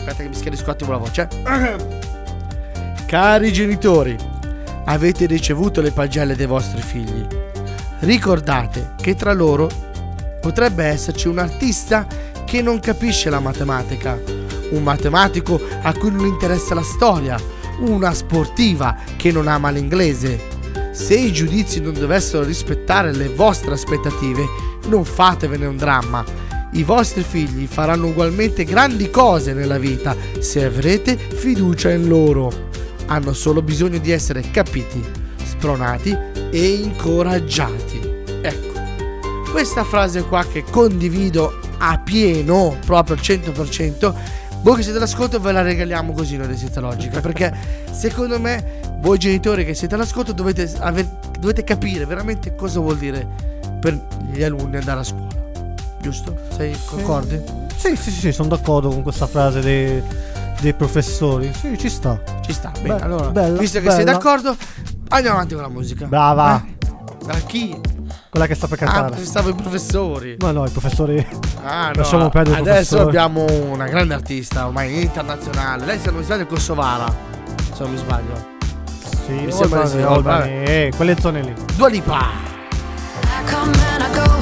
Aspetta 0.08 0.22
che 0.22 0.28
mi 0.28 0.34
schiarisco 0.34 0.64
un 0.64 0.70
attimo 0.70 0.92
la 0.92 0.96
voce. 0.96 1.28
Cari 3.06 3.52
genitori, 3.52 4.16
avete 4.86 5.26
ricevuto 5.26 5.82
le 5.82 5.90
pagelle 5.90 6.34
dei 6.34 6.46
vostri 6.46 6.80
figli. 6.80 7.26
Ricordate 8.00 8.94
che 9.00 9.14
tra 9.14 9.34
loro 9.34 9.68
potrebbe 10.40 10.84
esserci 10.84 11.28
un 11.28 11.38
artista 11.38 12.06
che 12.46 12.62
non 12.62 12.80
capisce 12.80 13.28
la 13.28 13.40
matematica, 13.40 14.18
un 14.70 14.82
matematico 14.82 15.60
a 15.82 15.92
cui 15.92 16.10
non 16.10 16.24
interessa 16.24 16.74
la 16.74 16.82
storia, 16.82 17.38
una 17.80 18.14
sportiva 18.14 18.96
che 19.16 19.30
non 19.30 19.46
ama 19.46 19.68
l'inglese. 19.68 20.56
Se 20.92 21.14
i 21.14 21.32
giudizi 21.32 21.80
non 21.80 21.92
dovessero 21.92 22.44
rispettare 22.44 23.12
le 23.12 23.28
vostre 23.28 23.72
aspettative, 23.72 24.46
non 24.86 25.04
fatevene 25.04 25.66
un 25.66 25.76
dramma. 25.76 26.24
I 26.78 26.84
vostri 26.84 27.24
figli 27.24 27.66
faranno 27.66 28.06
ugualmente 28.06 28.62
grandi 28.62 29.10
cose 29.10 29.52
nella 29.52 29.78
vita 29.78 30.14
se 30.38 30.64
avrete 30.64 31.16
fiducia 31.16 31.90
in 31.90 32.06
loro. 32.06 32.68
Hanno 33.06 33.32
solo 33.32 33.62
bisogno 33.62 33.98
di 33.98 34.12
essere 34.12 34.48
capiti, 34.52 35.04
spronati 35.42 36.16
e 36.52 36.68
incoraggiati. 36.74 37.98
Ecco, 38.42 38.80
questa 39.50 39.82
frase 39.82 40.22
qua 40.22 40.46
che 40.46 40.62
condivido 40.70 41.58
a 41.78 41.98
pieno, 41.98 42.78
proprio 42.86 43.16
al 43.16 43.22
100%, 43.22 44.14
voi 44.62 44.76
che 44.76 44.82
siete 44.82 44.98
all'ascolto 44.98 45.40
ve 45.40 45.50
la 45.50 45.62
regaliamo 45.62 46.12
così 46.12 46.36
noi 46.36 46.46
di 46.46 46.56
Senza 46.56 46.78
Logica, 46.78 47.18
perché 47.18 47.52
secondo 47.90 48.38
me 48.38 48.78
voi 49.00 49.18
genitori 49.18 49.64
che 49.64 49.74
siete 49.74 49.96
all'ascolto 49.96 50.30
dovete, 50.30 50.70
aver- 50.78 51.38
dovete 51.40 51.64
capire 51.64 52.06
veramente 52.06 52.54
cosa 52.54 52.78
vuol 52.78 52.98
dire 52.98 53.26
per 53.80 54.00
gli 54.30 54.44
alunni 54.44 54.76
andare 54.76 55.00
a 55.00 55.02
scuola. 55.02 55.47
Giusto? 56.00 56.36
Sei 56.56 56.76
concordi? 56.86 57.40
Sì, 57.76 57.96
sì, 57.96 58.10
sì, 58.10 58.32
sono 58.32 58.48
d'accordo 58.48 58.88
con 58.88 59.02
questa 59.02 59.26
frase 59.26 59.60
dei, 59.60 60.02
dei 60.60 60.72
professori. 60.74 61.52
Sì, 61.52 61.76
ci 61.78 61.88
sta. 61.88 62.20
Ci 62.42 62.52
sta. 62.52 62.70
Bene, 62.80 62.94
Be- 62.96 63.02
allora, 63.02 63.28
bella, 63.30 63.58
visto 63.58 63.80
che 63.80 63.90
sei 63.90 64.04
bella. 64.04 64.12
d'accordo, 64.16 64.56
andiamo 65.08 65.36
avanti 65.36 65.54
con 65.54 65.62
la 65.62 65.68
musica. 65.68 66.06
Brava. 66.06 66.64
Eh? 66.64 66.76
Da 67.24 67.34
chi? 67.46 67.78
Quella 68.30 68.46
che 68.46 68.54
sta 68.54 68.68
per 68.68 68.82
Ah, 68.82 68.86
cantare. 68.86 69.16
pensavo 69.16 69.48
i 69.50 69.54
professori. 69.54 70.36
Ma 70.40 70.50
no, 70.52 70.64
i 70.66 70.70
professori. 70.70 71.26
Ah, 71.62 71.88
no. 71.88 71.92
Lasciamo 71.96 72.28
perdere 72.30 72.56
i 72.58 72.60
Adesso 72.60 72.96
professori. 72.96 73.02
abbiamo 73.08 73.44
una 73.72 73.86
grande 73.86 74.14
artista, 74.14 74.66
ormai 74.66 75.02
internazionale. 75.02 75.84
Lei, 75.84 75.98
se 75.98 76.06
non 76.10 76.18
mi 76.20 76.24
sbaglio, 76.24 76.42
è 76.42 76.46
kosovara. 76.46 77.06
Se 77.74 77.82
non 77.82 77.92
mi 77.92 77.98
sbaglio. 77.98 78.56
Sì, 79.26 79.32
Mi 79.32 79.52
sembra 79.52 79.82
di 79.82 79.88
sì, 79.88 79.96
eh, 79.98 80.92
quelle 80.96 81.18
zone 81.20 81.42
lì. 81.42 81.54
Dua 81.76 81.88
Lipa. 81.88 82.26
come 83.50 83.76
and 83.94 84.02
I 84.02 84.14
go. 84.14 84.37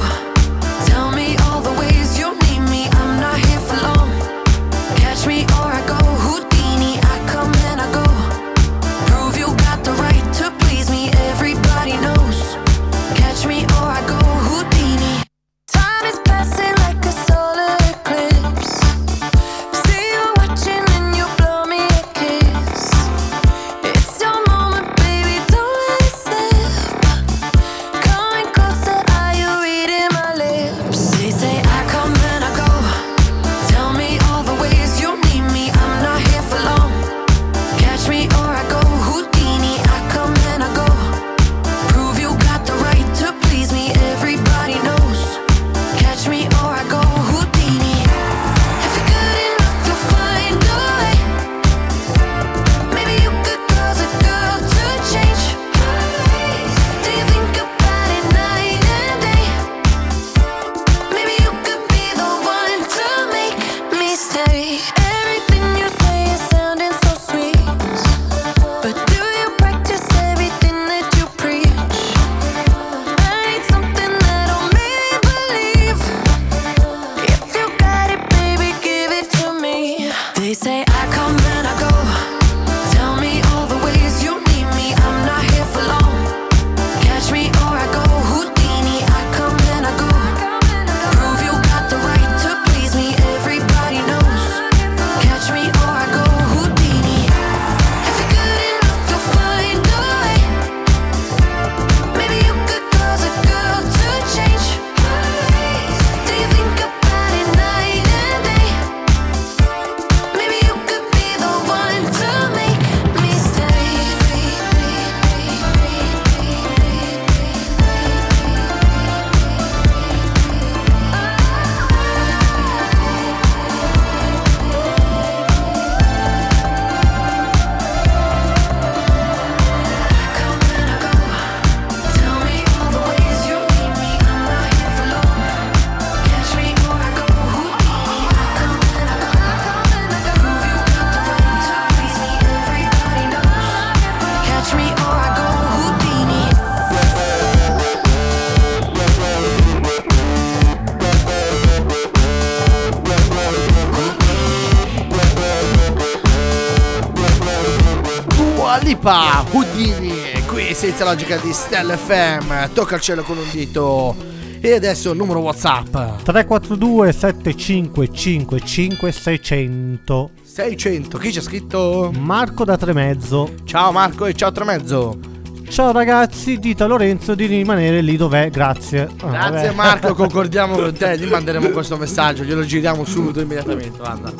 Qui 160.97 160.97
senza 160.97 161.03
logica 161.03 161.37
di 161.37 161.53
Stella 161.53 161.95
FM, 161.95 162.73
tocca 162.73 162.95
il 162.95 163.01
cielo 163.01 163.21
con 163.21 163.37
un 163.37 163.47
dito. 163.51 164.15
E 164.59 164.73
adesso 164.73 165.11
il 165.11 165.17
numero 165.17 165.39
WhatsApp 165.39 166.23
342 166.23 167.11
7555 167.11 169.11
600 169.11 170.31
600. 170.41 171.17
Chi 171.19 171.29
c'è 171.29 171.41
scritto? 171.41 172.11
Marco 172.17 172.65
da 172.65 172.75
Tremezzo. 172.75 173.53
Ciao 173.65 173.91
Marco 173.91 174.25
e 174.25 174.33
ciao 174.33 174.51
Tremezzo. 174.51 175.26
Ciao 175.69 175.91
ragazzi, 175.91 176.57
dite 176.57 176.83
a 176.83 176.87
Lorenzo 176.87 177.35
di 177.35 177.45
rimanere 177.45 178.01
lì 178.01 178.15
dov'è, 178.17 178.49
grazie. 178.49 179.07
Ah, 179.21 179.27
Grazie 179.29 179.67
vabbè. 179.67 179.73
Marco, 179.75 180.13
concordiamo 180.15 180.75
con 180.75 180.91
te, 180.93 181.17
gli 181.19 181.27
manderemo 181.29 181.69
questo 181.69 181.97
messaggio, 181.97 182.43
glielo 182.43 182.63
giriamo 182.65 183.03
subito 183.05 183.41
immediatamente, 183.41 183.97
guarda. 183.97 184.31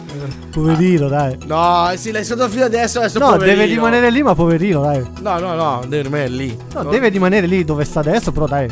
Poverino, 0.51 1.07
dai. 1.07 1.37
No, 1.45 1.91
sì, 1.95 2.11
l'hai 2.11 2.23
stato 2.23 2.47
fino 2.49 2.63
adesso, 2.65 2.99
adesso 2.99 3.19
No, 3.19 3.31
poverino. 3.33 3.55
deve 3.57 3.65
rimanere 3.71 4.09
lì, 4.09 4.23
ma 4.23 4.33
poverino, 4.33 4.81
dai. 4.81 5.03
No, 5.21 5.37
no, 5.37 5.53
no, 5.53 5.81
deve 5.87 6.03
rimanere 6.03 6.29
lì. 6.29 6.57
No, 6.73 6.83
deve 6.85 7.09
rimanere 7.09 7.45
lì 7.45 7.63
dove 7.63 7.83
sta 7.83 7.99
adesso, 7.99 8.31
però 8.31 8.47
dai. 8.47 8.67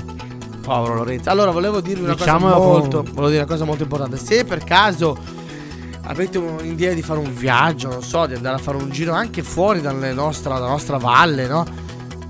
Povero 0.61 0.95
Lorenzo. 0.95 1.29
Allora, 1.29 1.51
volevo 1.51 1.81
dirvi 1.81 2.05
una 2.05 2.13
Diciamo 2.15 2.47
cosa 2.47 2.55
con- 2.55 2.65
molto. 2.67 3.03
Volevo 3.03 3.27
dire 3.27 3.37
una 3.43 3.51
cosa 3.51 3.65
molto 3.65 3.83
importante. 3.83 4.17
Se 4.17 4.43
per 4.43 4.63
caso 4.63 5.15
avete 6.07 6.39
un'idea 6.39 6.93
di 6.93 7.03
fare 7.03 7.19
un 7.19 7.31
viaggio, 7.35 7.89
non 7.89 8.01
so, 8.01 8.25
di 8.25 8.33
andare 8.33 8.55
a 8.55 8.59
fare 8.59 8.77
un 8.77 8.89
giro 8.89 9.13
anche 9.13 9.43
fuori 9.43 9.81
dalle 9.81 10.13
nostra, 10.13 10.55
dalla 10.55 10.69
nostra 10.69 10.97
valle, 10.97 11.45
no? 11.47 11.83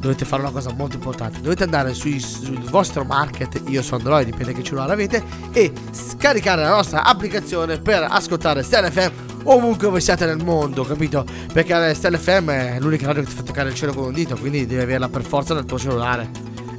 Dovete 0.06 0.24
fare 0.26 0.44
una 0.44 0.52
cosa 0.52 0.72
molto 0.72 0.96
importante. 0.98 1.42
Dovete 1.42 1.64
andare 1.64 1.96
sui- 1.96 2.20
sul 2.20 2.60
vostro 2.70 3.04
market, 3.04 3.60
io 3.70 3.82
su 3.82 3.96
Android, 3.96 4.26
dipende 4.26 4.54
che 4.54 4.62
cellulare 4.62 4.94
avete, 4.94 5.24
e 5.52 5.72
scaricare 5.92 6.62
la 6.62 6.70
nostra 6.76 7.04
applicazione 7.04 7.80
per 7.80 8.06
ascoltare 8.08 8.62
Stella 8.62 8.92
FM 8.92 9.12
ovunque 9.48 9.88
voi 9.90 10.02
siate 10.02 10.26
nel 10.28 10.44
mondo, 10.44 10.84
capito? 10.84 11.26
Perché 11.52 11.94
Stella 11.96 12.18
FM 12.20 12.50
è 12.50 12.78
l'unica 12.80 13.08
radio 13.08 13.24
che 13.24 13.30
ti 13.30 13.36
fa 13.36 13.42
toccare 13.44 13.70
il 13.70 13.76
cielo 13.76 13.94
con 13.94 14.06
un 14.06 14.14
dito, 14.14 14.36
quindi 14.38 14.66
devi 14.68 14.82
averla 14.82 15.10
per 15.10 15.24
forza 15.24 15.54
nel 15.56 15.66
tuo 15.66 15.80
cellulare. 15.80 16.30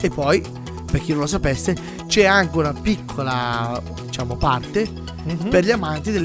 E 0.00 0.08
poi, 0.08 0.40
per 0.88 1.00
chi 1.00 1.10
non 1.10 1.20
lo 1.22 1.26
sapesse, 1.26 1.74
c'è 2.06 2.26
anche 2.26 2.56
una 2.56 2.72
piccola, 2.72 3.80
diciamo, 4.04 4.36
parte 4.36 4.88
Mhm. 5.24 5.48
per 5.48 5.64
gli 5.64 5.70
amanti 5.72 6.12
del 6.12 6.22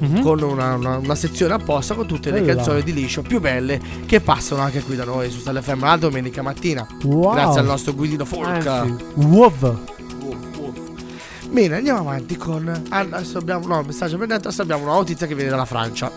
Mhm. 0.00 0.22
Con 0.22 0.40
una, 0.42 0.74
una- 0.74 0.96
una 0.96 1.14
sezione 1.14 1.52
apposta 1.54 1.94
con 1.94 2.06
tutte 2.06 2.30
le 2.30 2.40
Bella. 2.40 2.54
canzoni 2.56 2.82
di 2.82 2.92
liscio 2.94 3.20
più 3.22 3.38
belle 3.40 3.78
che 4.06 4.20
passano 4.20 4.62
anche 4.62 4.80
qui 4.82 4.96
da 4.96 5.04
noi 5.04 5.30
su 5.30 5.40
Stella 5.40 5.60
FM 5.60 5.80
la 5.84 5.96
domenica 5.96 6.40
mattina. 6.42 6.86
Wow. 7.04 7.34
Grazie 7.34 7.60
al 7.60 7.66
nostro 7.66 7.92
guidino 7.94 8.24
folk. 8.24 8.66
Anzi, 8.66 8.94
Wow. 9.14 9.78
Bene, 11.50 11.76
andiamo 11.76 11.98
avanti 12.00 12.36
con. 12.36 12.68
ah, 12.90 12.98
Adesso 12.98 13.38
abbiamo. 13.38 13.66
No, 13.66 13.82
messaggio 13.82 14.16
ben 14.16 14.28
detto. 14.28 14.46
Adesso 14.48 14.62
abbiamo 14.62 14.84
una 14.84 14.92
notizia 14.94 15.26
che 15.26 15.34
viene 15.34 15.50
dalla 15.50 15.64
Francia. 15.64 16.10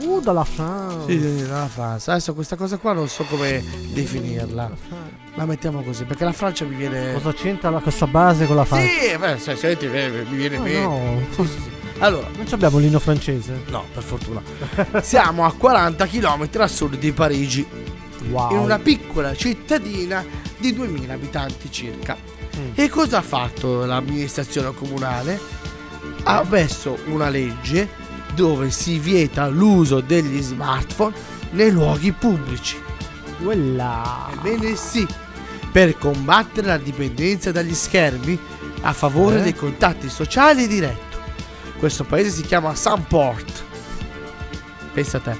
Uh, 0.00 0.20
dalla 0.20 0.44
Francia. 0.44 1.04
Sì, 1.06 1.20
sì, 1.20 1.46
dalla 1.46 1.68
Francia. 1.68 2.12
Adesso 2.12 2.32
questa 2.34 2.56
cosa 2.56 2.78
qua 2.78 2.94
non 2.94 3.06
so 3.06 3.24
come 3.24 3.62
definirla. 3.92 4.70
La 5.34 5.44
mettiamo 5.44 5.82
così, 5.82 6.04
perché 6.04 6.24
la 6.24 6.32
Francia 6.32 6.64
mi 6.64 6.74
viene. 6.74 7.12
Cosa 7.12 7.32
c'entra 7.34 7.68
la- 7.70 7.80
questa 7.80 8.06
base 8.06 8.46
con 8.46 8.56
la 8.56 8.64
Francia? 8.64 8.88
Sì, 8.88 9.16
beh, 9.18 9.38
se- 9.38 9.56
senti, 9.56 9.84
eh, 9.86 10.24
mi 10.28 10.36
viene 10.36 10.56
Oh, 10.56 10.62
bene. 10.62 10.80
no. 10.82 11.20
Sì, 11.30 11.42
sì, 11.46 11.48
sì. 11.52 11.70
Allora, 12.00 12.28
Non 12.34 12.46
abbiamo 12.50 12.78
l'inno 12.78 12.98
francese. 12.98 13.62
no, 13.68 13.84
per 13.92 14.02
fortuna. 14.02 14.42
Siamo 15.02 15.44
a 15.44 15.52
40 15.52 16.06
km 16.06 16.48
a 16.58 16.66
sud 16.66 16.96
di 16.98 17.12
Parigi, 17.12 17.66
Wow. 18.30 18.50
in 18.52 18.58
una 18.58 18.78
piccola 18.78 19.34
cittadina 19.34 20.22
di 20.58 20.74
2000 20.74 21.12
abitanti 21.14 21.70
circa. 21.72 22.16
Mm. 22.56 22.70
E 22.74 22.88
cosa 22.90 23.18
ha 23.18 23.22
fatto 23.22 23.84
l'amministrazione 23.86 24.74
comunale? 24.74 25.38
Ha 26.24 26.44
messo 26.48 26.98
una 27.06 27.28
legge 27.30 27.88
dove 28.34 28.70
si 28.70 28.98
vieta 28.98 29.48
l'uso 29.48 30.00
degli 30.00 30.40
smartphone 30.42 31.14
nei 31.52 31.70
luoghi 31.70 32.12
pubblici. 32.12 32.76
Quella. 33.42 34.28
Ebbene 34.32 34.76
sì, 34.76 35.06
per 35.72 35.96
combattere 35.96 36.66
la 36.66 36.76
dipendenza 36.78 37.50
dagli 37.52 37.74
schermi 37.74 38.38
a 38.82 38.92
favore 38.92 39.38
Eh? 39.40 39.42
dei 39.42 39.54
contatti 39.54 40.08
sociali 40.10 40.66
diretti. 40.66 41.09
Questo 41.80 42.04
paese 42.04 42.30
si 42.30 42.42
chiama 42.42 42.74
Sunport. 42.76 43.64
Pensa 44.92 45.16
a 45.16 45.20
te. 45.20 45.36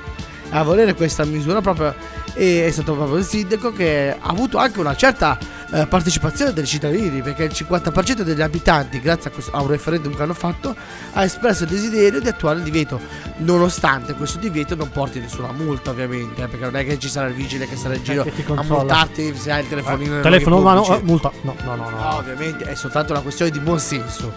A 0.51 0.62
volere 0.64 0.95
questa 0.95 1.24
misura 1.24 1.61
proprio 1.61 1.95
e 2.34 2.66
è 2.66 2.70
stato 2.70 2.95
proprio 2.95 3.16
il 3.18 3.24
sindaco 3.24 3.72
che 3.72 4.16
ha 4.18 4.28
avuto 4.28 4.57
anche 4.59 4.80
una 4.80 4.95
certa 4.97 5.36
eh, 5.72 5.86
partecipazione 5.86 6.53
dei 6.53 6.64
cittadini 6.64 7.22
perché 7.22 7.45
il 7.45 7.51
50% 7.53 8.20
degli 8.22 8.41
abitanti 8.41 9.01
grazie 9.01 9.30
a, 9.30 9.32
questo- 9.32 9.53
a 9.53 9.61
un 9.61 9.66
referendum 9.68 10.14
che 10.14 10.22
hanno 10.22 10.34
fatto 10.34 10.74
ha 11.12 11.24
espresso 11.24 11.64
il 11.64 11.70
desiderio 11.70 12.20
di 12.20 12.28
attuare 12.28 12.59
il 12.59 12.64
divieto 12.64 13.01
nonostante 13.38 14.14
questo 14.14 14.38
divieto 14.38 14.74
non 14.76 14.91
porti 14.91 15.18
nessuna 15.20 15.51
multa 15.53 15.91
ovviamente 15.91 16.43
eh, 16.43 16.47
perché 16.49 16.64
non 16.64 16.76
è 16.76 16.84
che 16.84 16.99
ci 17.01 17.09
sarà 17.09 17.26
il 17.28 17.34
vigile 17.34 17.66
che 17.68 17.76
sarà 17.76 17.95
in 17.97 18.03
giro 18.05 18.22
che 18.22 18.32
ti 18.34 18.45
a 18.47 18.62
multarti 18.62 19.34
se 19.36 19.51
hai 19.53 19.62
il 19.62 19.68
telefonino 19.68 20.12
nei 20.14 20.22
Telefono 20.22 20.57
in 20.57 20.62
luoghi 20.62 20.76
mano, 20.78 20.82
pubblici. 20.82 21.03
eh, 21.03 21.11
multa. 21.11 21.32
No, 21.43 21.55
no, 21.64 21.74
no, 21.74 21.91
no. 21.91 21.99
No, 21.99 22.14
ovviamente 22.16 22.64
è 22.64 22.74
soltanto 22.76 23.12
una 23.12 23.22
questione 23.22 23.51
di 23.51 23.59
buonsenso. 23.59 24.32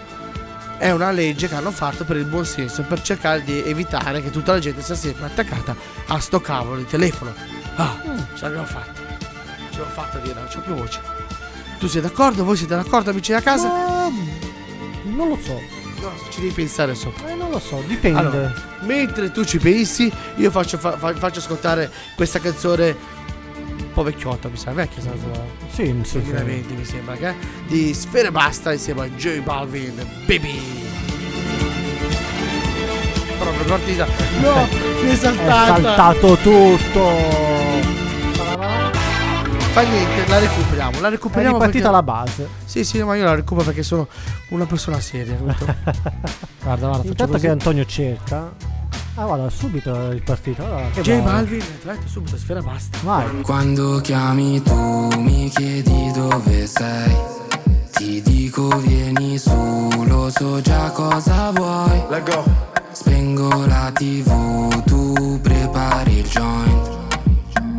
È 0.83 0.91
una 0.91 1.11
legge 1.11 1.47
che 1.47 1.55
hanno 1.55 1.71
fatto 1.71 2.03
per 2.03 2.17
il 2.17 2.25
buonsenso, 2.25 2.81
per 2.83 3.01
cercare 3.01 3.41
di 3.41 3.57
evitare 3.63 4.21
che 4.21 4.29
tutta 4.31 4.51
la 4.51 4.59
gente 4.59 4.81
sia 4.81 4.95
sempre 4.95 5.27
attaccata 5.27 5.73
a 6.07 6.19
sto 6.19 6.41
cavolo 6.41 6.75
di 6.75 6.85
telefono. 6.85 7.33
Ah, 7.77 7.97
ce 8.35 8.43
l'abbiamo 8.43 8.65
fatta. 8.65 8.99
Ce 9.71 9.77
l'ho 9.77 9.85
fatta 9.85 10.17
dire, 10.17 10.33
non 10.33 10.43
c'ho 10.53 10.59
più 10.59 10.73
voce. 10.73 10.99
Tu 11.79 11.87
sei 11.87 12.01
d'accordo? 12.01 12.43
Voi 12.43 12.57
siete 12.57 12.75
d'accordo, 12.75 13.11
amici 13.11 13.31
da 13.31 13.39
casa? 13.39 13.69
Ma- 13.69 14.11
Non 15.03 15.29
lo 15.29 15.39
so. 15.41 15.57
No, 16.01 16.11
ci 16.29 16.41
devi 16.41 16.51
pensare 16.51 16.95
sopra. 16.95 17.29
Eh, 17.29 17.33
non 17.35 17.49
lo 17.49 17.59
so, 17.59 17.81
dipende. 17.87 18.19
Allora, 18.19 18.53
mentre 18.81 19.31
tu 19.31 19.45
ci 19.45 19.59
pensi, 19.59 20.11
io 20.35 20.51
faccio, 20.51 20.77
fa- 20.77 20.97
fa- 20.97 21.15
faccio 21.15 21.39
ascoltare 21.39 21.89
questa 22.13 22.39
canzone 22.39 22.93
po' 23.93 24.03
vecchiotta, 24.03 24.49
mi 24.49 24.57
sa, 24.57 24.71
vecchia, 24.71 25.01
sa- 25.01 25.09
sa- 25.11 25.41
sì, 25.71 25.85
sì, 26.03 26.09
sì. 26.09 26.21
2020 26.21 26.73
mi 26.75 26.85
sembra 26.85 27.15
che 27.15 27.29
è, 27.29 27.35
di 27.67 27.93
Sfere 27.93 28.31
Basta 28.31 28.71
insieme 28.73 29.01
a 29.03 29.09
J 29.09 29.39
Balvin 29.41 29.95
Baby 30.25 30.81
proprio 33.39 33.63
partita 33.65 34.05
no 34.41 34.67
mi 35.03 35.09
è 35.09 35.11
È 35.11 35.15
saltata 35.15 35.75
saltato 35.81 36.35
tutto. 36.37 37.09
fa 39.73 39.81
niente 39.81 40.27
la 40.27 40.39
recuperiamo 40.39 40.99
la 41.01 41.07
È 41.07 41.11
recuperiamo 41.11 41.53
ripartita 41.55 41.89
perché... 41.89 41.95
la 41.95 42.03
base. 42.03 42.47
sì 42.65 42.83
sì 42.83 43.01
ma 43.03 43.15
io 43.15 43.23
la 43.25 43.35
recupero 43.35 43.65
perché 43.65 43.83
sono 43.83 44.07
una 44.49 44.65
persona 44.65 44.99
seria 44.99 45.35
guarda 46.63 46.87
guarda 46.87 47.07
Intanto 47.07 47.27
così 47.33 47.45
che 47.45 47.49
Antonio 47.51 47.85
cerca. 47.85 48.51
Ah, 49.15 49.25
guarda, 49.25 49.47
subito 49.49 50.09
è 50.09 50.13
ripartita. 50.13 50.65
Allora, 50.65 50.89
che 50.91 51.01
J. 51.01 51.21
Balvin 51.21 51.63
l'altro 51.83 52.07
subito 52.07 52.35
Sfera 52.35 52.61
Basta 52.61 52.97
Vai. 53.03 53.41
Quando 53.41 54.01
chiami 54.01 54.59
tu 54.63 55.09
mi 55.19 55.49
chiedi 55.49 56.11
dove 56.11 56.65
sei 56.65 57.15
Ti 57.91 58.21
dico 58.23 58.69
vieni 58.79 59.37
su, 59.37 59.51
lo 60.07 60.31
so 60.31 60.61
già 60.61 60.89
cosa 60.89 61.51
vuoi 61.51 62.03
Let 62.09 62.29
go. 62.29 62.43
Spengo 62.91 63.65
la 63.67 63.91
tv, 63.93 64.83
tu 64.83 65.39
prepari 65.41 66.17
il 66.17 66.27
joint 66.27 66.89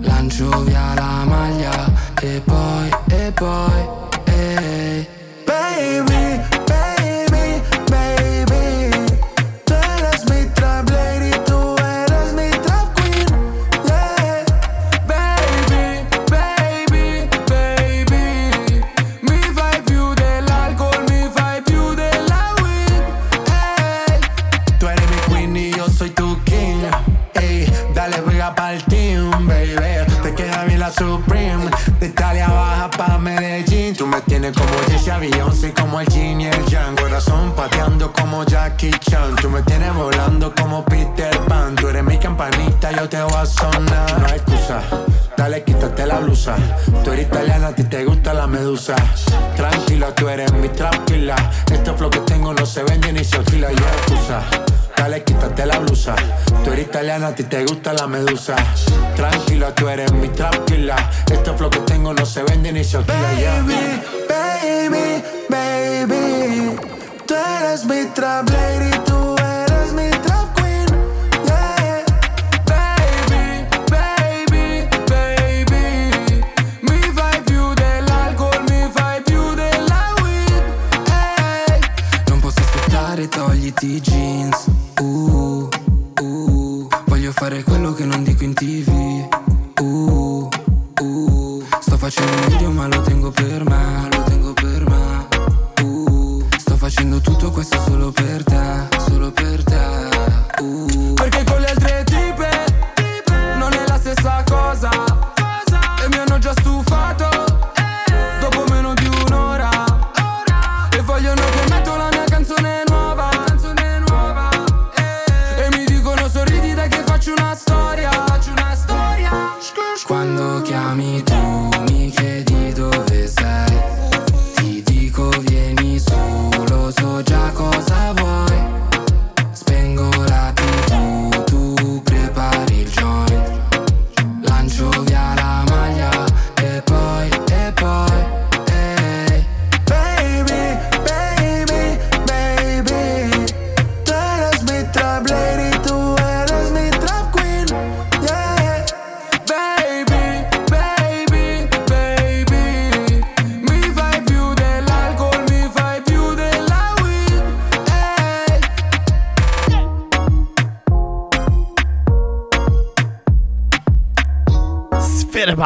Lancio 0.03 0.63
via 0.63 0.95
la 0.95 1.25
maglia 1.25 1.93
e 2.21 2.41
poi, 2.45 2.89
e 3.09 3.33
poi, 3.33 3.94
a 57.35 57.37
ti 57.37 57.43
te 57.45 57.65
gusta 57.65 57.93
la 57.93 58.07
medusa. 58.07 58.55
Tranquila, 59.17 59.75
tú 59.75 59.89
eres 59.89 60.13
mi 60.13 60.29
tranquila. 60.29 60.95
Este 61.31 61.53
flow 61.53 61.69
que 61.69 61.81
tengo 61.81 62.15
no 62.15 62.25
se 62.25 62.45
vende 62.45 62.73
ni 62.73 62.85
se 62.85 62.99
alquila. 62.99 63.19
Baby, 63.19 64.03
baby, 64.29 65.23
baby. 65.49 66.77
Tú 67.27 67.35
eres 67.35 67.85
mi 67.87 68.05
trap 68.15 68.54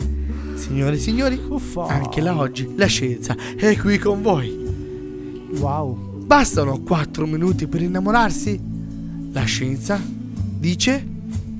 Signore 0.59 0.97
e 0.97 0.99
signori, 0.99 1.41
anche 1.87 2.21
la 2.21 2.37
oggi 2.37 2.75
la 2.77 2.87
scienza 2.87 3.37
è 3.57 3.77
qui 3.77 3.97
con 3.97 4.23
voi. 4.23 4.51
Wow. 5.57 6.25
Bastano 6.27 6.81
4 6.81 7.27
minuti 7.27 7.69
per 7.69 7.81
innamorarsi? 7.81 8.61
La 9.31 9.45
scienza 9.45 10.03
dice, 10.03 11.07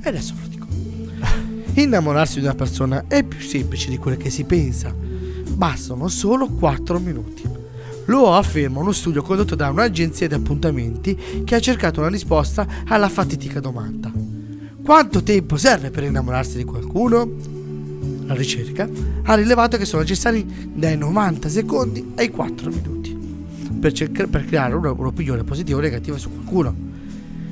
e 0.03 0.09
adesso 0.09 0.35
ve 0.35 0.41
lo 0.43 0.49
dico. 0.49 0.67
Innamorarsi 1.81 2.41
di 2.41 2.45
una 2.45 2.57
persona 2.57 3.05
è 3.07 3.23
più 3.23 3.39
semplice 3.39 3.89
di 3.89 3.99
quello 3.99 4.17
che 4.17 4.31
si 4.31 4.43
pensa. 4.43 4.93
Bastano 4.93 6.09
solo 6.09 6.49
4 6.49 6.99
minuti. 6.99 7.43
Lo 8.07 8.35
afferma 8.35 8.81
uno 8.81 8.93
studio 8.93 9.23
condotto 9.23 9.55
da 9.55 9.71
un'agenzia 9.71 10.27
di 10.27 10.35
appuntamenti 10.35 11.45
che 11.45 11.55
ha 11.55 11.61
cercato 11.61 12.01
una 12.01 12.09
risposta 12.09 12.67
alla 12.87 13.09
fatidica 13.09 13.61
domanda. 13.61 14.13
Quanto 14.83 15.23
tempo 15.23 15.57
serve 15.57 15.91
per 15.91 16.03
innamorarsi 16.03 16.57
di 16.57 16.65
qualcuno? 16.65 17.58
La 18.29 18.35
ricerca 18.35 18.87
ha 19.23 19.35
rilevato 19.35 19.79
che 19.79 19.87
sono 19.87 20.03
necessari 20.03 20.45
dai 20.75 20.99
90 20.99 21.49
secondi 21.49 22.13
ai 22.17 22.29
4 22.29 22.71
minuti 22.71 23.17
per, 23.81 23.93
cerca- 23.93 24.27
per 24.27 24.45
creare 24.45 24.75
un'opinione 24.75 25.45
positiva 25.45 25.79
o 25.79 25.81
negativa 25.81 26.19
su 26.19 26.31
qualcuno. 26.31 26.75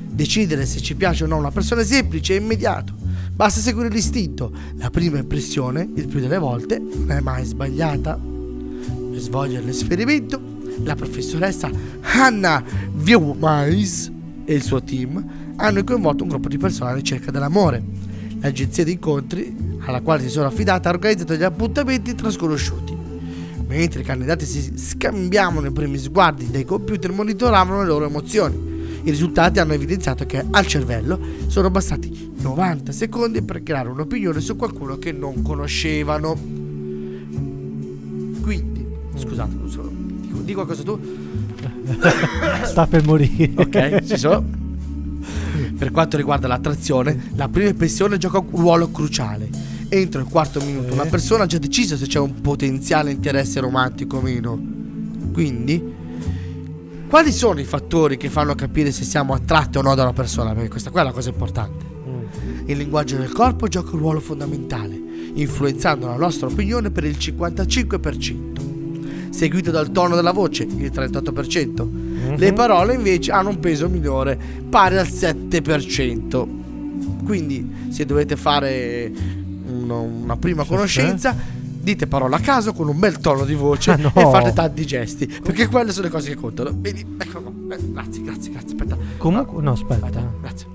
Decidere 0.07 0.67
se 0.67 0.79
ci 0.79 0.93
piace 0.93 1.23
o 1.23 1.27
no 1.27 1.37
una 1.37 1.49
persona 1.49 1.81
è 1.81 1.83
semplice 1.83 2.33
e 2.33 2.37
immediato. 2.37 2.93
Basta 3.33 3.59
seguire 3.59 3.89
l'istinto. 3.89 4.51
La 4.75 4.91
prima 4.91 5.17
impressione, 5.17 5.89
il 5.95 6.07
più 6.07 6.19
delle 6.19 6.37
volte, 6.37 6.77
non 6.77 7.09
è 7.09 7.21
mai 7.21 7.43
sbagliata. 7.43 8.15
Per 8.15 9.19
svolgere 9.19 9.65
l'esperimento, 9.65 10.39
la 10.83 10.93
professoressa 10.93 11.71
Hannah 12.01 12.63
Viewmais 12.93 14.11
e 14.45 14.53
il 14.53 14.61
suo 14.61 14.83
team 14.83 15.25
hanno 15.55 15.83
coinvolto 15.83 16.21
un 16.21 16.29
gruppo 16.29 16.49
di 16.49 16.59
persone 16.59 16.91
alla 16.91 16.99
ricerca 16.99 17.31
dell'amore. 17.31 18.06
L'agenzia 18.39 18.83
di 18.83 18.93
incontri 18.93 19.55
alla 19.85 20.01
quale 20.01 20.21
si 20.21 20.29
sono 20.29 20.47
affidate 20.47 20.87
ha 20.87 20.91
organizzato 20.91 21.35
gli 21.35 21.43
appuntamenti 21.43 22.15
tra 22.15 22.29
sconosciuti. 22.29 22.95
Mentre 23.67 24.01
i 24.01 24.03
candidati 24.03 24.45
si 24.45 24.77
scambiavano 24.77 25.67
i 25.67 25.71
primi 25.71 25.97
sguardi, 25.97 26.49
dai 26.49 26.63
computer 26.63 27.11
monitoravano 27.11 27.81
le 27.81 27.87
loro 27.87 28.05
emozioni. 28.05 28.75
I 29.03 29.09
risultati 29.09 29.59
hanno 29.59 29.73
evidenziato 29.73 30.25
che 30.25 30.43
al 30.49 30.65
cervello 30.65 31.19
sono 31.47 31.69
bastati 31.69 32.33
90 32.37 32.91
secondi 32.91 33.41
per 33.41 33.63
creare 33.63 33.89
un'opinione 33.89 34.39
su 34.39 34.55
qualcuno 34.55 34.97
che 34.97 35.11
non 35.11 35.41
conoscevano. 35.41 36.33
Quindi, 38.41 38.85
scusate, 39.15 39.55
non 39.55 40.19
dico, 40.21 40.39
di 40.39 40.53
qualcosa 40.53 40.83
tu? 40.83 40.99
Sta 42.63 42.87
per 42.87 43.03
morire. 43.05 43.51
Ok, 43.55 44.03
ci 44.03 44.17
sono. 44.17 44.66
Per 45.77 45.91
quanto 45.91 46.17
riguarda 46.17 46.47
l'attrazione, 46.47 47.29
la 47.35 47.47
prima 47.49 47.69
impressione 47.69 48.17
gioca 48.17 48.39
un 48.39 48.49
ruolo 48.49 48.89
cruciale. 48.89 49.47
Entro 49.89 50.21
il 50.21 50.27
quarto 50.27 50.59
minuto 50.59 50.91
una 50.91 51.05
persona 51.05 51.43
ha 51.43 51.47
già 51.47 51.59
deciso 51.59 51.95
se 51.95 52.07
c'è 52.07 52.19
un 52.19 52.41
potenziale 52.41 53.11
interesse 53.11 53.59
romantico 53.59 54.17
o 54.17 54.21
meno. 54.21 54.59
Quindi, 55.31 55.93
quali 57.07 57.31
sono 57.31 57.59
i 57.59 57.63
fattori 57.63 58.17
che 58.17 58.29
fanno 58.29 58.55
capire 58.55 58.91
se 58.91 59.03
siamo 59.03 59.33
attratti 59.33 59.77
o 59.77 59.83
no 59.83 59.93
da 59.93 60.01
una 60.01 60.13
persona? 60.13 60.53
Perché 60.53 60.69
questa 60.69 60.89
qua 60.89 61.01
è 61.01 61.03
la 61.03 61.11
cosa 61.11 61.29
importante. 61.29 61.85
Il 62.65 62.77
linguaggio 62.77 63.17
del 63.17 63.31
corpo 63.31 63.67
gioca 63.67 63.93
un 63.93 63.99
ruolo 63.99 64.19
fondamentale, 64.19 64.99
influenzando 65.35 66.07
la 66.07 66.17
nostra 66.17 66.47
opinione 66.47 66.89
per 66.89 67.05
il 67.05 67.17
55%, 67.17 69.29
seguito 69.29 69.69
dal 69.69 69.91
tono 69.91 70.15
della 70.15 70.31
voce, 70.31 70.63
il 70.63 70.91
38%. 70.91 72.06
Le 72.35 72.53
parole 72.53 72.93
invece 72.95 73.31
hanno 73.31 73.49
un 73.49 73.59
peso 73.59 73.87
minore, 73.89 74.37
pari 74.69 74.97
al 74.97 75.07
7%. 75.07 76.47
Quindi, 77.25 77.87
se 77.89 78.05
dovete 78.05 78.35
fare 78.35 79.11
uno- 79.67 80.01
una 80.01 80.37
prima 80.37 80.63
conoscenza, 80.65 81.35
dite 81.35 82.07
parole 82.07 82.35
a 82.35 82.39
caso 82.39 82.73
con 82.73 82.87
un 82.87 82.97
bel 82.99 83.19
tono 83.19 83.43
di 83.45 83.53
voce 83.53 83.91
Ah, 83.93 83.95
no. 83.97 84.11
e 84.15 84.21
fate 84.21 84.53
tanti 84.53 84.85
gesti. 84.85 85.25
Perché 85.43 85.67
quelle 85.67 85.91
sono 85.91 86.05
le 86.05 86.11
cose 86.11 86.29
che 86.29 86.35
contano. 86.35 86.71
Vedi, 86.73 87.05
ecco 87.17 87.41
qua. 87.41 87.51
Eh, 87.75 87.79
Grazie, 87.91 88.21
grazie, 88.23 88.51
grazie. 88.51 88.69
Aspetta. 88.75 88.97
Comunque, 89.17 89.61
no, 89.61 89.71
aspetta. 89.71 90.09
Grazie. 90.41 90.67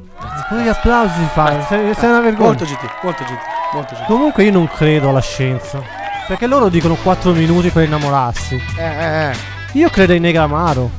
Come 0.49 0.65
gli 0.65 0.69
applausi 0.69 1.21
fai? 1.33 1.63
Sei, 1.69 1.95
sei 1.95 2.09
una 2.11 2.21
vergogna. 2.21 2.47
Molto 2.49 2.65
gentile, 2.65 2.93
molto 3.03 3.19
gentile, 3.25 3.41
molto 3.73 3.89
gentile. 3.95 4.07
Comunque 4.07 4.45
io 4.45 4.53
non 4.53 4.69
credo 4.69 5.09
alla 5.09 5.21
scienza. 5.21 5.83
Perché 6.29 6.47
loro 6.47 6.69
dicono 6.69 6.95
4 6.95 7.33
minuti 7.33 7.71
per 7.71 7.85
innamorarsi. 7.85 8.55
Eh, 8.79 8.83
eh, 8.85 9.31
eh. 9.31 9.37
Io 9.73 9.89
credo 9.89 10.13
ai 10.13 10.21
Negramaro. 10.21 10.91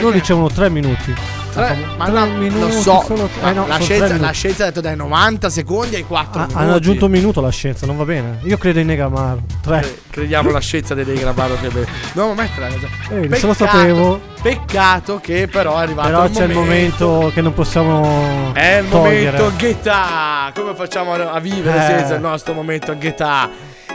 Loro 0.00 0.12
dicevano 0.12 0.48
3 0.48 0.68
minuti. 0.70 1.14
Tre- 1.52 1.76
ma 1.96 2.06
no, 2.06 2.26
minuti, 2.26 2.58
non 2.60 2.70
so, 2.70 3.02
solo- 3.04 3.28
ma 3.42 3.50
eh 3.50 3.52
no, 3.54 3.66
la, 3.66 3.80
scienza, 3.80 4.16
la 4.18 4.30
scienza 4.30 4.62
ha 4.62 4.66
detto 4.68 4.80
dai 4.80 4.94
90 4.94 5.50
secondi 5.50 5.96
ai 5.96 6.04
4 6.04 6.40
Ah, 6.42 6.44
minuti. 6.46 6.62
hanno 6.62 6.74
aggiunto 6.74 7.04
un 7.06 7.10
minuto 7.10 7.40
la 7.40 7.50
scienza, 7.50 7.86
non 7.86 7.96
va 7.96 8.04
bene. 8.04 8.38
Io 8.44 8.56
credo 8.56 8.78
ai 8.78 8.84
Negramaro. 8.84 9.42
3. 9.60 9.98
Crediamo 10.10 10.52
la 10.52 10.60
scienza 10.60 10.94
dei 10.94 11.04
Gravano 11.04 11.54
che 11.60 11.68
be- 11.68 11.86
No, 12.12 12.28
ma 12.34 12.42
metterla 12.42 12.68
Eh, 13.10 13.34
se 13.36 13.46
lo 13.46 13.54
sapevo. 13.54 14.20
Peccato 14.40 15.18
che 15.20 15.48
però 15.48 15.76
è 15.76 15.82
arrivato 15.82 16.08
Però 16.08 16.24
il 16.26 16.30
c'è 16.30 16.44
il 16.44 16.52
momento 16.54 17.30
che 17.34 17.40
non 17.42 17.52
possiamo 17.52 18.52
È 18.54 18.76
il 18.82 18.88
togliere. 18.88 19.36
momento 19.36 19.52
Ghetà 19.58 20.50
Come 20.54 20.74
facciamo 20.74 21.12
a 21.14 21.32
a 21.32 21.38
vivere 21.40 21.78
Eh. 21.78 21.82
senza 21.98 22.14
il 22.14 22.20
nostro 22.22 22.54
momento 22.54 22.96
Ghetà 22.96 23.50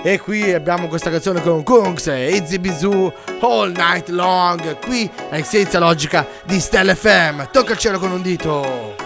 E 0.05 0.19
qui 0.19 0.53
abbiamo 0.53 0.87
questa 0.87 1.09
canzone 1.09 1.41
con 1.41 1.63
Kungs 1.63 2.05
e 2.05 2.35
Izzy 2.35 2.59
All 3.41 3.71
Night 3.71 4.09
Long 4.09 4.77
Qui 4.77 5.09
è 5.31 5.41
senza 5.41 5.79
logica 5.79 6.27
di 6.43 6.59
Stella 6.59 6.93
FM 6.93 7.49
Tocca 7.49 7.71
il 7.71 7.79
cielo 7.79 7.97
con 7.97 8.11
un 8.11 8.21
dito 8.21 9.04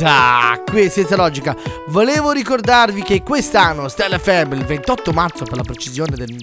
Guetta 0.00 0.62
Qui 0.64 0.80
è 0.82 0.88
senza 0.88 1.16
logica 1.16 1.54
Volevo 1.88 2.30
ricordarvi 2.32 3.02
che 3.02 3.22
quest'anno 3.22 3.88
Stella 3.88 4.18
FM 4.18 4.52
il 4.52 4.64
28 4.64 5.12
marzo 5.12 5.44
per 5.44 5.56
la 5.56 5.62
precisione 5.62 6.16
del, 6.16 6.34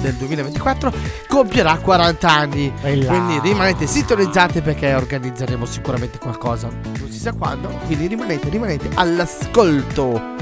del 0.00 0.14
2024 0.14 0.92
compierà 1.28 1.76
40 1.78 2.28
anni 2.30 2.72
là. 2.82 3.06
Quindi 3.06 3.40
rimanete 3.42 3.86
sintonizzati 3.86 4.60
perché 4.60 4.92
organizzeremo 4.94 5.64
sicuramente 5.64 6.18
qualcosa 6.18 6.68
Non 6.68 7.10
si 7.10 7.18
sa 7.18 7.32
quando 7.32 7.68
Quindi 7.86 8.06
rimanete, 8.06 8.48
rimanete 8.48 8.88
all'ascolto 8.94 10.38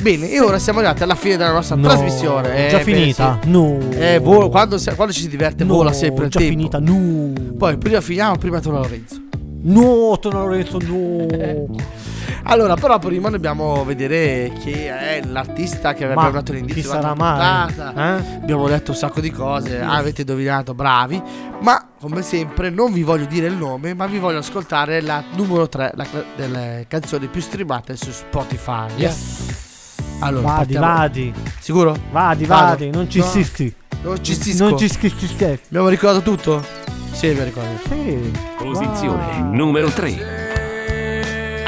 Bene, 0.00 0.30
e 0.30 0.40
ora 0.40 0.58
siamo 0.58 0.78
arrivati 0.78 1.02
alla 1.02 1.14
fine 1.14 1.36
della 1.36 1.52
nostra 1.52 1.76
No, 1.76 1.86
trasmissione. 1.88 2.68
già 2.70 2.78
beh, 2.78 2.82
finita? 2.84 3.38
sì. 3.42 3.50
No. 3.50 3.78
Eh, 3.90 4.18
vo- 4.18 4.48
quando, 4.48 4.78
si- 4.78 4.94
quando 4.94 5.12
ci 5.12 5.20
si 5.20 5.28
diverte, 5.28 5.62
No, 5.62 5.74
vola 5.74 5.92
sempre 5.92 6.24
il 6.24 6.30
già 6.30 6.38
tempo. 6.38 6.54
finita, 6.54 6.78
no. 6.78 7.32
Poi, 7.58 7.76
prima 7.76 8.00
finiamo, 8.00 8.36
prima 8.38 8.60
torna 8.60 8.78
Lorenzo. 8.78 9.20
No, 9.62 10.18
torna 10.20 10.40
Lorenzo, 10.40 10.78
no. 10.82 11.66
Allora, 12.44 12.74
però 12.74 12.98
prima 12.98 13.28
dobbiamo 13.28 13.84
vedere 13.84 14.50
chi 14.60 14.72
è 14.72 15.20
l'artista 15.24 15.92
che 15.92 16.04
avrebbe 16.04 16.30
dato 16.32 16.52
l'indizio 16.52 16.82
chi 16.82 16.88
durante 16.88 17.06
sarà 17.06 17.14
la 17.16 17.36
mai? 17.36 17.66
puntata. 17.66 18.18
Eh? 18.18 18.34
Abbiamo 18.36 18.66
detto 18.66 18.90
un 18.92 18.96
sacco 18.96 19.20
di 19.20 19.30
cose, 19.30 19.80
avete 19.80 20.22
indovinato, 20.22 20.74
bravi. 20.74 21.22
Ma 21.60 21.86
come 22.00 22.22
sempre 22.22 22.70
non 22.70 22.92
vi 22.92 23.02
voglio 23.02 23.26
dire 23.26 23.46
il 23.46 23.54
nome, 23.54 23.94
ma 23.94 24.06
vi 24.06 24.18
voglio 24.18 24.38
ascoltare 24.38 25.00
la 25.02 25.22
numero 25.36 25.68
3 25.68 25.92
la- 25.94 26.06
delle 26.34 26.86
canzoni 26.88 27.26
più 27.28 27.40
streamate 27.40 27.94
su 27.96 28.10
Spotify. 28.10 28.86
Yes. 28.96 29.94
Allora, 30.20 30.46
Vadi, 30.48 30.72
partiamo- 30.74 30.86
vadi. 30.98 31.34
Sicuro? 31.60 31.96
Vadi, 32.10 32.44
Vado. 32.46 32.64
vadi, 32.64 32.90
non 32.90 33.08
ci 33.10 33.18
No. 33.18 33.24
sischi. 33.26 33.74
Non 34.02 34.24
ci 34.24 34.34
stisco. 34.34 34.68
Non 34.70 34.78
ci 34.78 34.88
sischi. 34.88 35.44
Abbiamo 35.66 35.88
ricordato 35.88 36.22
tutto? 36.22 36.64
Sì, 37.12 37.28
mi 37.32 37.44
ricordo. 37.44 37.78
Sì. 37.88 38.32
Posizione 38.58 39.40
numero 39.40 39.88
3. 39.88 40.08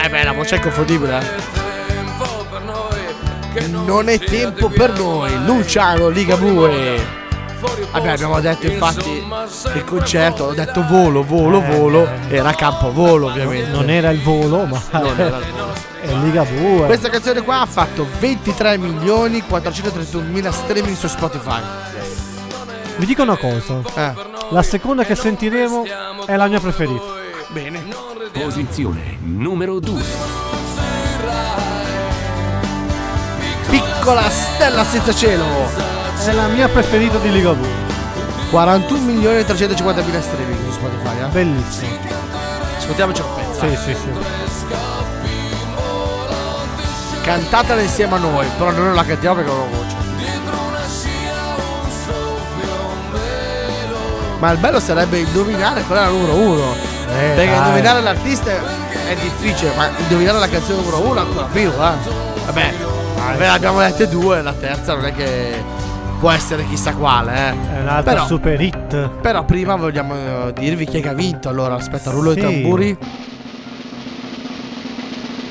Eh 0.02 0.08
beh, 0.08 0.24
la 0.24 0.32
voce 0.32 0.54
è 0.54 0.58
inconfondibile. 0.58 1.18
eh. 3.54 3.66
Non 3.68 4.08
è 4.08 4.18
tempo 4.18 4.68
per 4.68 4.98
noi, 4.98 5.44
Luciano 5.44 6.08
Ligabue. 6.08 7.20
Vabbè, 7.92 8.08
abbiamo 8.08 8.40
detto 8.40 8.66
infatti 8.66 9.22
il 9.74 9.84
concerto, 9.84 10.44
ho 10.44 10.52
detto 10.54 10.84
volo, 10.88 11.22
volo, 11.22 11.60
volo, 11.60 12.08
era 12.28 12.52
campo 12.54 12.90
volo 12.92 13.26
ovviamente. 13.26 13.70
Non 13.70 13.88
era 13.90 14.10
il 14.10 14.20
volo, 14.20 14.64
ma 14.64 14.82
Non 14.90 15.20
era 15.20 15.36
il 15.36 15.44
volo. 15.52 15.72
è 16.00 16.12
Liga 16.24 16.42
2. 16.44 16.86
Questa 16.86 17.08
canzone 17.10 17.42
qua 17.42 17.60
ha 17.60 17.66
fatto 17.66 18.06
23 18.18 18.78
milioni 18.78 19.42
431 19.42 20.24
mila 20.28 20.50
streaming 20.50 20.96
su 20.96 21.06
Spotify. 21.06 21.60
Vi 22.96 23.06
dico 23.06 23.22
una 23.22 23.36
cosa. 23.36 23.80
Eh. 23.94 24.14
La 24.50 24.62
seconda 24.62 25.04
che 25.04 25.14
sentiremo 25.14 25.84
è 26.26 26.36
la 26.36 26.46
mia 26.46 26.60
preferita. 26.60 27.04
Bene. 27.48 27.84
Posizione 28.32 29.18
numero 29.22 29.78
2. 29.80 30.02
Piccola 33.68 34.28
stella 34.28 34.84
senza 34.84 35.14
cielo. 35.14 35.44
È 36.24 36.32
la 36.32 36.46
mia 36.48 36.68
preferita 36.68 37.18
di 37.18 37.32
Ligabue. 37.32 37.80
41 38.50 39.00
milioni 39.00 39.38
e 39.38 39.44
350 39.44 40.02
mila 40.02 40.20
streaming 40.20 40.64
su 40.64 40.72
Spotify. 40.72 41.22
Eh? 41.22 41.26
Bellissimo. 41.28 41.96
Ascoltiamoci 42.76 43.22
un 43.22 43.28
pezzo. 43.34 43.68
Sì, 43.68 43.76
sì, 43.76 43.94
sì. 43.94 44.10
Cantatela 47.22 47.80
insieme 47.80 48.14
a 48.16 48.18
noi, 48.18 48.46
però 48.58 48.70
noi 48.70 48.84
non 48.84 48.94
la 48.94 49.04
cantiamo 49.04 49.36
perché 49.36 49.50
non 49.50 49.60
ho 49.60 49.68
voce. 49.68 49.91
Ma 54.42 54.50
il 54.50 54.58
bello 54.58 54.80
sarebbe 54.80 55.18
indovinare 55.18 55.82
qual 55.82 55.98
è 55.98 56.02
la 56.02 56.08
numero 56.08 56.34
uno. 56.34 56.72
Eh, 56.74 57.32
perché 57.36 57.46
dai. 57.52 57.58
indovinare 57.58 58.00
l'artista 58.00 58.50
è 58.50 59.14
difficile, 59.14 59.70
ma 59.76 59.88
indovinare 59.98 60.40
la 60.40 60.48
canzone 60.48 60.78
numero 60.82 61.00
uno 61.00 61.14
è 61.14 61.20
ancora 61.20 61.46
più, 61.46 61.68
eh. 61.68 62.44
Vabbè, 62.46 62.74
ve 63.36 63.38
ne 63.38 63.48
abbiamo 63.48 63.78
dette 63.78 64.08
due, 64.08 64.42
la 64.42 64.52
terza 64.52 64.94
non 64.96 65.04
è 65.04 65.12
che 65.12 65.62
può 66.18 66.32
essere 66.32 66.66
chissà 66.66 66.92
quale, 66.92 67.32
eh. 67.32 67.50
È 67.76 67.80
un'altra 67.82 68.14
Però- 68.14 68.26
super 68.26 68.60
hit. 68.60 69.08
Però 69.20 69.44
prima 69.44 69.76
vogliamo 69.76 70.14
eh, 70.48 70.52
dirvi 70.54 70.86
chi 70.86 70.98
è 70.98 71.00
che 71.02 71.10
ha 71.10 71.14
vinto. 71.14 71.48
Allora, 71.48 71.76
aspetta, 71.76 72.10
rullo 72.10 72.32
Sì. 72.32 72.40
tamburi. 72.40 72.98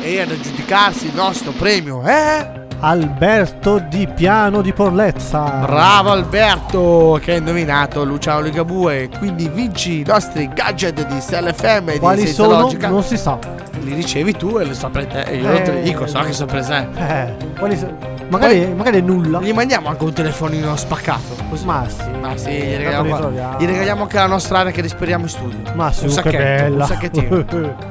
E 0.02 0.20
ad 0.22 0.32
aggiudicarsi 0.32 1.08
il 1.08 1.14
nostro 1.16 1.52
premio 1.52 2.02
è. 2.02 2.60
Alberto 2.84 3.78
Di 3.78 4.08
Piano 4.08 4.62
di 4.62 4.74
Porlezza. 4.74 5.43
Bravo 5.64 6.10
Alberto 6.10 7.20
che 7.22 7.34
ha 7.34 7.36
indovinato 7.36 8.04
Luciano 8.04 8.41
Ligabue. 8.41 9.08
Quindi 9.20 9.47
vinci 9.49 9.99
i 9.99 10.04
nostri 10.06 10.49
gadget 10.52 11.06
di 11.06 11.22
SLFM 11.22 11.89
e 11.89 11.99
Quali 11.99 12.22
di 12.22 12.26
Senza 12.28 12.43
sono? 12.43 12.60
Logica. 12.62 12.89
Non 12.89 13.04
si 13.04 13.18
sa. 13.18 13.38
Li 13.82 13.93
ricevi 13.93 14.34
tu 14.36 14.58
e 14.58 14.66
le 14.66 14.74
saprai 14.74 15.06
te. 15.08 15.22
E 15.22 15.36
io 15.38 15.47
non 15.52 15.62
te 15.62 15.72
li 15.74 15.78
Eh. 15.80 15.82
dico, 15.84 16.08
so 16.08 16.20
che 16.22 16.34
sono 16.34 16.47
prese. 16.52 16.88
Eh, 16.97 17.76
so- 17.78 17.95
magari, 18.30 18.66
magari 18.74 18.97
è 18.97 19.02
nulla. 19.02 19.39
Gli 19.39 19.54
mandiamo 19.54 19.89
anche 19.89 20.04
un 20.04 20.14
telefonino 20.14 20.76
spaccato. 20.76 21.36
Così. 21.49 21.66
Ma 21.66 21.86
sì. 21.88 22.10
Ma 22.20 22.36
sì, 22.36 22.49
gli 22.49 22.76
regaliamo, 22.78 23.30
gli 23.60 23.66
regaliamo 23.66 24.02
anche 24.02 24.16
la 24.18 24.26
nostra 24.26 24.58
area 24.60 24.72
che 24.72 24.82
respiriamo 24.82 25.26
in 25.26 25.30
studio. 25.30 25.60
Ma 25.76 25.91
sì, 25.91 26.06
un 26.06 26.10
che 26.10 26.14
sacchetto, 26.16 26.38
bella. 26.64 26.84
un 26.84 26.89
sacchettino. 26.89 27.89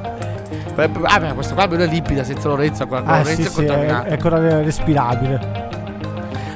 Ah, 1.03 1.19
beh, 1.19 1.33
questa 1.33 1.53
qua 1.53 1.63
almeno 1.63 1.83
è 1.83 1.87
limpida 1.87 2.23
senza 2.23 2.47
Lorenzo. 2.47 2.85
Quella 2.87 3.03
con 3.03 3.13
ah, 3.13 3.17
Lorenzo 3.19 3.41
sì, 3.41 3.47
è 3.47 3.51
sì, 3.51 3.65
è, 3.65 3.85
è 4.03 4.11
ancora 4.13 4.61
respirabile. 4.61 5.69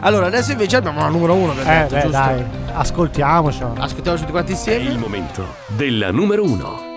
Allora, 0.01 0.27
adesso 0.27 0.51
invece 0.51 0.75
abbiamo 0.77 0.99
la 0.99 1.07
numero 1.07 1.33
uno, 1.33 1.51
abbiamo 1.51 1.69
Eh, 1.71 1.73
detto, 1.83 1.95
beh, 1.95 2.01
giusto? 2.01 2.17
dai, 2.17 2.43
ascoltiamocela. 2.73 3.73
Ascoltiamo 3.79 4.17
tutti 4.17 4.31
quanti 4.31 4.51
È 4.51 4.55
insieme. 4.55 4.89
il 4.89 4.97
momento 4.99 5.45
della 5.67 6.11
numero 6.11 6.43
1. 6.43 6.93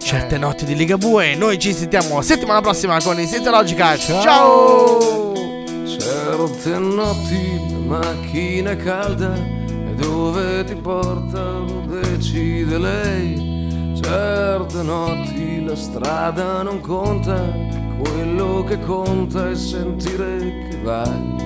Certe 0.00 0.38
notti 0.38 0.64
di 0.64 0.74
Ligabue. 0.76 1.34
Noi 1.34 1.58
ci 1.58 1.72
sentiamo 1.72 2.20
settimana 2.22 2.60
prossima 2.60 3.00
con 3.02 3.18
il 3.18 3.26
Senza 3.26 3.50
Logica. 3.50 3.96
Ciao. 3.96 4.22
Ciao! 4.22 5.42
Certe 5.86 6.78
notti 6.78 7.60
la 7.88 7.96
macchina 7.98 8.70
è 8.70 8.76
calda 8.76 9.32
e 9.34 9.94
dove 9.96 10.64
ti 10.64 10.74
portano 10.76 11.84
decide 11.86 12.78
lei. 12.78 13.61
Certe 14.02 14.82
notti 14.82 15.64
la 15.64 15.76
strada 15.76 16.62
non 16.62 16.80
conta, 16.80 17.40
quello 17.98 18.64
che 18.64 18.78
conta 18.80 19.48
è 19.48 19.54
sentire 19.54 20.68
che 20.68 20.80
vai. 20.82 21.40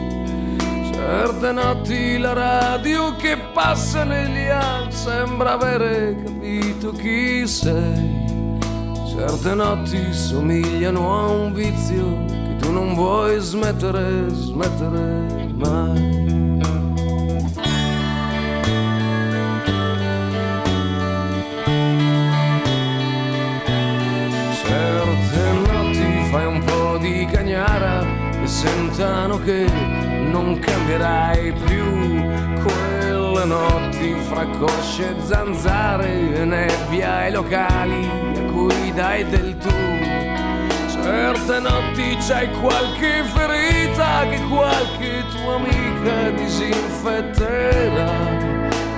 Certe 0.90 1.52
notti 1.52 2.18
la 2.18 2.32
radio 2.32 3.14
che 3.16 3.36
passa 3.52 4.04
negli 4.04 4.48
anni 4.48 4.90
sembra 4.90 5.52
avere 5.52 6.16
capito 6.24 6.92
chi 6.92 7.46
sei. 7.46 8.58
Certe 9.06 9.54
notti 9.54 10.12
somigliano 10.12 11.18
a 11.18 11.26
un 11.28 11.52
vizio 11.52 12.24
che 12.26 12.56
tu 12.58 12.72
non 12.72 12.94
vuoi 12.94 13.38
smettere, 13.38 14.28
smettere 14.30 15.48
mai. 15.54 16.45
E 28.46 28.48
sentano 28.48 29.40
che 29.42 29.66
non 30.30 30.56
cambierai 30.60 31.52
più. 31.66 32.22
Quelle 32.62 33.44
notti 33.44 34.14
fra 34.28 34.46
cosce 34.58 35.10
e 35.10 35.14
zanzare 35.24 36.08
e 36.32 36.44
nebbia 36.44 37.16
ai 37.16 37.32
locali 37.32 38.08
a 38.36 38.42
cui 38.52 38.92
dai 38.94 39.28
del 39.28 39.56
tu. 39.58 39.74
Certe 40.88 41.58
notti 41.58 42.16
c'hai 42.26 42.48
qualche 42.60 43.24
ferita 43.34 44.28
che 44.30 44.40
qualche 44.48 45.24
tua 45.34 45.56
amica 45.56 46.30
disinfetterà. 46.30 48.12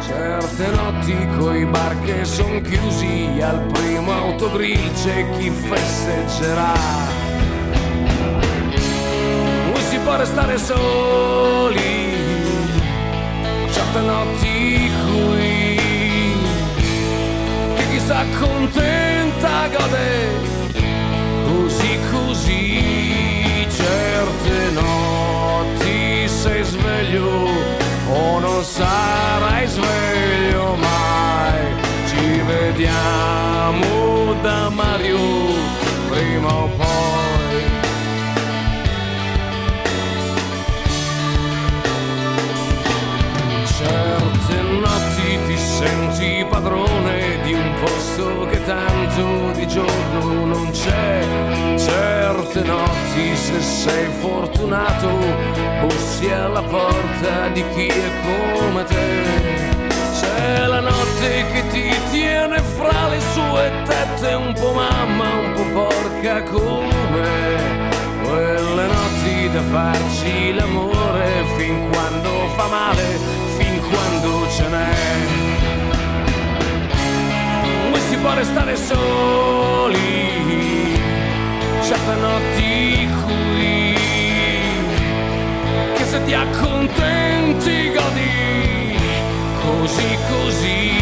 Certe 0.07 0.67
notti 0.77 1.27
coi 1.39 1.65
bar 1.65 1.99
che 2.05 2.25
son 2.25 2.61
chiusi 2.61 3.41
al 3.41 3.61
primo 3.73 4.13
autogrill 4.13 4.93
c'è 4.93 5.27
chi 5.39 5.49
festeggerà. 5.51 7.08
Può 10.09 10.17
restare 10.17 10.57
soli, 10.57 12.17
certe 13.71 14.01
notti 14.01 14.91
qui, 15.05 15.81
che 17.77 17.89
chi 17.91 17.99
sta 17.99 18.25
contenta 18.41 19.69
gode. 19.69 20.31
Così 21.45 21.99
così 22.11 23.67
certe 23.69 24.71
notti 24.71 26.27
sei 26.27 26.65
sveglio 26.65 27.47
o 28.11 28.39
non 28.39 28.65
sarai 28.65 29.67
sveglio 29.67 30.75
mai. 30.77 31.61
Ci 32.07 32.41
vediamo 32.47 34.33
da 34.41 34.71
Mario 34.71 35.19
prima 36.09 36.55
o 36.55 36.67
poi 36.79 37.08
posto 48.19 48.47
che 48.47 48.63
tanto 48.65 49.53
di 49.53 49.67
giorno 49.69 50.45
non 50.45 50.71
c'è. 50.73 51.25
Certe 51.77 52.63
notti 52.63 53.37
se 53.37 53.61
sei 53.61 54.09
fortunato 54.21 55.09
bussi 55.81 56.29
alla 56.31 56.63
porta 56.63 57.49
di 57.53 57.65
chi 57.75 57.87
è 57.87 58.11
come 58.23 58.85
te. 58.85 59.87
C'è 60.21 60.67
la 60.67 60.81
notte 60.81 61.45
che 61.53 61.69
ti 61.69 61.95
tiene 62.11 62.61
fra 62.61 63.09
le 63.09 63.21
sue 63.33 63.73
tette 63.85 64.35
un 64.35 64.53
po' 64.53 64.73
mamma, 64.73 65.35
un 65.35 65.53
po' 65.55 65.87
porca 65.87 66.43
come 66.43 67.87
quelle 68.25 68.87
notti 68.87 69.51
da 69.53 69.63
farci 69.71 70.55
l'amore 70.55 71.45
fin 71.57 71.89
quando 71.91 72.29
fa 72.57 72.67
male, 72.67 73.19
restare 78.39 78.77
soli, 78.77 79.97
certe 81.83 82.15
notti 82.21 83.09
qui, 83.25 83.95
che 85.95 86.05
se 86.05 86.23
ti 86.23 86.35
accontenti 86.35 87.91
godi, 87.93 88.97
così 89.61 90.19
così, 90.31 90.98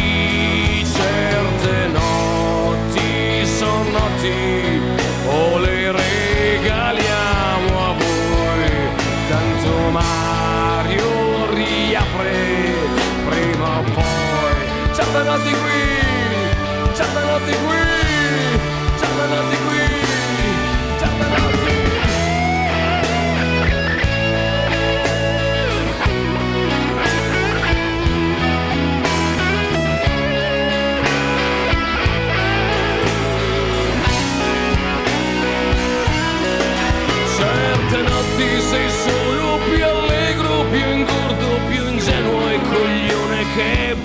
notti 17.37 17.51
qui, 17.51 17.77
notti 19.29 19.57
qui, 19.67 19.81
notti 20.97 21.75
Certe 37.37 38.01
notti 38.01 38.61
sei 38.61 38.89
solo 38.89 39.59
più 39.69 39.83
allegro, 39.85 40.65
più 40.71 40.79
ingordo, 40.79 41.59
più 41.69 41.87
ingenuo 41.87 42.49
e 42.49 42.59
coglione 42.61 43.45
che 43.55 43.96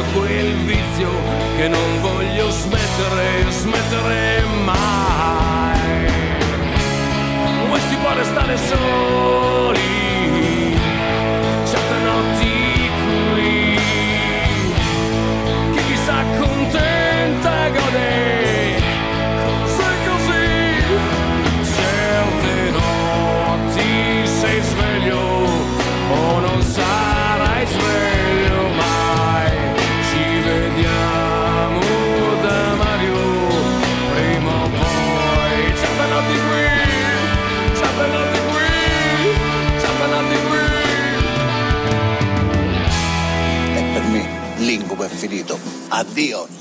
proprio 0.00 0.20
quel 0.20 0.54
vizio 0.64 1.10
che 1.56 1.68
non 1.68 2.00
voglio 2.00 2.50
smettere, 2.50 3.50
smettere 3.50 4.42
mai. 4.64 6.08
Come 7.60 7.80
si 7.88 7.96
può 7.96 8.12
restare 8.14 8.56
solo? 8.56 9.59
Adiós. 46.00 46.59